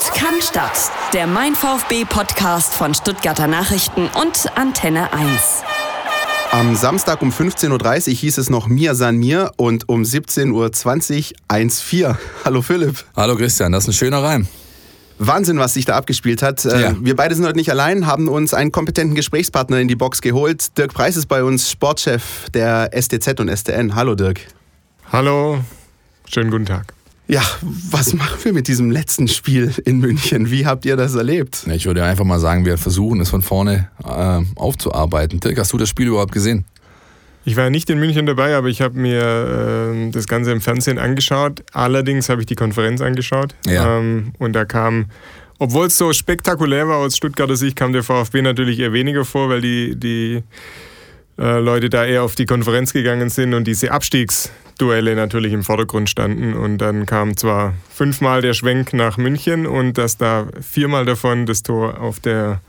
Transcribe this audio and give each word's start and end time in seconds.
Sport 0.00 0.14
kann 0.14 0.40
Stadt. 0.40 0.90
Der 1.12 1.26
Mein 1.26 1.54
VfB 1.54 2.04
Podcast 2.04 2.72
von 2.74 2.94
Stuttgarter 2.94 3.46
Nachrichten 3.46 4.08
und 4.20 4.46
Antenne 4.56 5.12
1. 5.12 5.62
Am 6.52 6.74
Samstag 6.74 7.20
um 7.22 7.30
15.30 7.30 8.08
Uhr 8.08 8.14
hieß 8.14 8.38
es 8.38 8.50
noch 8.50 8.66
Mir 8.66 8.94
san 8.94 9.16
mir 9.16 9.52
und 9.56 9.88
um 9.88 10.02
17.20 10.02 10.52
Uhr 10.52 11.36
1-4. 11.48 12.16
Hallo 12.44 12.62
Philipp. 12.62 13.04
Hallo 13.14 13.36
Christian, 13.36 13.72
das 13.72 13.84
ist 13.84 13.88
ein 13.88 13.92
schöner 13.94 14.22
Reim. 14.22 14.46
Wahnsinn, 15.18 15.58
was 15.58 15.74
sich 15.74 15.84
da 15.84 15.96
abgespielt 15.96 16.42
hat. 16.42 16.64
Äh, 16.64 16.80
Ja. 16.80 16.96
Wir 17.00 17.16
beide 17.16 17.34
sind 17.34 17.44
heute 17.44 17.56
nicht 17.56 17.70
allein, 17.70 18.06
haben 18.06 18.28
uns 18.28 18.54
einen 18.54 18.72
kompetenten 18.72 19.14
Gesprächspartner 19.14 19.80
in 19.80 19.88
die 19.88 19.96
Box 19.96 20.22
geholt. 20.22 20.78
Dirk 20.78 20.94
Preis 20.94 21.16
ist 21.16 21.26
bei 21.26 21.44
uns 21.44 21.70
Sportchef 21.70 22.48
der 22.54 22.90
STZ 22.98 23.38
und 23.40 23.48
STN. 23.54 23.94
Hallo 23.94 24.14
Dirk. 24.14 24.40
Hallo, 25.12 25.58
schönen 26.26 26.50
guten 26.50 26.66
Tag. 26.66 26.94
Ja, 27.30 27.42
was 27.62 28.12
machen 28.12 28.40
wir 28.42 28.52
mit 28.52 28.66
diesem 28.66 28.90
letzten 28.90 29.28
Spiel 29.28 29.72
in 29.84 30.00
München? 30.00 30.50
Wie 30.50 30.66
habt 30.66 30.84
ihr 30.84 30.96
das 30.96 31.14
erlebt? 31.14 31.64
Ich 31.72 31.86
würde 31.86 32.02
einfach 32.02 32.24
mal 32.24 32.40
sagen, 32.40 32.64
wir 32.64 32.76
versuchen 32.76 33.20
es 33.20 33.30
von 33.30 33.40
vorne 33.40 33.88
äh, 34.04 34.40
aufzuarbeiten. 34.56 35.38
Dirk, 35.38 35.56
hast 35.58 35.72
du 35.72 35.78
das 35.78 35.88
Spiel 35.88 36.08
überhaupt 36.08 36.32
gesehen? 36.32 36.64
Ich 37.44 37.56
war 37.56 37.70
nicht 37.70 37.88
in 37.88 38.00
München 38.00 38.26
dabei, 38.26 38.56
aber 38.56 38.66
ich 38.66 38.80
habe 38.80 38.98
mir 38.98 39.92
ähm, 39.92 40.10
das 40.10 40.26
Ganze 40.26 40.50
im 40.50 40.60
Fernsehen 40.60 40.98
angeschaut. 40.98 41.62
Allerdings 41.72 42.28
habe 42.28 42.40
ich 42.40 42.46
die 42.46 42.56
Konferenz 42.56 43.00
angeschaut. 43.00 43.54
Ja. 43.64 43.98
Ähm, 43.98 44.32
und 44.40 44.52
da 44.52 44.64
kam, 44.64 45.06
obwohl 45.60 45.86
es 45.86 45.96
so 45.96 46.12
spektakulär 46.12 46.88
war 46.88 46.96
aus 46.96 47.16
Stuttgarter 47.16 47.54
Sicht, 47.54 47.76
kam 47.76 47.92
der 47.92 48.02
VfB 48.02 48.42
natürlich 48.42 48.80
eher 48.80 48.92
weniger 48.92 49.24
vor, 49.24 49.48
weil 49.50 49.60
die, 49.60 49.94
die 49.94 50.42
äh, 51.38 51.60
Leute 51.60 51.90
da 51.90 52.04
eher 52.04 52.24
auf 52.24 52.34
die 52.34 52.44
Konferenz 52.44 52.92
gegangen 52.92 53.30
sind 53.30 53.54
und 53.54 53.68
diese 53.68 53.92
Abstiegsduelle 54.80 55.14
natürlich 55.14 55.52
im 55.52 55.62
Vordergrund 55.62 56.08
standen. 56.08 56.54
Und 56.54 56.78
dann 56.78 57.04
kam 57.04 57.36
zwar 57.36 57.74
fünfmal 57.90 58.40
der 58.40 58.54
Schwenk 58.54 58.94
nach 58.94 59.18
München 59.18 59.66
und 59.66 59.98
dass 59.98 60.16
da 60.16 60.46
viermal 60.60 61.04
davon 61.04 61.44
das 61.44 61.62
Tor 61.62 62.00
auf 62.00 62.18
der 62.18 62.60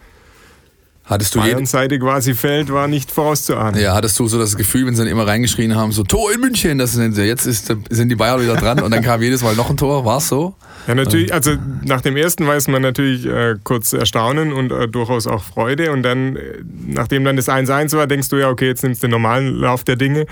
Hattest 1.12 1.36
du, 1.36 1.40
jeden, 1.40 1.52
Bayern-Seite 1.52 2.00
quasi 2.00 2.34
fällt, 2.34 2.72
war 2.72 2.88
nicht 2.88 3.12
vorauszuahnen. 3.12 3.80
ja, 3.82 3.94
hattest 3.94 4.18
du 4.18 4.28
so 4.28 4.40
das 4.40 4.56
Gefühl, 4.56 4.88
wenn 4.88 4.96
sie 4.96 5.04
dann 5.04 5.12
immer 5.12 5.28
reingeschrien 5.28 5.76
haben, 5.76 5.92
so 5.92 6.04
Tor 6.04 6.32
in 6.32 6.40
München, 6.40 6.78
das 6.78 6.94
sind 6.94 7.14
sie, 7.14 7.24
jetzt 7.24 7.46
ist, 7.46 7.74
sind 7.90 8.10
die 8.10 8.16
Bayern 8.16 8.42
wieder 8.42 8.56
dran 8.56 8.80
und 8.80 8.92
dann 8.92 9.04
kam 9.04 9.22
jedes 9.22 9.44
Mal 9.44 9.56
noch 9.56 9.70
ein 9.70 9.76
Tor, 9.76 10.06
war 10.06 10.20
es 10.20 10.30
so? 10.30 10.56
Ja, 10.88 10.96
natürlich, 10.96 11.34
also 11.34 11.52
nach 11.84 12.02
dem 12.02 12.18
ersten 12.18 12.48
weiß 12.48 12.68
man 12.70 12.82
natürlich 12.82 13.26
äh, 13.26 13.56
kurz 13.64 13.94
Erstaunen 13.94 14.52
und 14.52 14.72
äh, 14.72 14.88
durchaus 14.88 15.28
auch 15.28 15.44
Freude. 15.44 15.92
Und 15.92 16.02
dann, 16.02 16.36
äh, 16.36 16.64
nachdem 16.88 17.24
dann 17.24 17.36
das 17.36 17.50
1-1 17.50 17.96
war, 17.96 18.08
denkst 18.08 18.30
du 18.30 18.38
ja, 18.38 18.50
okay, 18.50 18.68
jetzt 18.68 18.84
nimmst 18.84 19.04
du 19.04 19.08
den 19.08 19.12
normalen 19.12 19.48
Lauf 19.48 19.84
der 19.84 19.96
Dinge. 19.96 20.26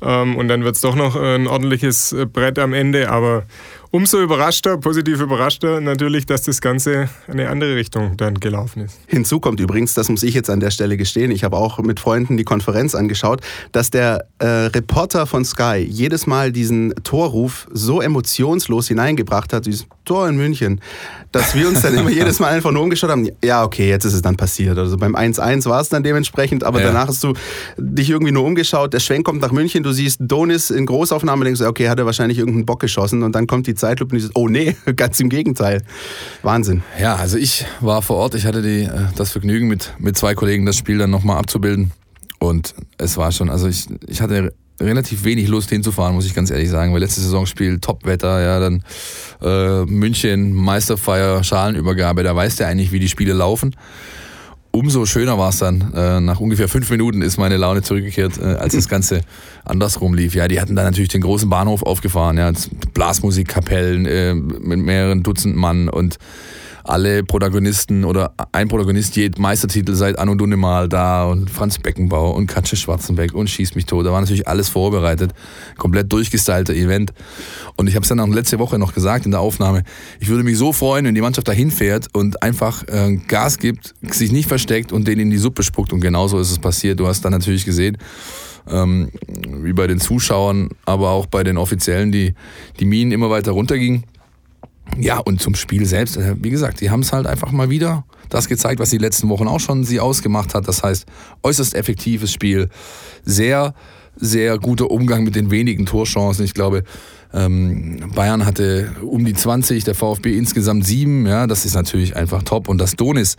Ähm, 0.00 0.36
und 0.36 0.48
dann 0.48 0.64
wird 0.64 0.74
es 0.74 0.80
doch 0.80 0.96
noch 0.96 1.14
äh, 1.14 1.36
ein 1.36 1.46
ordentliches 1.46 2.12
äh, 2.12 2.26
Brett 2.26 2.58
am 2.58 2.72
Ende. 2.72 3.10
Aber 3.10 3.44
umso 3.92 4.20
überraschter, 4.20 4.78
positiv 4.78 5.20
überraschter 5.20 5.80
natürlich, 5.80 6.26
dass 6.26 6.42
das 6.42 6.60
Ganze 6.60 7.08
in 7.28 7.34
eine 7.34 7.48
andere 7.50 7.76
Richtung 7.76 8.16
dann 8.16 8.40
gelaufen 8.40 8.80
ist. 8.82 8.98
Hinzu 9.06 9.38
kommt 9.38 9.60
übrigens, 9.60 9.94
das 9.94 10.08
muss 10.08 10.22
ich 10.24 10.34
jetzt 10.34 10.50
an 10.50 10.58
der 10.60 10.70
Stelle 10.72 10.96
gestehen, 10.96 11.30
ich 11.30 11.44
habe 11.44 11.56
auch 11.56 11.78
mit 11.78 12.00
Freunden 12.00 12.36
die 12.36 12.44
Konferenz 12.44 12.94
angeschaut, 12.94 13.40
dass 13.70 13.90
der 13.90 14.24
äh, 14.40 14.46
Reporter 14.46 15.26
von 15.26 15.44
Sky 15.44 15.86
jedes 15.88 16.26
Mal 16.26 16.50
diesen 16.50 16.94
Torruf 17.04 17.68
so 17.72 18.00
emotionslos 18.00 18.88
hineingebracht 18.88 19.52
hat, 19.52 19.66
dieses 19.66 19.86
Tor 20.04 20.28
in 20.28 20.36
München, 20.36 20.80
dass 21.30 21.54
wir 21.54 21.68
uns 21.68 21.82
dann 21.82 21.94
immer 21.96 22.10
jedes 22.20 22.40
Mal 22.40 22.48
einfach 22.48 22.72
nur 22.72 22.82
umgeschaut 22.82 23.10
haben, 23.10 23.28
ja 23.44 23.62
okay, 23.62 23.88
jetzt 23.88 24.04
ist 24.04 24.14
es 24.14 24.22
dann 24.22 24.36
passiert. 24.36 24.78
Also 24.78 24.96
beim 24.96 25.14
1-1 25.14 25.66
war 25.68 25.80
es 25.80 25.90
dann 25.90 26.02
dementsprechend, 26.02 26.64
aber 26.64 26.80
Ja. 26.80 26.86
danach 26.86 27.08
hast 27.08 27.22
du 27.22 27.34
dich 27.76 28.10
irgendwie 28.10 28.32
nur 28.32 28.44
umgeschaut, 28.44 28.92
der 28.94 29.00
Schwenk 29.00 29.24
kommt 29.26 29.42
nach 29.42 29.52
München, 29.52 29.82
du 29.82 29.92
siehst 29.92 30.16
Donis 30.20 30.70
in 30.70 30.86
Großaufnahme, 30.86 31.44
denkst 31.44 31.60
du, 31.60 31.66
okay, 31.66 31.88
hat 31.90 31.98
er 31.98 32.06
wahrscheinlich 32.06 32.38
irgendeinen 32.38 32.64
Bock 32.66 32.80
geschossen 32.80 33.22
und 33.22 33.32
dann 33.34 33.46
kommt 33.46 33.66
die 33.66 33.74
Zeitlupe 33.82 34.12
und 34.12 34.18
dieses, 34.18 34.30
oh 34.34 34.48
nee, 34.48 34.76
ganz 34.96 35.18
im 35.20 35.28
Gegenteil. 35.28 35.82
Wahnsinn. 36.42 36.82
Ja, 37.00 37.16
also 37.16 37.36
ich 37.36 37.66
war 37.80 38.00
vor 38.00 38.16
Ort, 38.16 38.34
ich 38.34 38.46
hatte 38.46 38.62
die, 38.62 38.84
äh, 38.84 39.08
das 39.16 39.32
Vergnügen 39.32 39.66
mit, 39.68 39.92
mit 39.98 40.16
zwei 40.16 40.34
Kollegen 40.34 40.64
das 40.66 40.76
Spiel 40.76 40.98
dann 40.98 41.10
nochmal 41.10 41.38
abzubilden 41.38 41.90
und 42.38 42.74
es 42.98 43.16
war 43.16 43.32
schon, 43.32 43.50
also 43.50 43.66
ich, 43.68 43.86
ich 44.06 44.20
hatte 44.20 44.54
relativ 44.80 45.24
wenig 45.24 45.48
Lust 45.48 45.70
hinzufahren, 45.70 46.14
muss 46.14 46.26
ich 46.26 46.34
ganz 46.34 46.50
ehrlich 46.50 46.70
sagen, 46.70 46.92
weil 46.92 47.00
letztes 47.00 47.24
Saisonspiel 47.24 47.78
Topwetter, 47.78 48.40
ja, 48.40 48.60
dann 48.60 48.84
äh, 49.40 49.84
München, 49.84 50.52
Meisterfeier, 50.52 51.42
Schalenübergabe, 51.44 52.22
da 52.22 52.34
weißt 52.34 52.60
du 52.60 52.66
eigentlich, 52.66 52.92
wie 52.92 53.00
die 53.00 53.08
Spiele 53.08 53.32
laufen. 53.32 53.76
Umso 54.74 55.04
schöner 55.04 55.36
war 55.38 55.50
es 55.50 55.58
dann. 55.58 55.92
Äh, 55.94 56.20
nach 56.20 56.40
ungefähr 56.40 56.66
fünf 56.66 56.90
Minuten 56.90 57.20
ist 57.20 57.36
meine 57.36 57.58
Laune 57.58 57.82
zurückgekehrt, 57.82 58.38
äh, 58.38 58.54
als 58.54 58.74
das 58.74 58.88
Ganze 58.88 59.20
andersrum 59.66 60.14
lief. 60.14 60.34
Ja, 60.34 60.48
die 60.48 60.62
hatten 60.62 60.74
da 60.74 60.82
natürlich 60.82 61.10
den 61.10 61.20
großen 61.20 61.48
Bahnhof 61.50 61.82
aufgefahren, 61.82 62.38
ja, 62.38 62.50
Blasmusikkapellen 62.94 64.06
äh, 64.06 64.34
mit 64.34 64.78
mehreren 64.78 65.22
Dutzend 65.22 65.56
Mann 65.56 65.90
und 65.90 66.18
alle 66.84 67.22
Protagonisten 67.22 68.04
oder 68.04 68.34
ein 68.52 68.68
Protagonist 68.68 69.16
je 69.16 69.30
Meistertitel 69.38 69.94
seit 69.94 70.18
Anno 70.18 70.34
Dunnemal 70.34 70.88
da 70.88 71.26
und 71.26 71.50
Franz 71.50 71.78
Beckenbauer 71.78 72.34
und 72.34 72.46
Katja 72.46 72.76
Schwarzenbeck 72.76 73.34
und 73.34 73.48
Schieß 73.48 73.74
mich 73.74 73.86
tot. 73.86 74.06
Da 74.06 74.12
war 74.12 74.20
natürlich 74.20 74.48
alles 74.48 74.68
vorbereitet. 74.68 75.32
Komplett 75.78 76.12
durchgestylter 76.12 76.74
Event. 76.74 77.12
Und 77.76 77.88
ich 77.88 77.94
habe 77.94 78.02
es 78.02 78.08
dann 78.08 78.20
auch 78.20 78.28
letzte 78.28 78.58
Woche 78.58 78.78
noch 78.78 78.94
gesagt 78.94 79.24
in 79.24 79.30
der 79.30 79.40
Aufnahme. 79.40 79.82
Ich 80.20 80.28
würde 80.28 80.44
mich 80.44 80.58
so 80.58 80.72
freuen, 80.72 81.04
wenn 81.04 81.14
die 81.14 81.20
Mannschaft 81.20 81.48
dahin 81.48 81.70
fährt 81.70 82.08
und 82.12 82.42
einfach 82.42 82.86
äh, 82.88 83.16
Gas 83.28 83.58
gibt, 83.58 83.94
sich 84.10 84.32
nicht 84.32 84.48
versteckt 84.48 84.92
und 84.92 85.06
den 85.06 85.20
in 85.20 85.30
die 85.30 85.38
Suppe 85.38 85.62
spuckt. 85.62 85.92
Und 85.92 86.00
genauso 86.00 86.38
ist 86.38 86.50
es 86.50 86.58
passiert. 86.58 86.98
Du 86.98 87.06
hast 87.06 87.24
dann 87.24 87.32
natürlich 87.32 87.64
gesehen, 87.64 87.98
ähm, 88.68 89.10
wie 89.62 89.72
bei 89.72 89.86
den 89.86 90.00
Zuschauern, 90.00 90.70
aber 90.84 91.10
auch 91.10 91.26
bei 91.26 91.44
den 91.44 91.56
Offiziellen, 91.56 92.12
die, 92.12 92.34
die 92.80 92.84
Minen 92.84 93.12
immer 93.12 93.30
weiter 93.30 93.52
runtergingen. 93.52 94.04
Ja, 94.98 95.18
und 95.18 95.40
zum 95.40 95.54
Spiel 95.54 95.86
selbst, 95.86 96.16
äh, 96.16 96.36
wie 96.38 96.50
gesagt, 96.50 96.80
die 96.80 96.90
haben 96.90 97.00
es 97.00 97.12
halt 97.12 97.26
einfach 97.26 97.50
mal 97.50 97.70
wieder 97.70 98.04
das 98.28 98.48
gezeigt, 98.48 98.80
was 98.80 98.90
die 98.90 98.98
letzten 98.98 99.28
Wochen 99.28 99.48
auch 99.48 99.60
schon 99.60 99.84
sie 99.84 100.00
ausgemacht 100.00 100.54
hat. 100.54 100.68
Das 100.68 100.82
heißt, 100.82 101.06
äußerst 101.42 101.74
effektives 101.74 102.32
Spiel, 102.32 102.68
sehr, 103.24 103.74
sehr 104.16 104.58
guter 104.58 104.90
Umgang 104.90 105.24
mit 105.24 105.34
den 105.34 105.50
wenigen 105.50 105.86
Torchancen. 105.86 106.44
Ich 106.44 106.54
glaube, 106.54 106.84
ähm, 107.32 108.10
Bayern 108.14 108.44
hatte 108.44 108.92
um 109.02 109.24
die 109.24 109.34
20, 109.34 109.84
der 109.84 109.94
VfB 109.94 110.36
insgesamt 110.36 110.84
sieben. 110.86 111.26
Ja, 111.26 111.46
das 111.46 111.64
ist 111.64 111.74
natürlich 111.74 112.16
einfach 112.16 112.42
top. 112.42 112.68
Und 112.68 112.78
das 112.78 112.94
Donis, 112.96 113.36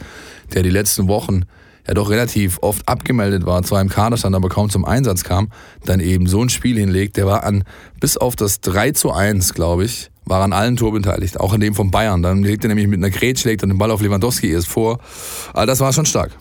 der 0.54 0.64
die 0.64 0.70
letzten 0.70 1.08
Wochen 1.08 1.44
ja 1.88 1.94
doch 1.94 2.10
relativ 2.10 2.60
oft 2.62 2.88
abgemeldet 2.88 3.46
war, 3.46 3.62
zwar 3.64 3.82
im 3.82 3.90
Kader 3.90 4.18
stand, 4.18 4.36
aber 4.36 4.50
kaum 4.50 4.70
zum 4.70 4.86
Einsatz 4.86 5.24
kam, 5.24 5.50
dann 5.86 6.00
eben 6.00 6.28
so 6.28 6.42
ein 6.42 6.50
Spiel 6.50 6.78
hinlegt. 6.78 7.18
Der 7.18 7.28
war 7.28 7.44
an, 7.44 7.64
bis 8.00 8.18
auf 8.18 8.36
das 8.36 8.62
3 8.62 8.92
zu 8.92 9.12
1, 9.12 9.54
glaube 9.54 9.86
ich, 9.86 10.10
war 10.26 10.42
an 10.42 10.54
allen 10.54 10.76
Toren 10.76 11.02
beteiligt, 11.02 11.40
auch 11.40 11.54
an 11.54 11.60
dem 11.60 11.76
von 11.76 11.92
Bayern. 11.92 12.22
Dann 12.22 12.44
legt 12.44 12.64
er 12.64 12.70
nämlich 12.70 12.88
mit 12.88 13.00
einer 13.00 13.10
Grätsch, 13.10 13.44
legt 13.46 13.64
er 13.64 13.68
den 13.68 13.78
Ball 13.78 13.92
auf 13.92 14.02
Lewandowski 14.02 14.52
erst 14.52 14.68
vor. 14.68 15.00
Aber 15.54 15.66
das 15.66 15.80
war 15.80 15.94
schon 15.94 16.06
stark. 16.06 16.32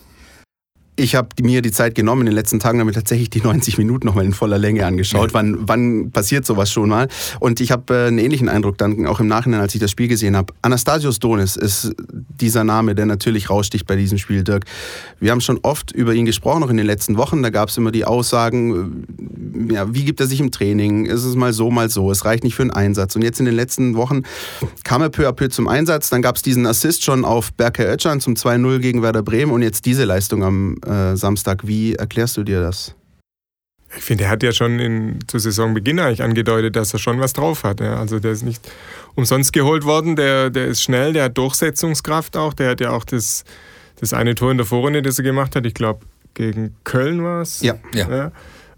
Ich 0.95 1.15
habe 1.15 1.29
mir 1.41 1.61
die 1.63 1.71
Zeit 1.71 1.95
genommen 1.95 2.21
in 2.21 2.25
den 2.27 2.35
letzten 2.35 2.59
Tagen, 2.59 2.77
damit 2.77 2.95
tatsächlich 2.95 3.29
die 3.29 3.41
90 3.43 3.77
Minuten 3.77 4.05
nochmal 4.05 4.25
in 4.25 4.33
voller 4.33 4.57
Länge 4.57 4.85
angeschaut. 4.85 5.33
Wann, 5.33 5.57
wann 5.67 6.11
passiert 6.11 6.45
sowas 6.45 6.71
schon 6.71 6.89
mal? 6.89 7.07
Und 7.39 7.59
ich 7.61 7.71
habe 7.71 7.93
äh, 7.93 8.07
einen 8.07 8.19
ähnlichen 8.19 8.47
Eindruck 8.47 8.77
dann 8.77 9.07
auch 9.07 9.19
im 9.19 9.27
Nachhinein, 9.27 9.61
als 9.61 9.73
ich 9.73 9.81
das 9.81 9.91
Spiel 9.91 10.07
gesehen 10.07 10.37
habe. 10.37 10.53
Anastasios 10.61 11.19
Donis 11.19 11.55
ist 11.55 11.93
dieser 12.39 12.63
Name, 12.63 12.93
der 12.93 13.05
natürlich 13.05 13.49
raussticht 13.49 13.87
bei 13.87 13.95
diesem 13.95 14.17
Spiel, 14.17 14.43
Dirk. 14.43 14.65
Wir 15.19 15.31
haben 15.31 15.41
schon 15.41 15.59
oft 15.63 15.91
über 15.91 16.13
ihn 16.13 16.25
gesprochen, 16.25 16.63
auch 16.63 16.69
in 16.69 16.77
den 16.77 16.85
letzten 16.85 17.17
Wochen. 17.17 17.41
Da 17.41 17.49
gab 17.49 17.69
es 17.69 17.77
immer 17.77 17.91
die 17.91 18.05
Aussagen, 18.05 19.05
äh, 19.69 19.73
ja, 19.73 19.93
wie 19.93 20.05
gibt 20.05 20.19
er 20.19 20.27
sich 20.27 20.39
im 20.39 20.51
Training? 20.51 21.05
Ist 21.05 21.23
es 21.23 21.35
mal 21.35 21.53
so, 21.53 21.71
mal 21.71 21.89
so? 21.89 22.11
Es 22.11 22.25
reicht 22.25 22.43
nicht 22.43 22.55
für 22.55 22.63
einen 22.63 22.71
Einsatz. 22.71 23.15
Und 23.15 23.23
jetzt 23.23 23.39
in 23.39 23.45
den 23.45 23.55
letzten 23.55 23.95
Wochen 23.95 24.23
kam 24.83 25.01
er 25.01 25.09
peu 25.09 25.27
à 25.27 25.31
peu 25.31 25.49
zum 25.49 25.67
Einsatz. 25.67 26.09
Dann 26.09 26.21
gab 26.21 26.35
es 26.35 26.43
diesen 26.43 26.67
Assist 26.67 27.03
schon 27.03 27.25
auf 27.25 27.51
Berke 27.53 27.83
Özcan 27.85 28.19
zum 28.19 28.35
2-0 28.35 28.79
gegen 28.79 29.01
Werder 29.01 29.23
Bremen 29.23 29.51
und 29.51 29.61
jetzt 29.63 29.85
diese 29.85 30.05
Leistung 30.05 30.43
am 30.43 30.77
äh, 30.85 31.15
Samstag. 31.15 31.67
Wie 31.67 31.95
erklärst 31.95 32.37
du 32.37 32.43
dir 32.43 32.61
das? 32.61 32.95
Ich 33.95 34.03
finde, 34.03 34.23
er 34.23 34.31
hat 34.31 34.41
ja 34.41 34.51
schon 34.51 34.79
in, 34.79 35.19
zu 35.27 35.37
Saisonbeginn 35.37 35.99
eigentlich 35.99 36.23
angedeutet, 36.23 36.75
dass 36.75 36.93
er 36.93 36.99
schon 36.99 37.19
was 37.19 37.33
drauf 37.33 37.63
hat. 37.63 37.79
Ja. 37.79 37.97
Also 37.97 38.19
der 38.19 38.31
ist 38.31 38.43
nicht 38.43 38.67
umsonst 39.15 39.53
geholt 39.53 39.83
worden, 39.83 40.15
der, 40.15 40.49
der 40.49 40.65
ist 40.65 40.81
schnell, 40.81 41.13
der 41.13 41.25
hat 41.25 41.37
Durchsetzungskraft 41.37 42.35
auch, 42.35 42.53
der 42.53 42.71
hat 42.71 42.81
ja 42.81 42.89
auch 42.89 43.05
das, 43.05 43.43
das 43.99 44.13
eine 44.13 44.33
Tor 44.33 44.51
in 44.51 44.57
der 44.57 44.65
Vorrunde, 44.65 45.03
das 45.03 45.19
er 45.19 45.23
gemacht 45.23 45.55
hat, 45.55 45.65
ich 45.65 45.75
glaube 45.75 46.05
gegen 46.33 46.75
Köln 46.83 47.23
war 47.23 47.41
es. 47.41 47.61
Ja. 47.61 47.75
Ja. 47.93 48.31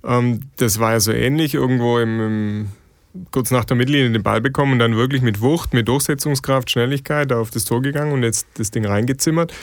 Ähm, 0.04 0.42
das 0.58 0.80
war 0.80 0.92
ja 0.92 1.00
so 1.00 1.14
ähnlich, 1.14 1.54
irgendwo 1.54 2.00
im, 2.00 2.20
im 2.20 2.70
kurz 3.32 3.52
nach 3.52 3.66
der 3.66 3.78
Mittellinie 3.78 4.12
den 4.12 4.24
Ball 4.24 4.42
bekommen 4.42 4.74
und 4.74 4.80
dann 4.80 4.96
wirklich 4.96 5.22
mit 5.22 5.42
Wucht, 5.42 5.74
mit 5.74 5.88
Durchsetzungskraft, 5.88 6.70
Schnelligkeit 6.70 7.32
auf 7.32 7.50
das 7.50 7.66
Tor 7.66 7.82
gegangen 7.82 8.12
und 8.12 8.24
jetzt 8.24 8.48
das 8.56 8.72
Ding 8.72 8.86
reingezimmert. 8.86 9.54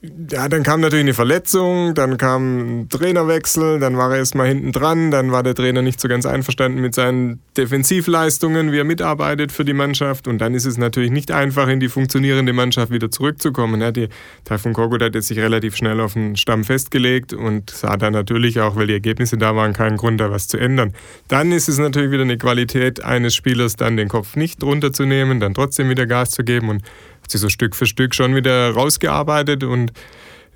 Ja, 0.00 0.48
dann 0.48 0.62
kam 0.62 0.80
natürlich 0.80 1.02
eine 1.02 1.14
Verletzung, 1.14 1.92
dann 1.92 2.18
kam 2.18 2.82
ein 2.82 2.88
Trainerwechsel, 2.88 3.80
dann 3.80 3.96
war 3.96 4.12
er 4.12 4.18
erstmal 4.18 4.46
hinten 4.46 4.70
dran, 4.70 5.10
dann 5.10 5.32
war 5.32 5.42
der 5.42 5.56
Trainer 5.56 5.82
nicht 5.82 5.98
so 5.98 6.06
ganz 6.06 6.24
einverstanden 6.24 6.80
mit 6.80 6.94
seinen 6.94 7.40
Defensivleistungen, 7.56 8.70
wie 8.70 8.78
er 8.78 8.84
mitarbeitet 8.84 9.50
für 9.50 9.64
die 9.64 9.72
Mannschaft 9.72 10.28
und 10.28 10.38
dann 10.38 10.54
ist 10.54 10.66
es 10.66 10.78
natürlich 10.78 11.10
nicht 11.10 11.32
einfach, 11.32 11.66
in 11.66 11.80
die 11.80 11.88
funktionierende 11.88 12.52
Mannschaft 12.52 12.92
wieder 12.92 13.10
zurückzukommen. 13.10 13.80
Ja, 13.80 13.90
die 13.90 14.08
Taifun 14.44 14.72
Korkut 14.72 15.02
hat 15.02 15.16
jetzt 15.16 15.26
sich 15.26 15.38
relativ 15.40 15.74
schnell 15.74 16.00
auf 16.00 16.12
den 16.12 16.36
Stamm 16.36 16.62
festgelegt 16.62 17.32
und 17.32 17.68
sah 17.70 17.96
dann 17.96 18.12
natürlich 18.12 18.60
auch, 18.60 18.76
weil 18.76 18.86
die 18.86 18.92
Ergebnisse 18.92 19.36
da 19.36 19.56
waren, 19.56 19.72
keinen 19.72 19.96
Grund, 19.96 20.20
da 20.20 20.30
was 20.30 20.46
zu 20.46 20.58
ändern. 20.58 20.94
Dann 21.26 21.50
ist 21.50 21.68
es 21.68 21.78
natürlich 21.78 22.12
wieder 22.12 22.22
eine 22.22 22.38
Qualität 22.38 23.02
eines 23.02 23.34
Spielers, 23.34 23.74
dann 23.74 23.96
den 23.96 24.06
Kopf 24.06 24.36
nicht 24.36 24.62
runterzunehmen, 24.62 25.40
dann 25.40 25.54
trotzdem 25.54 25.90
wieder 25.90 26.06
Gas 26.06 26.30
zu 26.30 26.44
geben 26.44 26.68
und 26.68 26.82
hat 27.28 27.32
sich 27.32 27.40
so 27.42 27.50
Stück 27.50 27.76
für 27.76 27.84
Stück 27.84 28.14
schon 28.14 28.34
wieder 28.34 28.70
rausgearbeitet 28.70 29.62
und 29.62 29.92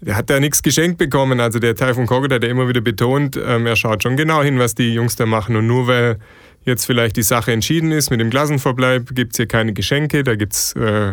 der 0.01 0.17
hat 0.17 0.31
da 0.31 0.41
nichts 0.41 0.63
geschenkt 0.63 0.97
bekommen. 0.97 1.39
Also 1.39 1.59
der 1.59 1.75
Taifun 1.75 2.07
Korkut 2.07 2.33
hat 2.33 2.43
ja 2.43 2.49
immer 2.49 2.67
wieder 2.67 2.81
betont, 2.81 3.37
ähm, 3.37 3.67
er 3.67 3.77
schaut 3.77 4.03
schon 4.03 4.17
genau 4.17 4.43
hin, 4.43 4.59
was 4.59 4.75
die 4.75 4.95
Jungs 4.95 5.15
da 5.15 5.27
machen. 5.27 5.55
Und 5.55 5.67
nur 5.67 5.87
weil 5.87 6.19
jetzt 6.65 6.87
vielleicht 6.87 7.17
die 7.17 7.23
Sache 7.23 7.53
entschieden 7.53 7.93
ist 7.93 8.11
mit 8.11 8.21
dem 8.21 8.31
Klassenverbleib, 8.31 9.15
gibt 9.15 9.33
es 9.33 9.37
hier 9.37 9.47
keine 9.47 9.75
Geschenke, 9.75 10.23
da 10.25 10.35
gibt 10.35 10.55
es 10.55 10.73
äh, 10.75 11.13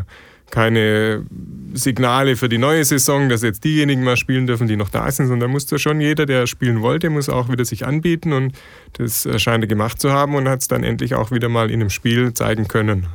keine 0.50 1.26
Signale 1.74 2.38
für 2.38 2.48
die 2.48 2.58
neue 2.58 2.86
Saison, 2.86 3.28
dass 3.28 3.44
jetzt 3.44 3.66
diejenigen 3.66 4.04
mal 4.04 4.16
spielen 4.16 4.48
dürfen, 4.48 4.68
die 4.68 4.78
noch 4.78 4.90
da 4.90 5.12
sind, 5.12 5.28
sondern 5.28 5.50
da 5.50 5.54
muss 5.54 5.68
schon 5.82 6.00
jeder, 6.00 6.26
der 6.26 6.48
spielen 6.48 6.82
wollte, 6.82 7.10
muss 7.10 7.28
auch 7.28 7.50
wieder 7.50 7.66
sich 7.66 7.86
anbieten 7.86 8.32
und 8.32 8.54
das 8.94 9.28
scheint 9.38 9.66
er 9.66 9.68
gemacht 9.68 10.00
zu 10.00 10.12
haben 10.12 10.36
und 10.36 10.48
hat 10.48 10.62
es 10.62 10.70
dann 10.70 10.84
endlich 10.84 11.16
auch 11.16 11.32
wieder 11.32 11.50
mal 11.50 11.70
in 11.70 11.82
einem 11.82 11.90
Spiel 11.90 12.34
zeigen 12.34 12.68
können. 12.68 13.08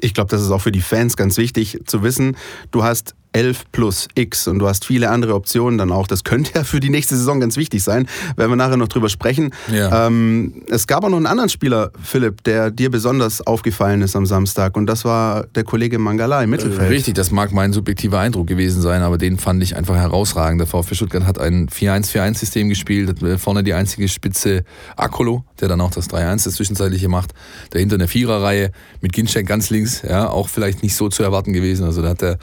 Ich 0.00 0.14
glaube, 0.14 0.30
das 0.30 0.42
ist 0.42 0.50
auch 0.50 0.60
für 0.60 0.72
die 0.72 0.80
Fans 0.80 1.16
ganz 1.16 1.36
wichtig 1.36 1.80
zu 1.86 2.02
wissen. 2.02 2.36
Du 2.70 2.82
hast 2.82 3.14
11 3.32 3.64
plus 3.72 4.08
X 4.14 4.48
und 4.48 4.58
du 4.58 4.66
hast 4.66 4.84
viele 4.84 5.10
andere 5.10 5.34
Optionen 5.34 5.78
dann 5.78 5.92
auch. 5.92 6.06
Das 6.06 6.24
könnte 6.24 6.52
ja 6.54 6.64
für 6.64 6.80
die 6.80 6.90
nächste 6.90 7.16
Saison 7.16 7.40
ganz 7.40 7.56
wichtig 7.56 7.82
sein, 7.82 8.08
werden 8.36 8.50
wir 8.50 8.56
nachher 8.56 8.76
noch 8.76 8.88
drüber 8.88 9.08
sprechen. 9.08 9.50
Ja. 9.72 10.06
Ähm, 10.06 10.62
es 10.68 10.86
gab 10.86 11.04
auch 11.04 11.08
noch 11.08 11.16
einen 11.16 11.26
anderen 11.26 11.48
Spieler, 11.48 11.92
Philipp, 12.02 12.42
der 12.44 12.70
dir 12.70 12.90
besonders 12.90 13.46
aufgefallen 13.46 14.02
ist 14.02 14.16
am 14.16 14.26
Samstag 14.26 14.76
und 14.76 14.86
das 14.86 15.04
war 15.04 15.46
der 15.54 15.64
Kollege 15.64 15.98
Mangala 15.98 16.42
im 16.42 16.50
Mittelfeld. 16.50 16.90
Richtig, 16.90 17.14
das 17.14 17.30
mag 17.30 17.52
mein 17.52 17.72
subjektiver 17.72 18.18
Eindruck 18.18 18.46
gewesen 18.46 18.82
sein, 18.82 19.02
aber 19.02 19.18
den 19.18 19.38
fand 19.38 19.62
ich 19.62 19.76
einfach 19.76 19.96
herausragend. 19.96 20.60
Der 20.60 20.66
VfB 20.66 20.94
Stuttgart 20.94 21.24
hat 21.24 21.38
ein 21.38 21.68
4-1-4-1-System 21.68 22.68
gespielt, 22.68 23.22
äh, 23.22 23.38
vorne 23.38 23.62
die 23.62 23.74
einzige 23.74 24.08
Spitze 24.08 24.64
Akolo, 24.96 25.44
der 25.60 25.68
dann 25.68 25.80
auch 25.80 25.90
das 25.90 26.10
3-1 26.10 26.44
das 26.44 26.54
zwischenzeitliche 26.54 27.08
macht, 27.08 27.32
dahinter 27.70 27.94
eine 27.94 28.08
Viererreihe 28.08 28.72
mit 29.00 29.12
Ginczek 29.12 29.46
ganz 29.46 29.70
links, 29.70 30.02
ja, 30.02 30.28
auch 30.28 30.48
vielleicht 30.48 30.82
nicht 30.82 30.96
so 30.96 31.08
zu 31.08 31.22
erwarten 31.22 31.52
gewesen. 31.52 31.84
Also 31.84 32.02
da 32.02 32.10
hat 32.10 32.22
der 32.22 32.38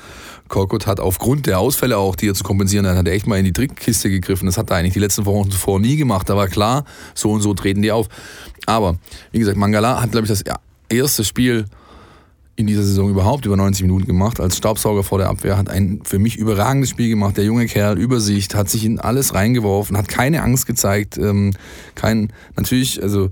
Korkut 0.48 0.88
hat 0.88 1.00
aufgrund 1.00 1.46
der 1.46 1.60
Ausfälle 1.60 1.98
auch, 1.98 2.16
die 2.16 2.28
er 2.30 2.34
zu 2.34 2.44
kompensieren 2.44 2.88
hat, 2.88 2.96
hat 2.96 3.08
er 3.08 3.14
echt 3.14 3.28
mal 3.28 3.38
in 3.40 3.46
die 3.46 3.54
Trickkiste 3.54 4.10
gegriffen. 4.10 4.46
Das 4.46 4.58
hat 4.58 4.70
er 4.70 4.78
eigentlich 4.78 4.94
die 4.94 5.00
letzten 5.00 5.26
Wochen 5.26 5.52
zuvor 5.52 5.80
nie 5.80 5.98
gemacht. 5.98 6.30
Da 6.30 6.36
war 6.36 6.48
klar, 6.48 6.86
so 7.14 7.32
und 7.32 7.42
so 7.42 7.54
treten 7.54 7.82
die 7.82 7.92
auf. 7.92 8.08
Aber, 8.66 8.98
wie 9.32 9.40
gesagt, 9.40 9.58
Mangala 9.58 10.02
hat, 10.02 10.12
glaube 10.12 10.26
ich, 10.26 10.30
das 10.30 10.44
erste 10.90 11.24
Spiel 11.24 11.66
in 12.58 12.66
dieser 12.66 12.84
Saison 12.84 13.10
überhaupt 13.10 13.46
über 13.46 13.56
90 13.56 13.84
Minuten 13.84 14.08
gemacht. 14.08 14.40
Als 14.40 14.58
Staubsauger 14.58 15.04
vor 15.04 15.20
der 15.20 15.30
Abwehr 15.30 15.58
hat 15.58 15.70
ein 15.70 16.02
für 16.04 16.18
mich 16.18 16.38
überragendes 16.38 16.90
Spiel 16.90 17.08
gemacht. 17.08 17.38
Der 17.38 17.46
junge 17.46 17.68
Kerl, 17.68 18.00
Übersicht, 18.00 18.56
hat 18.56 18.68
sich 18.68 18.84
in 18.84 19.00
alles 19.00 19.36
reingeworfen, 19.36 19.96
hat 19.96 20.08
keine 20.08 20.42
Angst 20.42 20.66
gezeigt. 20.66 21.18
Ähm, 21.18 21.54
kein, 21.94 22.34
natürlich, 22.56 23.02
also 23.02 23.30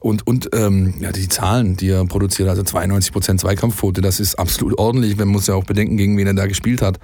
und, 0.00 0.26
und 0.26 0.50
ähm, 0.52 0.94
ja, 1.00 1.12
die 1.12 1.28
Zahlen, 1.28 1.76
die 1.76 1.88
er 1.88 2.04
produziert, 2.04 2.48
also 2.48 2.62
92% 2.62 3.38
Zweikampfquote, 3.38 4.00
das 4.00 4.20
ist 4.20 4.34
absolut 4.34 4.78
ordentlich, 4.78 5.16
man 5.16 5.28
muss 5.28 5.46
ja 5.46 5.54
auch 5.54 5.64
bedenken, 5.64 5.96
gegen 5.96 6.16
wen 6.18 6.26
er 6.26 6.34
da 6.34 6.46
gespielt 6.46 6.82
hat. 6.82 6.98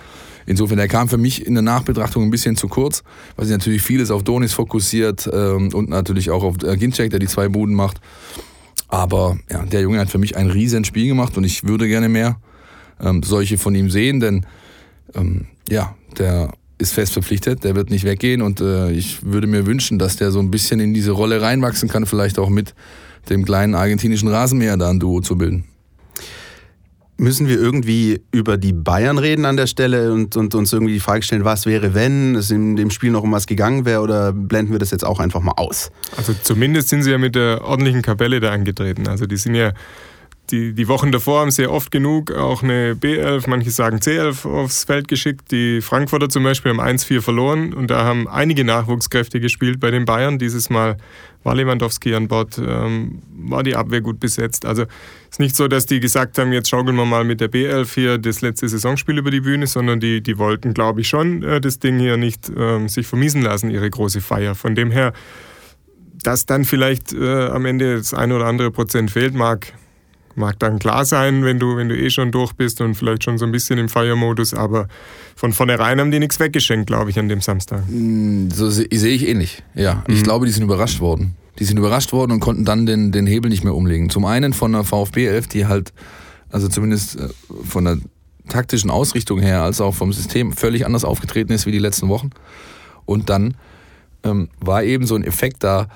Insofern, 0.46 0.78
er 0.78 0.88
kam 0.88 1.08
für 1.08 1.16
mich 1.16 1.46
in 1.46 1.54
der 1.54 1.62
Nachbetrachtung 1.62 2.22
ein 2.22 2.31
bisschen 2.31 2.56
zu 2.56 2.69
kurz, 2.69 3.02
weil 3.36 3.46
sich 3.46 3.52
natürlich 3.52 3.82
vieles 3.82 4.10
auf 4.10 4.22
Donis 4.22 4.52
fokussiert 4.52 5.28
ähm, 5.32 5.70
und 5.72 5.88
natürlich 5.88 6.31
auch 6.31 6.42
auf 6.42 6.62
äh, 6.62 6.76
Ginczek, 6.76 7.10
der 7.10 7.19
die 7.19 7.26
zwei 7.26 7.48
Buden 7.48 7.75
macht. 7.75 8.00
Aber 8.88 9.38
ja, 9.50 9.64
der 9.64 9.81
Junge 9.81 9.98
hat 9.98 10.10
für 10.10 10.19
mich 10.19 10.36
ein 10.36 10.50
riesen 10.50 10.84
Spiel 10.84 11.08
gemacht 11.08 11.36
und 11.38 11.44
ich 11.44 11.64
würde 11.64 11.88
gerne 11.88 12.10
mehr 12.10 12.36
ähm, 13.00 13.22
solche 13.22 13.56
von 13.56 13.75
ihm 13.75 13.90
sehen, 13.90 14.20
denn 14.20 14.46
ähm, 15.14 15.46
ja, 15.69 15.94
der 16.19 16.52
ist 16.79 16.93
fest 16.93 17.12
verpflichtet, 17.12 17.65
der 17.65 17.75
wird 17.75 17.91
nicht 17.91 18.05
weggehen 18.05 18.43
und 18.43 18.61
äh, 18.61 18.91
ich 18.91 19.25
würde 19.25 19.47
mir 19.47 19.67
wünschen, 19.67 19.99
dass 19.99 20.17
der 20.17 20.31
so 20.31 20.41
ein 20.41 20.50
bisschen 20.50 20.81
in 20.81 20.93
diese 20.93 21.12
Rolle 21.12 21.41
reinwachsen 21.41 21.88
kann, 21.88 22.06
vielleicht 22.06 22.38
auch 22.38 22.49
mit 22.49 22.75
dem 23.29 23.44
kleinen 23.44 23.75
argentinischen 23.75 24.29
Rasenmäher 24.29 24.76
da 24.76 24.91
ein 24.91 25.00
Duo 25.00 25.21
zu 25.21 25.37
bilden. 25.38 25.65
Müssen 27.17 27.47
wir 27.47 27.61
irgendwie 27.61 28.23
über 28.32 28.56
die 28.56 28.73
Bayern 28.73 29.19
reden 29.19 29.44
an 29.44 29.56
der 29.56 29.69
Stelle 29.69 30.12
und, 30.12 30.37
und 30.37 30.53
uns 30.56 30.73
irgendwie 30.73 30.94
die 30.94 31.00
Frage 31.00 31.23
stellen, 31.23 31.44
was 31.44 31.65
wäre, 31.65 31.94
wenn 31.94 32.35
es 32.35 32.50
in 32.50 32.75
dem 32.75 32.91
Spiel 32.91 33.12
noch 33.12 33.23
um 33.23 33.31
was 33.31 33.47
gegangen 33.47 33.85
wäre 33.85 34.00
oder 34.00 34.32
blenden 34.32 34.73
wir 34.73 34.81
das 34.81 34.91
jetzt 34.91 35.05
auch 35.05 35.20
einfach 35.20 35.41
mal 35.41 35.55
aus? 35.56 35.93
Also 36.17 36.35
zumindest 36.43 36.88
sind 36.88 37.05
sie 37.05 37.12
ja 37.12 37.19
mit 37.19 37.37
der 37.37 37.62
ordentlichen 37.62 38.03
Kapelle 38.03 38.41
da 38.41 38.50
angetreten. 38.50 39.06
Also 39.06 39.27
die 39.27 39.37
sind 39.37 39.55
ja 39.55 39.73
die, 40.50 40.75
die 40.75 40.88
Wochen 40.88 41.11
davor 41.11 41.41
haben 41.41 41.50
sie 41.50 41.67
oft 41.67 41.91
genug 41.91 42.31
auch 42.31 42.62
eine 42.62 42.94
B11, 42.94 43.49
manche 43.49 43.70
sagen 43.70 43.99
C11 43.99 44.46
aufs 44.46 44.85
Feld 44.85 45.08
geschickt. 45.08 45.50
Die 45.50 45.81
Frankfurter 45.81 46.29
zum 46.29 46.44
Beispiel 46.44 46.70
haben 46.70 46.81
1-4 46.81 47.23
verloren 47.23 47.73
und 47.73 47.91
da 47.91 48.05
haben 48.05 48.29
einige 48.29 48.64
Nachwuchskräfte 48.64 49.41
gespielt 49.41 49.81
bei 49.81 49.91
den 49.91 50.05
Bayern. 50.05 50.38
Dieses 50.38 50.69
Mal 50.69 50.99
war 51.44 51.55
Lewandowski 51.55 52.14
an 52.14 52.29
Bord, 52.29 52.58
ähm, 52.58 53.23
war 53.35 53.62
die 53.62 53.75
Abwehr 53.75 54.02
gut 54.02 54.20
besetzt. 54.20 54.67
Also 54.67 54.85
ist 55.31 55.41
nicht 55.41 55.56
so, 55.56 55.67
dass 55.67 55.87
die 55.87 56.00
gesagt 56.00 56.38
haben, 56.38 56.52
jetzt 56.52 56.69
schaukeln 56.69 56.96
wir 56.96 57.06
mal 57.06 57.25
mit 57.25 57.41
der 57.41 57.50
B11 57.50 57.94
hier 57.94 58.19
das 58.19 58.43
letzte 58.43 58.69
Saisonspiel 58.69 59.17
über 59.17 59.31
die 59.31 59.41
Bühne, 59.41 59.67
sondern 59.67 59.99
die, 59.99 60.20
die 60.20 60.37
wollten, 60.38 60.75
glaube 60.75 61.00
ich, 61.00 61.08
schon 61.08 61.43
äh, 61.43 61.61
das 61.61 61.79
Ding 61.79 61.99
hier 61.99 62.19
nicht 62.19 62.50
äh, 62.50 62.87
sich 62.87 63.06
vermiesen 63.06 63.41
lassen, 63.41 63.70
ihre 63.70 63.88
große 63.88 64.20
Feier. 64.20 64.55
Von 64.55 64.75
dem 64.75 64.91
her, 64.91 65.14
dass 66.23 66.44
dann 66.44 66.64
vielleicht 66.64 67.14
äh, 67.14 67.46
am 67.46 67.64
Ende 67.64 67.96
das 67.96 68.12
eine 68.12 68.37
oder 68.37 68.46
andere 68.46 68.70
Prozent 68.70 69.11
fehlt, 69.11 69.35
mag 69.35 69.73
Mag 70.36 70.58
dann 70.58 70.78
klar 70.78 71.04
sein, 71.04 71.44
wenn 71.44 71.58
du, 71.58 71.76
wenn 71.76 71.88
du 71.88 71.96
eh 71.96 72.10
schon 72.10 72.32
durch 72.32 72.52
bist 72.54 72.81
und 72.81 72.94
vielleicht 72.94 73.25
schon 73.25 73.38
so 73.38 73.44
ein 73.44 73.52
bisschen 73.52 73.78
im 73.78 73.88
Feiermodus, 73.88 74.54
aber 74.54 74.88
von 75.36 75.52
vornherein 75.52 76.00
haben 76.00 76.10
die 76.10 76.19
nichts 76.19 76.40
weggeschenkt, 76.40 76.88
glaube 76.88 77.10
ich, 77.10 77.19
an 77.19 77.28
dem 77.28 77.40
Samstag. 77.40 77.84
Mm, 77.88 78.50
so 78.50 78.69
sehe 78.70 78.86
ich 78.90 79.28
ähnlich, 79.28 79.62
ja. 79.75 80.02
Ich 80.08 80.20
mhm. 80.20 80.22
glaube, 80.25 80.46
die 80.46 80.52
sind 80.52 80.64
überrascht 80.64 81.00
worden. 81.00 81.36
Die 81.58 81.64
sind 81.64 81.78
überrascht 81.78 82.12
worden 82.12 82.32
und 82.32 82.40
konnten 82.40 82.64
dann 82.64 82.84
den, 82.84 83.12
den 83.12 83.26
Hebel 83.26 83.48
nicht 83.48 83.62
mehr 83.62 83.75
umlegen. 83.75 84.10
Zum 84.10 84.25
einen 84.25 84.52
von 84.52 84.72
der 84.72 84.82
VfB 84.82 85.26
11, 85.26 85.46
die 85.48 85.66
halt, 85.66 85.92
also 86.50 86.69
zumindest 86.69 87.16
äh, 87.16 87.28
von 87.64 87.84
der 87.84 87.98
taktischen 88.48 88.90
Ausrichtung 88.90 89.38
her, 89.40 89.62
als 89.62 89.81
auch 89.81 89.94
vom 89.94 90.12
System 90.12 90.52
völlig 90.52 90.84
anders 90.84 91.04
aufgetreten 91.04 91.52
ist 91.52 91.66
wie 91.66 91.72
die 91.72 91.78
letzten 91.78 92.08
Wochen. 92.08 92.31
Und 93.04 93.31
dann 93.31 93.54
ähm, 94.25 94.48
war 94.60 94.82
eben 94.82 95.06
so 95.06 95.14
ein 95.14 95.25
Effekt 95.25 95.62
da, 95.62 95.88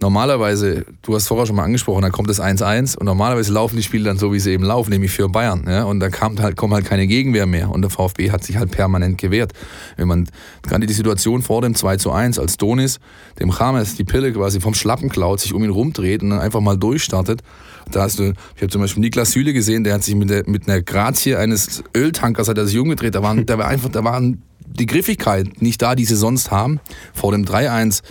normalerweise, 0.00 0.86
du 1.02 1.14
hast 1.14 1.28
vorher 1.28 1.46
schon 1.46 1.56
mal 1.56 1.64
angesprochen, 1.64 2.02
da 2.02 2.10
kommt 2.10 2.30
das 2.30 2.40
1-1 2.40 2.96
und 2.96 3.06
normalerweise 3.06 3.52
laufen 3.52 3.76
die 3.76 3.82
Spiele 3.82 4.04
dann 4.04 4.18
so, 4.18 4.32
wie 4.32 4.40
sie 4.40 4.52
eben 4.52 4.64
laufen, 4.64 4.90
nämlich 4.90 5.12
für 5.12 5.28
Bayern. 5.28 5.64
Ja? 5.68 5.84
Und 5.84 6.00
dann 6.00 6.10
kam 6.10 6.38
halt, 6.40 6.56
kommt 6.56 6.74
halt 6.74 6.86
keine 6.86 7.06
Gegenwehr 7.06 7.46
mehr 7.46 7.70
und 7.70 7.82
der 7.82 7.90
VfB 7.90 8.30
hat 8.30 8.44
sich 8.44 8.56
halt 8.56 8.70
permanent 8.70 9.18
gewehrt. 9.18 9.52
Wenn 9.96 10.08
man 10.08 10.28
gerade 10.62 10.86
die 10.86 10.92
Situation 10.92 11.42
vor 11.42 11.62
dem 11.62 11.74
2 11.74 12.10
1, 12.10 12.38
als 12.38 12.56
Donis 12.56 12.98
dem 13.38 13.52
Chames 13.52 13.96
die 13.96 14.04
Pille 14.04 14.32
quasi 14.32 14.60
vom 14.60 14.74
Schlappen 14.74 15.08
klaut, 15.08 15.40
sich 15.40 15.52
um 15.52 15.62
ihn 15.62 15.70
rumdreht 15.70 16.22
und 16.22 16.30
dann 16.30 16.40
einfach 16.40 16.60
mal 16.60 16.76
durchstartet, 16.76 17.42
da 17.90 18.02
hast 18.02 18.18
du, 18.18 18.32
ich 18.56 18.62
habe 18.62 18.68
zum 18.68 18.80
Beispiel 18.80 19.00
Niklas 19.00 19.32
Süle 19.32 19.52
gesehen, 19.52 19.84
der 19.84 19.94
hat 19.94 20.04
sich 20.04 20.14
mit, 20.14 20.30
der, 20.30 20.48
mit 20.48 20.68
einer 20.68 20.80
Grazie 20.82 21.36
eines 21.36 21.82
Öltankers 21.96 22.48
hat 22.48 22.58
er 22.58 22.66
sich 22.66 22.78
umgedreht, 22.78 23.14
da 23.14 23.22
waren, 23.22 23.46
da 23.46 23.58
war 23.58 23.66
einfach, 23.66 23.88
da 23.88 24.04
waren 24.04 24.42
die 24.66 24.86
Griffigkeit 24.86 25.60
nicht 25.60 25.82
da, 25.82 25.94
die 25.94 26.04
sie 26.04 26.16
sonst 26.16 26.50
haben. 26.50 26.80
Vor 27.12 27.32
dem 27.32 27.44
3-1 27.44 28.02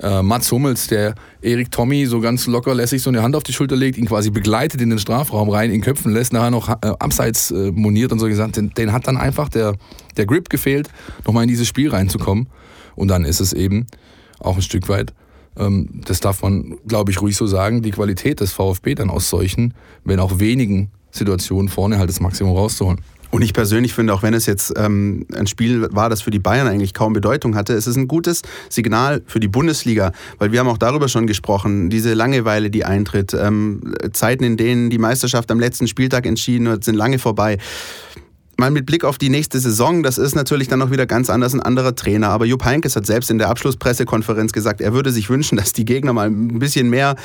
äh, 0.00 0.22
Mats 0.22 0.50
Hummels, 0.50 0.88
der 0.88 1.14
Erik 1.40 1.70
Tommy 1.70 2.06
so 2.06 2.20
ganz 2.20 2.46
locker 2.46 2.74
lässig 2.74 3.02
so 3.02 3.10
eine 3.10 3.22
Hand 3.22 3.36
auf 3.36 3.42
die 3.42 3.52
Schulter 3.52 3.76
legt, 3.76 3.96
ihn 3.96 4.06
quasi 4.06 4.30
begleitet 4.30 4.80
in 4.80 4.90
den 4.90 4.98
Strafraum 4.98 5.48
rein, 5.48 5.70
ihn 5.70 5.80
köpfen 5.80 6.12
lässt, 6.12 6.32
nachher 6.32 6.50
noch 6.50 6.68
äh, 6.68 6.74
abseits 6.98 7.50
äh, 7.50 7.70
moniert 7.72 8.12
und 8.12 8.18
so 8.18 8.26
gesagt, 8.26 8.56
den, 8.56 8.70
den, 8.70 8.92
hat 8.92 9.06
dann 9.06 9.16
einfach 9.16 9.48
der, 9.48 9.76
der 10.16 10.26
Grip 10.26 10.50
gefehlt, 10.50 10.88
nochmal 11.26 11.44
in 11.44 11.48
dieses 11.48 11.68
Spiel 11.68 11.90
reinzukommen. 11.90 12.48
Und 12.96 13.08
dann 13.08 13.24
ist 13.24 13.40
es 13.40 13.52
eben 13.52 13.86
auch 14.40 14.56
ein 14.56 14.62
Stück 14.62 14.88
weit, 14.88 15.12
ähm, 15.56 16.00
das 16.04 16.20
darf 16.20 16.42
man, 16.42 16.76
glaube 16.86 17.10
ich, 17.10 17.20
ruhig 17.20 17.36
so 17.36 17.46
sagen, 17.46 17.82
die 17.82 17.90
Qualität 17.90 18.40
des 18.40 18.52
VfB 18.52 18.94
dann 18.94 19.10
aus 19.10 19.30
solchen, 19.30 19.74
wenn 20.04 20.20
auch 20.20 20.38
wenigen 20.38 20.90
Situationen 21.10 21.68
vorne 21.68 21.98
halt 21.98 22.08
das 22.08 22.20
Maximum 22.20 22.56
rauszuholen. 22.56 23.00
Und 23.34 23.42
ich 23.42 23.52
persönlich 23.52 23.94
finde, 23.94 24.14
auch 24.14 24.22
wenn 24.22 24.32
es 24.32 24.46
jetzt 24.46 24.72
ähm, 24.76 25.26
ein 25.34 25.48
Spiel 25.48 25.88
war, 25.90 26.08
das 26.08 26.22
für 26.22 26.30
die 26.30 26.38
Bayern 26.38 26.68
eigentlich 26.68 26.94
kaum 26.94 27.14
Bedeutung 27.14 27.56
hatte, 27.56 27.72
es 27.72 27.88
ist 27.88 27.96
ein 27.96 28.06
gutes 28.06 28.42
Signal 28.68 29.22
für 29.26 29.40
die 29.40 29.48
Bundesliga, 29.48 30.12
weil 30.38 30.52
wir 30.52 30.60
haben 30.60 30.68
auch 30.68 30.78
darüber 30.78 31.08
schon 31.08 31.26
gesprochen, 31.26 31.90
diese 31.90 32.14
Langeweile, 32.14 32.70
die 32.70 32.84
eintritt, 32.84 33.34
ähm, 33.34 33.92
Zeiten, 34.12 34.44
in 34.44 34.56
denen 34.56 34.88
die 34.88 34.98
Meisterschaft 34.98 35.50
am 35.50 35.58
letzten 35.58 35.88
Spieltag 35.88 36.26
entschieden 36.26 36.68
wird, 36.68 36.84
sind 36.84 36.94
lange 36.94 37.18
vorbei 37.18 37.58
mal 38.58 38.70
mit 38.70 38.86
Blick 38.86 39.04
auf 39.04 39.18
die 39.18 39.28
nächste 39.28 39.58
Saison, 39.58 40.02
das 40.02 40.18
ist 40.18 40.34
natürlich 40.34 40.68
dann 40.68 40.78
noch 40.78 40.90
wieder 40.90 41.06
ganz 41.06 41.30
anders 41.30 41.54
ein 41.54 41.60
anderer 41.60 41.94
Trainer. 41.94 42.28
Aber 42.30 42.44
Jupp 42.44 42.64
Heynckes 42.64 42.96
hat 42.96 43.06
selbst 43.06 43.30
in 43.30 43.38
der 43.38 43.48
Abschlusspressekonferenz 43.50 44.52
gesagt, 44.52 44.80
er 44.80 44.92
würde 44.92 45.10
sich 45.10 45.30
wünschen, 45.30 45.56
dass 45.64 45.72
die 45.72 45.84
Gegner 45.84 46.12
mal 46.12 46.28
ein 46.28 46.58
bisschen 46.58 46.90
mehr, 46.90 47.16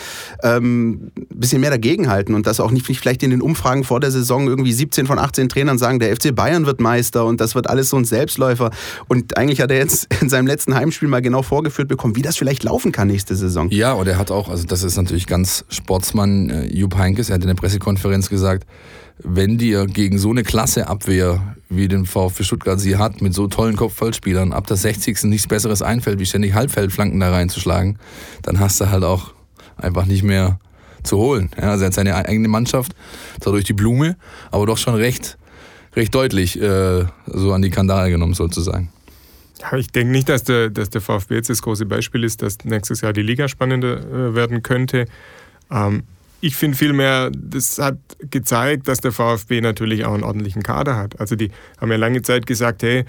ähm, 0.44 1.12
bisschen 1.30 1.62
mehr 1.62 1.70
dagegenhalten 1.70 2.36
und 2.36 2.48
dass 2.48 2.60
auch 2.60 2.72
nicht 2.72 2.86
vielleicht 2.86 3.24
in 3.24 3.30
den 3.30 3.42
Umfragen 3.42 3.84
vor 3.84 4.00
der 4.00 4.12
Saison 4.12 4.48
irgendwie 4.48 4.74
17 4.74 5.06
von 5.06 5.20
18 5.20 5.50
Trainern 5.50 5.78
sagen, 5.78 6.00
der 6.00 6.16
FC 6.16 6.34
Bayern 6.34 6.66
wird 6.66 6.82
Meister 6.82 7.26
und 7.26 7.40
das 7.40 7.56
wird 7.56 7.70
alles 7.70 7.90
so 7.90 7.98
ein 7.98 8.06
Selbstläufer. 8.06 8.72
Und 9.08 9.38
eigentlich 9.38 9.62
hat 9.62 9.72
er 9.72 9.78
jetzt 9.78 10.08
in 10.22 10.30
seinem 10.30 10.48
letzten 10.48 10.76
Heimspiel 10.76 11.08
mal 11.08 11.22
genau 11.22 11.42
vorgeführt 11.42 11.88
bekommen, 11.88 12.16
wie 12.16 12.22
das 12.22 12.38
vielleicht 12.38 12.64
laufen 12.64 12.92
kann 12.92 13.08
nächste 13.08 13.36
Saison. 13.36 13.70
Ja, 13.70 13.94
und 13.94 14.08
er 14.08 14.18
hat 14.18 14.32
auch, 14.32 14.50
also 14.50 14.66
das 14.66 14.84
ist 14.84 14.98
natürlich 14.98 15.28
ganz 15.28 15.66
Sportsmann, 15.70 16.50
äh, 16.50 16.66
Jupp 16.68 16.98
Heynckes, 16.98 17.30
er 17.30 17.36
hat 17.36 17.42
in 17.42 17.48
der 17.48 17.56
Pressekonferenz 17.56 18.30
gesagt, 18.30 18.66
wenn 19.24 19.58
dir 19.58 19.86
gegen 19.86 20.18
so 20.18 20.30
eine 20.30 20.44
Klasse 20.44 20.88
Abwehr 20.88 21.56
wie 21.70 21.88
den 21.88 22.06
VfB 22.06 22.44
Stuttgart 22.44 22.80
sie 22.80 22.98
hat, 22.98 23.22
mit 23.22 23.34
so 23.34 23.48
tollen 23.48 23.76
Kopfballspielern, 23.76 24.54
ab 24.54 24.68
der 24.68 24.78
60. 24.78 25.24
nichts 25.26 25.48
Besseres 25.48 25.82
einfällt, 25.82 26.20
wie 26.20 26.26
ständig 26.26 26.54
Halbfeldflanken 26.54 27.20
da 27.20 27.32
reinzuschlagen, 27.32 28.00
dann 28.42 28.60
hast 28.60 28.82
du 28.82 28.90
halt 28.90 29.04
auch 29.04 29.34
einfach 29.78 30.06
nicht 30.06 30.24
mehr 30.24 30.60
zu 31.04 31.18
holen. 31.18 31.50
Ja, 31.58 31.72
also 31.72 31.84
er 31.84 31.88
hat 31.88 31.94
seine 31.94 32.16
eigene 32.16 32.48
Mannschaft, 32.48 32.96
zwar 33.40 33.54
durch 33.54 33.66
die 33.66 33.74
Blume, 33.74 34.18
aber 34.52 34.66
doch 34.66 34.78
schon 34.78 34.96
recht, 34.96 35.38
recht 35.96 36.14
deutlich 36.16 36.60
äh, 36.60 37.06
so 37.28 37.54
an 37.54 37.62
die 37.62 37.70
Kandare 37.70 38.10
genommen 38.10 38.34
sozusagen. 38.34 38.90
Ja, 39.62 39.78
ich 39.78 39.88
denke 39.88 40.12
nicht, 40.12 40.30
dass 40.30 40.44
der, 40.44 40.70
dass 40.70 40.90
der 40.90 41.02
VfB 41.02 41.36
jetzt 41.36 41.50
das 41.50 41.62
große 41.62 41.86
Beispiel 41.86 42.24
ist, 42.24 42.42
dass 42.42 42.58
nächstes 42.64 43.02
Jahr 43.02 43.14
die 43.14 43.22
Liga 43.22 43.48
spannender 43.48 43.98
äh, 43.98 44.36
werden 44.36 44.64
könnte. 44.64 45.06
Ähm, 45.70 46.04
ich 46.42 46.56
finde 46.56 46.78
vielmehr, 46.78 47.32
das 47.36 47.78
hat 47.80 47.98
gezeigt, 48.32 48.88
dass 48.88 49.02
der 49.02 49.12
VfB 49.12 49.62
natürlich 49.62 50.06
auch 50.06 50.14
einen 50.14 50.24
ordentlichen 50.24 50.64
Kader 50.64 50.96
hat. 50.96 51.20
Also 51.20 51.36
die 51.36 51.52
haben 51.80 51.92
ja 51.92 51.98
lange 51.98 52.22
Zeit 52.22 52.46
gesagt, 52.46 52.84
hey, 52.84 53.06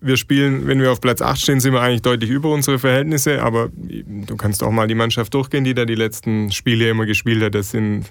wir 0.00 0.16
spielen, 0.16 0.66
wenn 0.66 0.80
wir 0.80 0.92
auf 0.92 1.00
Platz 1.00 1.22
8 1.22 1.40
stehen, 1.40 1.60
sind 1.60 1.72
wir 1.72 1.80
eigentlich 1.80 2.02
deutlich 2.02 2.30
über 2.30 2.50
unsere 2.50 2.78
Verhältnisse, 2.78 3.42
aber 3.42 3.70
du 3.74 4.36
kannst 4.36 4.62
auch 4.62 4.70
mal 4.70 4.86
die 4.86 4.94
Mannschaft 4.94 5.32
durchgehen, 5.32 5.64
die 5.64 5.74
da 5.74 5.84
die 5.86 5.94
letzten 5.94 6.52
Spiele 6.52 6.90
immer 6.90 7.06
gespielt 7.06 7.42
hat. 7.42 7.54
Das 7.54 7.70
sind 7.70 8.04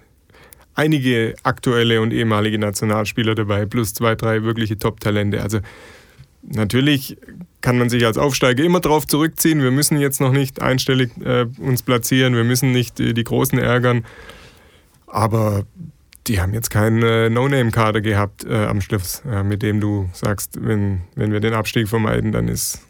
einige 0.75 1.35
aktuelle 1.43 2.01
und 2.01 2.11
ehemalige 2.11 2.57
Nationalspieler 2.57 3.35
dabei, 3.35 3.65
plus 3.65 3.93
zwei, 3.93 4.15
drei 4.15 4.43
wirkliche 4.43 4.77
Top-Talente. 4.77 5.41
Also 5.41 5.59
natürlich 6.41 7.17
kann 7.61 7.77
man 7.77 7.89
sich 7.89 8.05
als 8.05 8.17
Aufsteiger 8.17 8.63
immer 8.63 8.79
darauf 8.79 9.05
zurückziehen. 9.05 9.61
Wir 9.61 9.71
müssen 9.71 9.99
jetzt 9.99 10.19
noch 10.19 10.31
nicht 10.31 10.61
einstellig 10.61 11.11
äh, 11.23 11.45
uns 11.59 11.83
platzieren, 11.83 12.35
wir 12.35 12.43
müssen 12.43 12.71
nicht 12.71 12.99
äh, 12.99 13.13
die 13.13 13.23
Großen 13.23 13.59
ärgern. 13.59 14.03
Aber 15.13 15.63
die 16.25 16.41
haben 16.41 16.53
jetzt 16.53 16.69
keinen 16.71 17.03
äh, 17.03 17.29
No-Name-Kader 17.29 18.01
gehabt 18.01 18.45
äh, 18.45 18.65
am 18.65 18.81
Schluss, 18.81 19.21
äh, 19.29 19.43
mit 19.43 19.61
dem 19.61 19.79
du 19.79 20.09
sagst, 20.13 20.57
wenn, 20.59 21.01
wenn 21.15 21.31
wir 21.31 21.39
den 21.39 21.53
Abstieg 21.53 21.87
vermeiden, 21.87 22.31
dann 22.31 22.47
ist 22.47 22.81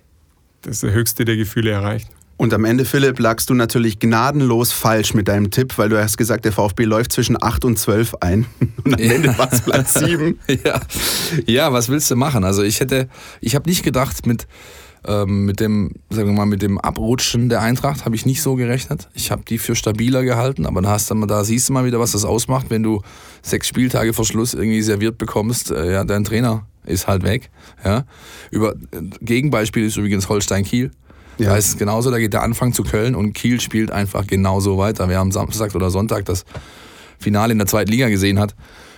das 0.61 0.79
der 0.79 0.93
höchste 0.93 1.25
der 1.25 1.35
Gefühle 1.35 1.71
erreicht. 1.71 2.09
Und 2.37 2.53
am 2.53 2.65
Ende, 2.65 2.85
Philipp, 2.85 3.19
lagst 3.19 3.49
du 3.49 3.53
natürlich 3.53 3.99
gnadenlos 3.99 4.71
falsch 4.71 5.13
mit 5.13 5.27
deinem 5.27 5.51
Tipp, 5.51 5.77
weil 5.77 5.89
du 5.89 6.01
hast 6.01 6.17
gesagt, 6.17 6.45
der 6.45 6.51
VfB 6.51 6.85
läuft 6.85 7.11
zwischen 7.11 7.41
8 7.41 7.65
und 7.65 7.77
12 7.77 8.15
ein. 8.21 8.45
Und 8.83 8.93
am 8.93 8.99
ja. 8.99 9.13
Ende 9.13 9.37
war 9.37 9.51
es 9.51 9.61
Platz 9.61 9.95
7. 9.95 10.39
ja. 10.63 10.79
ja, 11.45 11.73
was 11.73 11.89
willst 11.89 12.09
du 12.09 12.15
machen? 12.15 12.43
Also 12.43 12.63
ich 12.63 12.79
hätte, 12.79 13.07
ich 13.39 13.55
habe 13.55 13.69
nicht 13.69 13.83
gedacht 13.83 14.25
mit 14.25 14.47
ähm, 15.05 15.45
mit 15.45 15.59
dem, 15.59 15.91
sagen 16.09 16.29
wir 16.29 16.33
mal, 16.33 16.45
mit 16.45 16.61
dem 16.61 16.79
Abrutschen 16.79 17.49
der 17.49 17.61
Eintracht 17.61 18.05
habe 18.05 18.15
ich 18.15 18.25
nicht 18.25 18.41
so 18.41 18.55
gerechnet. 18.55 19.09
Ich 19.13 19.31
habe 19.31 19.43
die 19.47 19.57
für 19.57 19.75
stabiler 19.75 20.23
gehalten, 20.23 20.65
aber 20.65 20.81
da, 20.81 20.91
hast 20.91 21.11
du, 21.11 21.25
da 21.25 21.43
siehst 21.43 21.69
du 21.69 21.73
mal 21.73 21.85
wieder, 21.85 21.99
was 21.99 22.11
das 22.11 22.25
ausmacht, 22.25 22.67
wenn 22.69 22.83
du 22.83 23.01
sechs 23.41 23.67
Spieltage 23.67 24.13
vor 24.13 24.25
Schluss 24.25 24.53
irgendwie 24.53 24.81
serviert 24.81 25.17
bekommst. 25.17 25.71
Äh, 25.71 25.93
ja, 25.93 26.03
dein 26.03 26.23
Trainer 26.23 26.65
ist 26.85 27.07
halt 27.07 27.23
weg. 27.23 27.49
Ja. 27.83 28.05
Über, 28.51 28.75
Gegenbeispiel 29.21 29.85
ist 29.85 29.97
übrigens 29.97 30.29
Holstein 30.29 30.63
Kiel. 30.63 30.91
Ja. 31.37 31.49
Da 31.49 31.57
ist 31.57 31.69
es 31.69 31.77
genauso, 31.77 32.11
da 32.11 32.19
geht 32.19 32.33
der 32.33 32.43
Anfang 32.43 32.73
zu 32.73 32.83
Köln 32.83 33.15
und 33.15 33.33
Kiel 33.33 33.59
spielt 33.59 33.91
einfach 33.91 34.27
genauso 34.27 34.77
weiter. 34.77 35.09
Wer 35.09 35.19
am 35.19 35.31
Samstag 35.31 35.73
oder 35.75 35.89
Sonntag 35.89 36.25
das 36.25 36.45
Finale 37.19 37.53
in 37.53 37.57
der 37.57 37.67
zweiten 37.67 37.91
Liga 37.91 38.09
gesehen 38.09 38.39
hat, 38.39 38.55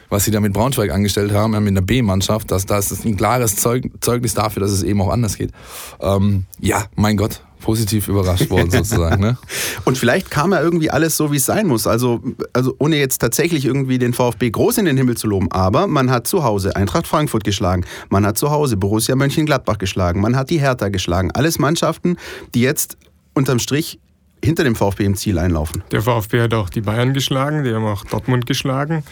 was 0.09 0.25
sie 0.25 0.31
da 0.31 0.39
mit 0.39 0.53
Braunschweig 0.53 0.91
angestellt 0.91 1.31
haben, 1.31 1.51
mit 1.51 1.67
einer 1.67 1.81
B-Mannschaft, 1.81 2.51
das, 2.51 2.65
das 2.65 2.91
ist 2.91 3.05
ein 3.05 3.17
klares 3.17 3.55
Zeug, 3.55 3.89
Zeugnis 4.01 4.33
dafür, 4.33 4.61
dass 4.61 4.71
es 4.71 4.83
eben 4.83 5.01
auch 5.01 5.09
anders 5.09 5.37
geht. 5.37 5.51
Ähm, 5.99 6.45
ja, 6.59 6.85
mein 6.95 7.17
Gott, 7.17 7.41
positiv 7.65 8.07
überrascht 8.07 8.49
worden 8.49 8.69
sozusagen. 8.71 9.19
Ne? 9.21 9.37
Und 9.85 9.97
vielleicht 9.97 10.29
kam 10.29 10.51
ja 10.51 10.61
irgendwie 10.61 10.91
alles 10.91 11.17
so, 11.17 11.31
wie 11.31 11.37
es 11.37 11.45
sein 11.45 11.67
muss. 11.67 11.87
Also, 11.87 12.21
also 12.53 12.75
ohne 12.77 12.97
jetzt 12.97 13.17
tatsächlich 13.17 13.65
irgendwie 13.65 13.97
den 13.97 14.13
VfB 14.13 14.51
groß 14.51 14.77
in 14.77 14.85
den 14.85 14.97
Himmel 14.97 15.17
zu 15.17 15.27
loben. 15.27 15.51
Aber 15.51 15.87
man 15.87 16.11
hat 16.11 16.27
zu 16.27 16.43
Hause 16.43 16.75
Eintracht 16.75 17.07
Frankfurt 17.07 17.43
geschlagen. 17.43 17.83
Man 18.09 18.25
hat 18.25 18.37
zu 18.37 18.51
Hause 18.51 18.77
Borussia 18.77 19.15
Mönchengladbach 19.15 19.79
geschlagen. 19.79 20.21
Man 20.21 20.35
hat 20.35 20.51
die 20.51 20.59
Hertha 20.59 20.89
geschlagen. 20.89 21.31
Alles 21.31 21.57
Mannschaften, 21.57 22.17
die 22.53 22.61
jetzt 22.61 22.97
unterm 23.33 23.59
Strich 23.59 23.99
hinter 24.43 24.63
dem 24.63 24.75
VfB 24.75 25.05
im 25.05 25.15
Ziel 25.15 25.39
einlaufen. 25.39 25.83
Der 25.91 26.03
VfB 26.03 26.41
hat 26.41 26.53
auch 26.53 26.69
die 26.69 26.81
Bayern 26.81 27.13
geschlagen, 27.13 27.63
die 27.63 27.73
haben 27.73 27.85
auch 27.85 28.05
Dortmund 28.05 28.45
geschlagen. 28.45 29.03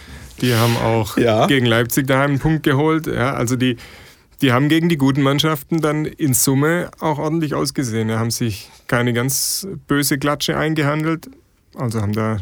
Die 0.41 0.55
haben 0.55 0.75
auch 0.77 1.17
ja. 1.17 1.47
gegen 1.47 1.65
Leipzig 1.65 2.07
daheim 2.07 2.31
einen 2.31 2.39
Punkt 2.39 2.63
geholt. 2.63 3.07
Ja, 3.07 3.33
also 3.33 3.55
die, 3.55 3.77
die 4.41 4.51
haben 4.51 4.67
gegen 4.69 4.89
die 4.89 4.97
guten 4.97 5.21
Mannschaften 5.21 5.81
dann 5.81 6.05
in 6.05 6.33
Summe 6.33 6.89
auch 6.99 7.19
ordentlich 7.19 7.53
ausgesehen. 7.53 8.07
Die 8.07 8.15
haben 8.15 8.31
sich 8.31 8.69
keine 8.87 9.13
ganz 9.13 9.67
böse 9.87 10.17
Klatsche 10.17 10.57
eingehandelt. 10.57 11.29
Also 11.75 12.01
haben 12.01 12.13
da 12.13 12.37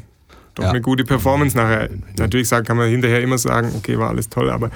doch 0.56 0.64
ja. 0.66 0.70
eine 0.72 0.82
gute 0.82 1.04
Performance 1.04 1.56
nachher. 1.56 1.90
Natürlich 2.18 2.50
kann 2.50 2.78
man 2.78 2.90
hinterher 2.90 3.22
immer 3.22 3.38
sagen, 3.38 3.72
okay, 3.76 3.98
war 3.98 4.10
alles 4.10 4.30
toll, 4.30 4.50
aber 4.50 4.72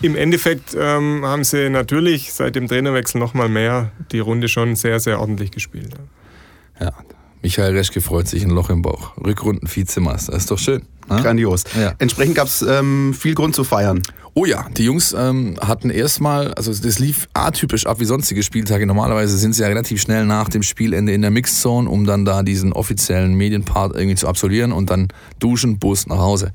im 0.00 0.16
Endeffekt 0.16 0.76
ähm, 0.78 1.24
haben 1.24 1.44
sie 1.44 1.70
natürlich 1.70 2.32
seit 2.32 2.56
dem 2.56 2.68
Trainerwechsel 2.68 3.18
nochmal 3.18 3.48
mehr 3.48 3.90
die 4.12 4.18
Runde 4.18 4.48
schon 4.48 4.76
sehr, 4.76 5.00
sehr 5.00 5.20
ordentlich 5.20 5.50
gespielt. 5.50 5.94
Ja, 6.78 6.92
Michael 7.44 7.76
Reschke 7.76 8.00
freut 8.00 8.26
sich 8.26 8.42
ein 8.42 8.48
Loch 8.48 8.70
im 8.70 8.80
Bauch. 8.80 9.14
Rückrunden-Vizemeister, 9.18 10.32
ist 10.32 10.50
doch 10.50 10.58
schön. 10.58 10.80
Ne? 11.10 11.20
Grandios. 11.20 11.64
Ja. 11.78 11.92
Entsprechend 11.98 12.36
gab 12.36 12.46
es 12.46 12.62
ähm, 12.62 13.12
viel 13.12 13.34
Grund 13.34 13.54
zu 13.54 13.64
feiern. 13.64 14.02
Oh 14.32 14.46
ja, 14.46 14.66
die 14.70 14.84
Jungs 14.84 15.12
ähm, 15.12 15.56
hatten 15.60 15.90
erstmal, 15.90 16.54
also 16.54 16.72
das 16.72 16.98
lief 16.98 17.28
atypisch 17.34 17.84
ab 17.84 18.00
wie 18.00 18.06
sonstige 18.06 18.42
Spieltage. 18.42 18.86
Normalerweise 18.86 19.36
sind 19.36 19.52
sie 19.52 19.60
ja 19.60 19.68
relativ 19.68 20.00
schnell 20.00 20.24
nach 20.24 20.48
dem 20.48 20.62
Spielende 20.62 21.12
in 21.12 21.20
der 21.20 21.30
Mixzone, 21.30 21.86
um 21.86 22.06
dann 22.06 22.24
da 22.24 22.42
diesen 22.42 22.72
offiziellen 22.72 23.34
Medienpart 23.34 23.94
irgendwie 23.94 24.16
zu 24.16 24.26
absolvieren 24.26 24.72
und 24.72 24.88
dann 24.88 25.08
duschen, 25.38 25.78
Bus 25.78 26.06
nach 26.06 26.18
Hause. 26.18 26.50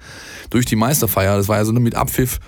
Durch 0.50 0.65
die 0.65 0.75
Meisterfeier, 0.75 1.38
das 1.38 1.48
war 1.48 1.58
ja 1.58 1.65
so 1.65 1.72
mit 1.74 1.93
Abpfiff, 1.93 2.39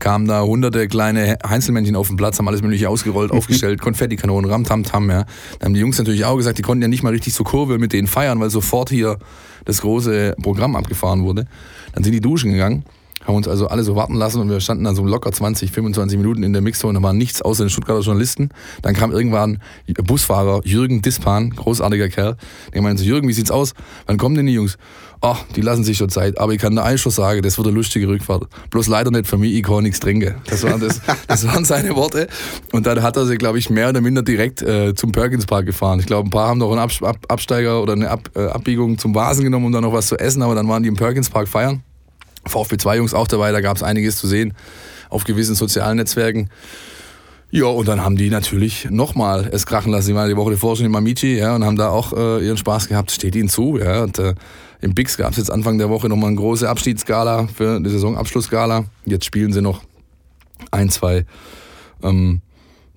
kamen 0.00 0.26
da 0.26 0.42
hunderte 0.42 0.86
kleine 0.88 1.38
Einzelmännchen 1.44 1.96
auf 1.96 2.08
den 2.08 2.16
Platz, 2.16 2.38
haben 2.38 2.48
alles 2.48 2.62
mögliche 2.62 2.88
ausgerollt, 2.88 3.30
aufgestellt, 3.32 3.80
Konfettikanonen, 3.80 4.50
Ramtamtam, 4.50 5.10
ja. 5.10 5.24
Da 5.58 5.66
haben 5.66 5.74
die 5.74 5.80
Jungs 5.80 5.98
natürlich 5.98 6.24
auch 6.24 6.36
gesagt, 6.36 6.58
die 6.58 6.62
konnten 6.62 6.82
ja 6.82 6.88
nicht 6.88 7.02
mal 7.02 7.12
richtig 7.12 7.34
zur 7.34 7.46
Kurve 7.46 7.78
mit 7.78 7.92
denen 7.92 8.06
feiern, 8.08 8.40
weil 8.40 8.50
sofort 8.50 8.90
hier 8.90 9.18
das 9.64 9.80
große 9.80 10.34
Programm 10.42 10.76
abgefahren 10.76 11.24
wurde. 11.24 11.46
Dann 11.92 12.04
sind 12.04 12.12
die 12.12 12.20
duschen 12.20 12.52
gegangen 12.52 12.84
haben 13.24 13.36
uns 13.36 13.48
also 13.48 13.68
alle 13.68 13.82
so 13.82 13.96
warten 13.96 14.14
lassen 14.14 14.40
und 14.40 14.50
wir 14.50 14.60
standen 14.60 14.84
dann 14.84 14.94
so 14.94 15.04
locker 15.04 15.32
20, 15.32 15.72
25 15.72 16.18
Minuten 16.18 16.42
in 16.42 16.52
der 16.52 16.62
Mixzone, 16.62 16.98
da 16.98 17.02
war 17.02 17.12
nichts 17.12 17.42
außer 17.42 17.64
den 17.64 17.70
Stuttgarter 17.70 18.02
Journalisten. 18.02 18.50
Dann 18.82 18.94
kam 18.94 19.12
irgendwann 19.12 19.60
Busfahrer 20.04 20.60
Jürgen 20.64 21.02
Dispan, 21.02 21.50
großartiger 21.50 22.08
Kerl, 22.08 22.36
der 22.72 22.82
meinte 22.82 23.02
so, 23.02 23.08
Jürgen, 23.08 23.28
wie 23.28 23.32
sieht's 23.32 23.50
aus? 23.50 23.74
Wann 24.06 24.18
kommen 24.18 24.34
denn 24.34 24.46
die 24.46 24.52
Jungs? 24.52 24.76
Ach, 25.24 25.44
die 25.56 25.62
lassen 25.62 25.84
sich 25.84 25.96
schon 25.96 26.10
Zeit, 26.10 26.38
aber 26.38 26.52
ich 26.52 26.60
kann 26.60 26.76
da 26.76 26.82
eigentlich 26.82 27.00
schon 27.00 27.12
sagen, 27.12 27.40
das 27.40 27.56
wird 27.56 27.66
eine 27.66 27.74
lustige 27.74 28.06
Rückfahrt. 28.08 28.46
Bloß 28.70 28.88
leider 28.88 29.10
nicht 29.10 29.26
für 29.26 29.38
mich, 29.38 29.54
ich 29.54 29.62
kann 29.62 29.82
nichts 29.82 29.98
trinken. 30.00 30.34
Das 30.46 30.62
waren, 30.62 30.80
das, 30.80 31.00
das 31.26 31.46
waren 31.46 31.64
seine 31.64 31.96
Worte. 31.96 32.28
Und 32.72 32.86
dann 32.86 33.02
hat 33.02 33.16
er 33.16 33.24
sich, 33.24 33.38
glaube 33.38 33.58
ich, 33.58 33.70
mehr 33.70 33.88
oder 33.88 34.02
minder 34.02 34.22
direkt 34.22 34.60
äh, 34.60 34.94
zum 34.94 35.12
Perkins 35.12 35.46
Park 35.46 35.66
gefahren. 35.66 35.98
Ich 35.98 36.06
glaube, 36.06 36.28
ein 36.28 36.30
paar 36.30 36.48
haben 36.48 36.58
noch 36.58 36.70
einen 36.70 36.80
Ab 36.80 36.90
Ab 37.02 37.16
Absteiger 37.28 37.82
oder 37.82 37.94
eine 37.94 38.10
Ab 38.10 38.30
äh, 38.36 38.46
Abbiegung 38.46 38.98
zum 38.98 39.14
Vasen 39.14 39.44
genommen, 39.44 39.66
um 39.66 39.72
dann 39.72 39.82
noch 39.82 39.92
was 39.92 40.08
zu 40.08 40.18
essen, 40.18 40.42
aber 40.42 40.54
dann 40.54 40.68
waren 40.68 40.82
die 40.82 40.88
im 40.90 40.96
Perkins 40.96 41.30
Park 41.30 41.48
feiern. 41.48 41.82
VfB 42.46 42.76
2 42.76 42.96
Jungs 42.98 43.14
auch 43.14 43.26
dabei, 43.26 43.52
da 43.52 43.62
gab 43.62 43.76
es 43.76 43.82
einiges 43.82 44.16
zu 44.16 44.26
sehen 44.26 44.52
auf 45.08 45.24
gewissen 45.24 45.54
sozialen 45.54 45.96
Netzwerken. 45.96 46.50
Ja, 47.50 47.66
und 47.66 47.86
dann 47.86 48.02
haben 48.04 48.16
die 48.16 48.30
natürlich 48.30 48.88
nochmal 48.90 49.48
es 49.52 49.64
krachen 49.64 49.92
lassen. 49.92 50.08
Die 50.08 50.14
waren 50.16 50.28
die 50.28 50.36
Woche 50.36 50.50
davor 50.50 50.76
schon 50.76 50.86
in 50.86 50.92
Mamici, 50.92 51.38
ja, 51.38 51.54
und 51.54 51.64
haben 51.64 51.76
da 51.76 51.88
auch 51.88 52.12
äh, 52.12 52.44
ihren 52.44 52.56
Spaß 52.56 52.88
gehabt. 52.88 53.12
Steht 53.12 53.36
ihnen 53.36 53.48
zu, 53.48 53.78
ja. 53.78 54.02
Und 54.02 54.18
äh, 54.18 54.34
im 54.84 54.94
Bix 54.94 55.16
gab 55.16 55.30
es 55.30 55.38
jetzt 55.38 55.50
Anfang 55.50 55.78
der 55.78 55.88
Woche 55.88 56.08
nochmal 56.10 56.28
eine 56.28 56.36
große 56.36 56.68
Abschiedsgala 56.68 57.46
für 57.46 57.80
die 57.80 57.88
Saisonabschlussgala. 57.88 58.84
Jetzt 59.06 59.24
spielen 59.24 59.50
sie 59.50 59.62
noch 59.62 59.82
ein, 60.70 60.90
zwei 60.90 61.24
ähm, 62.02 62.42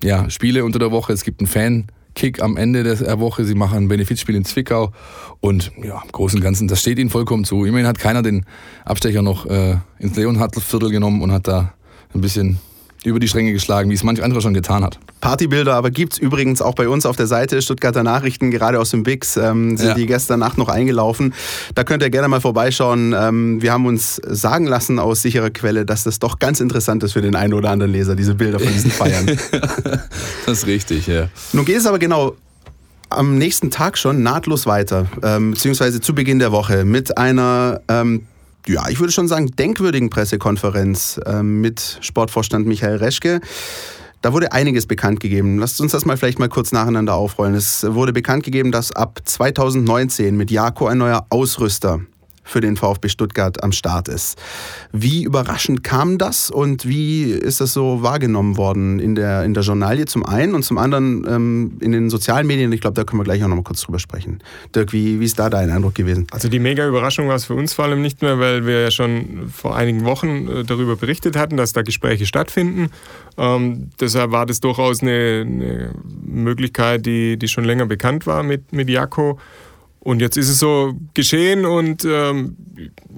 ja, 0.04 0.28
Spiele 0.28 0.64
unter 0.64 0.78
der 0.78 0.90
Woche. 0.90 1.14
Es 1.14 1.24
gibt 1.24 1.40
einen 1.40 1.48
Fan-Kick 1.48 2.42
am 2.42 2.58
Ende 2.58 2.84
der 2.84 3.20
Woche. 3.20 3.46
Sie 3.46 3.54
machen 3.54 3.78
ein 3.78 3.88
Benefizspiel 3.88 4.36
in 4.36 4.44
Zwickau. 4.44 4.92
Und 5.40 5.72
ja, 5.82 6.02
im 6.04 6.12
Großen 6.12 6.38
und 6.38 6.42
Ganzen, 6.42 6.68
das 6.68 6.80
steht 6.80 6.98
ihnen 6.98 7.08
vollkommen 7.08 7.44
zu. 7.44 7.64
Immerhin 7.64 7.86
hat 7.86 7.98
keiner 7.98 8.20
den 8.20 8.44
Abstecher 8.84 9.22
noch 9.22 9.46
äh, 9.46 9.76
ins 9.98 10.14
Leonhardtviertel 10.14 10.90
genommen 10.90 11.22
und 11.22 11.32
hat 11.32 11.48
da 11.48 11.72
ein 12.14 12.20
bisschen 12.20 12.58
über 13.04 13.20
die 13.20 13.28
Stränge 13.28 13.52
geschlagen, 13.52 13.90
wie 13.90 13.94
es 13.94 14.02
manch 14.02 14.22
anderer 14.22 14.40
schon 14.40 14.54
getan 14.54 14.82
hat. 14.82 14.98
Partybilder 15.20 15.74
aber 15.74 15.90
gibt 15.90 16.14
es 16.14 16.18
übrigens 16.18 16.62
auch 16.62 16.74
bei 16.74 16.88
uns 16.88 17.06
auf 17.06 17.16
der 17.16 17.26
Seite 17.26 17.60
Stuttgarter 17.62 18.02
Nachrichten, 18.02 18.50
gerade 18.50 18.80
aus 18.80 18.90
dem 18.90 19.02
Bix 19.02 19.36
ähm, 19.36 19.76
sind 19.76 19.88
ja. 19.88 19.94
die 19.94 20.06
gestern 20.06 20.40
Nacht 20.40 20.58
noch 20.58 20.68
eingelaufen. 20.68 21.34
Da 21.74 21.84
könnt 21.84 22.02
ihr 22.02 22.10
gerne 22.10 22.28
mal 22.28 22.40
vorbeischauen. 22.40 23.14
Ähm, 23.18 23.62
wir 23.62 23.72
haben 23.72 23.86
uns 23.86 24.16
sagen 24.26 24.66
lassen 24.66 24.98
aus 24.98 25.22
sicherer 25.22 25.50
Quelle, 25.50 25.84
dass 25.84 26.04
das 26.04 26.18
doch 26.18 26.38
ganz 26.38 26.60
interessant 26.60 27.02
ist 27.02 27.12
für 27.12 27.22
den 27.22 27.36
einen 27.36 27.54
oder 27.54 27.70
anderen 27.70 27.92
Leser, 27.92 28.16
diese 28.16 28.34
Bilder 28.34 28.58
von 28.58 28.72
diesen 28.72 28.90
Feiern. 28.90 29.26
das 30.46 30.58
ist 30.58 30.66
richtig, 30.66 31.06
ja. 31.06 31.28
Nun 31.52 31.64
geht 31.64 31.76
es 31.76 31.86
aber 31.86 31.98
genau 31.98 32.36
am 33.10 33.38
nächsten 33.38 33.70
Tag 33.70 33.96
schon 33.96 34.22
nahtlos 34.22 34.66
weiter, 34.66 35.06
ähm, 35.22 35.52
beziehungsweise 35.52 36.00
zu 36.00 36.14
Beginn 36.14 36.38
der 36.38 36.52
Woche 36.52 36.84
mit 36.84 37.16
einer 37.16 37.80
ähm, 37.88 38.26
ja, 38.66 38.88
ich 38.88 39.00
würde 39.00 39.12
schon 39.12 39.28
sagen, 39.28 39.46
denkwürdigen 39.46 40.10
Pressekonferenz 40.10 41.20
äh, 41.24 41.42
mit 41.42 41.98
Sportvorstand 42.00 42.66
Michael 42.66 42.96
Reschke. 42.96 43.40
Da 44.20 44.32
wurde 44.32 44.52
einiges 44.52 44.86
bekannt 44.86 45.20
gegeben. 45.20 45.58
Lasst 45.58 45.80
uns 45.80 45.92
das 45.92 46.04
mal 46.04 46.16
vielleicht 46.16 46.40
mal 46.40 46.48
kurz 46.48 46.72
nacheinander 46.72 47.14
aufrollen. 47.14 47.54
Es 47.54 47.84
wurde 47.88 48.12
bekannt 48.12 48.42
gegeben, 48.42 48.72
dass 48.72 48.90
ab 48.90 49.20
2019 49.24 50.36
mit 50.36 50.50
Jako 50.50 50.88
ein 50.88 50.98
neuer 50.98 51.24
Ausrüster 51.30 52.00
für 52.48 52.60
den 52.60 52.76
VfB 52.76 53.08
Stuttgart 53.08 53.62
am 53.62 53.72
Start 53.72 54.08
ist. 54.08 54.38
Wie 54.90 55.22
überraschend 55.24 55.84
kam 55.84 56.18
das 56.18 56.50
und 56.50 56.88
wie 56.88 57.24
ist 57.30 57.60
das 57.60 57.72
so 57.72 58.02
wahrgenommen 58.02 58.56
worden 58.56 58.98
in 58.98 59.14
der, 59.14 59.44
in 59.44 59.54
der 59.54 59.62
Journalie 59.62 60.06
zum 60.06 60.24
einen 60.24 60.54
und 60.54 60.62
zum 60.62 60.78
anderen 60.78 61.26
ähm, 61.28 61.78
in 61.80 61.92
den 61.92 62.08
sozialen 62.10 62.46
Medien? 62.46 62.72
Ich 62.72 62.80
glaube, 62.80 62.94
da 62.94 63.04
können 63.04 63.20
wir 63.20 63.24
gleich 63.24 63.44
auch 63.44 63.48
noch 63.48 63.56
mal 63.56 63.62
kurz 63.62 63.82
drüber 63.82 63.98
sprechen. 63.98 64.40
Dirk, 64.74 64.92
wie, 64.92 65.20
wie 65.20 65.24
ist 65.24 65.38
da 65.38 65.50
dein 65.50 65.70
Eindruck 65.70 65.94
gewesen? 65.94 66.26
Also 66.30 66.48
die 66.48 66.58
mega 66.58 66.86
Überraschung 66.88 67.28
war 67.28 67.36
es 67.36 67.44
für 67.44 67.54
uns 67.54 67.74
vor 67.74 67.84
allem 67.84 68.00
nicht 68.00 68.22
mehr, 68.22 68.38
weil 68.38 68.66
wir 68.66 68.80
ja 68.80 68.90
schon 68.90 69.50
vor 69.52 69.76
einigen 69.76 70.04
Wochen 70.04 70.48
äh, 70.48 70.64
darüber 70.64 70.96
berichtet 70.96 71.36
hatten, 71.36 71.56
dass 71.56 71.74
da 71.74 71.82
Gespräche 71.82 72.24
stattfinden. 72.24 72.90
Ähm, 73.36 73.90
deshalb 74.00 74.32
war 74.32 74.46
das 74.46 74.60
durchaus 74.60 75.02
eine, 75.02 75.44
eine 75.46 75.90
Möglichkeit, 76.24 77.04
die, 77.04 77.38
die 77.38 77.48
schon 77.48 77.64
länger 77.64 77.86
bekannt 77.86 78.26
war 78.26 78.42
mit, 78.42 78.72
mit 78.72 78.88
Jako. 78.88 79.38
Und 80.08 80.22
jetzt 80.22 80.38
ist 80.38 80.48
es 80.48 80.58
so 80.58 80.94
geschehen 81.12 81.66
und 81.66 82.02
ähm, 82.06 82.56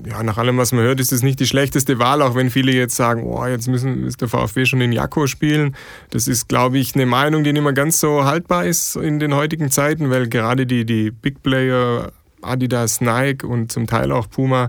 ja, 0.04 0.25
nach 0.25 0.38
allem, 0.38 0.59
was 0.59 0.73
man 0.73 0.82
hört, 0.82 0.99
ist 0.99 1.12
es 1.12 1.23
nicht 1.23 1.38
die 1.38 1.47
schlechteste 1.47 2.00
Wahl, 2.00 2.20
auch 2.20 2.35
wenn 2.35 2.50
viele 2.50 2.73
jetzt 2.73 2.97
sagen, 2.97 3.23
oh, 3.23 3.47
jetzt 3.47 3.68
müssen, 3.68 4.02
ist 4.02 4.20
der 4.20 4.26
VfB 4.26 4.66
schon 4.66 4.80
in 4.80 4.90
Jakko 4.90 5.28
spielen. 5.28 5.76
Das 6.11 6.26
ist, 6.26 6.49
glaube 6.49 6.78
ich, 6.78 6.97
eine 6.97 7.06
Meinung, 7.06 7.44
die 7.44 7.52
nicht 7.52 7.62
mehr 7.62 7.75
ganz 7.75 8.00
so 8.00 8.25
haltbar 8.25 8.64
ist 8.64 8.97
in 8.97 9.20
den 9.20 9.37
heutigen 9.37 9.70
Zeiten, 9.70 10.11
weil 10.11 10.28
gerade 10.28 10.66
die, 10.66 10.85
die 10.85 11.12
Big 11.12 11.44
Player, 11.44 12.11
Adidas, 12.42 13.00
Nike 13.00 13.47
und 13.47 13.70
zum 13.70 13.87
Teil 13.87 14.11
auch 14.11 14.28
Puma, 14.28 14.68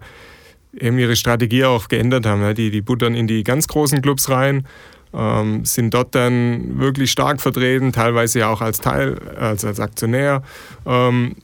eben 0.80 1.00
ihre 1.00 1.16
Strategie 1.16 1.66
auch 1.66 1.88
geändert 1.88 2.28
haben. 2.28 2.54
Die, 2.54 2.70
die 2.70 2.82
buttern 2.82 3.16
in 3.16 3.26
die 3.26 3.44
ganz 3.44 3.68
großen 3.68 4.00
Clubs 4.04 4.30
rein, 4.30 4.68
ähm, 5.12 5.66
sind 5.66 5.96
dort 5.96 6.14
dann 6.14 6.78
wirklich 6.78 7.12
stark 7.12 7.42
vertreten, 7.42 7.92
teilweise 7.92 8.38
ja 8.38 8.50
auch 8.50 8.62
als 8.62 8.78
Teil, 8.78 9.18
als, 9.40 9.66
als 9.66 9.80
Aktionär. 9.80 10.44
Ähm, 10.86 11.36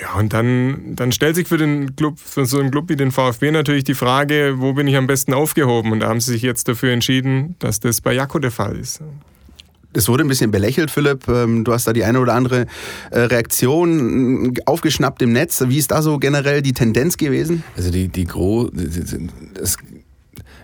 ja, 0.00 0.14
und 0.14 0.32
dann, 0.32 0.94
dann 0.94 1.10
stellt 1.10 1.34
sich 1.34 1.48
für 1.48 1.58
den 1.58 1.96
Club, 1.96 2.18
für 2.18 2.46
so 2.46 2.60
einen 2.60 2.70
Club 2.70 2.88
wie 2.88 2.94
den 2.94 3.10
VfB 3.10 3.50
natürlich 3.50 3.82
die 3.82 3.94
Frage, 3.94 4.54
wo 4.58 4.72
bin 4.72 4.86
ich 4.86 4.96
am 4.96 5.08
besten 5.08 5.34
aufgehoben? 5.34 5.90
Und 5.90 6.00
da 6.00 6.08
haben 6.08 6.20
sie 6.20 6.30
sich 6.32 6.42
jetzt 6.42 6.68
dafür 6.68 6.92
entschieden, 6.92 7.56
dass 7.58 7.80
das 7.80 8.00
bei 8.00 8.12
Jakko 8.12 8.38
der 8.38 8.52
Fall 8.52 8.76
ist. 8.76 9.00
Es 9.94 10.08
wurde 10.08 10.22
ein 10.22 10.28
bisschen 10.28 10.52
belächelt, 10.52 10.92
Philipp. 10.92 11.26
Ähm, 11.26 11.64
du 11.64 11.72
hast 11.72 11.88
da 11.88 11.92
die 11.92 12.04
eine 12.04 12.20
oder 12.20 12.34
andere 12.34 12.66
äh, 13.10 13.20
Reaktion 13.20 14.54
aufgeschnappt 14.66 15.22
im 15.22 15.32
Netz. 15.32 15.64
Wie 15.66 15.78
ist 15.78 15.90
da 15.90 16.02
so 16.02 16.18
generell 16.18 16.62
die 16.62 16.74
Tendenz 16.74 17.16
gewesen? 17.16 17.64
Also 17.76 17.90
die, 17.90 18.06
die 18.06 18.26
Gro, 18.26 18.70
es 19.60 19.78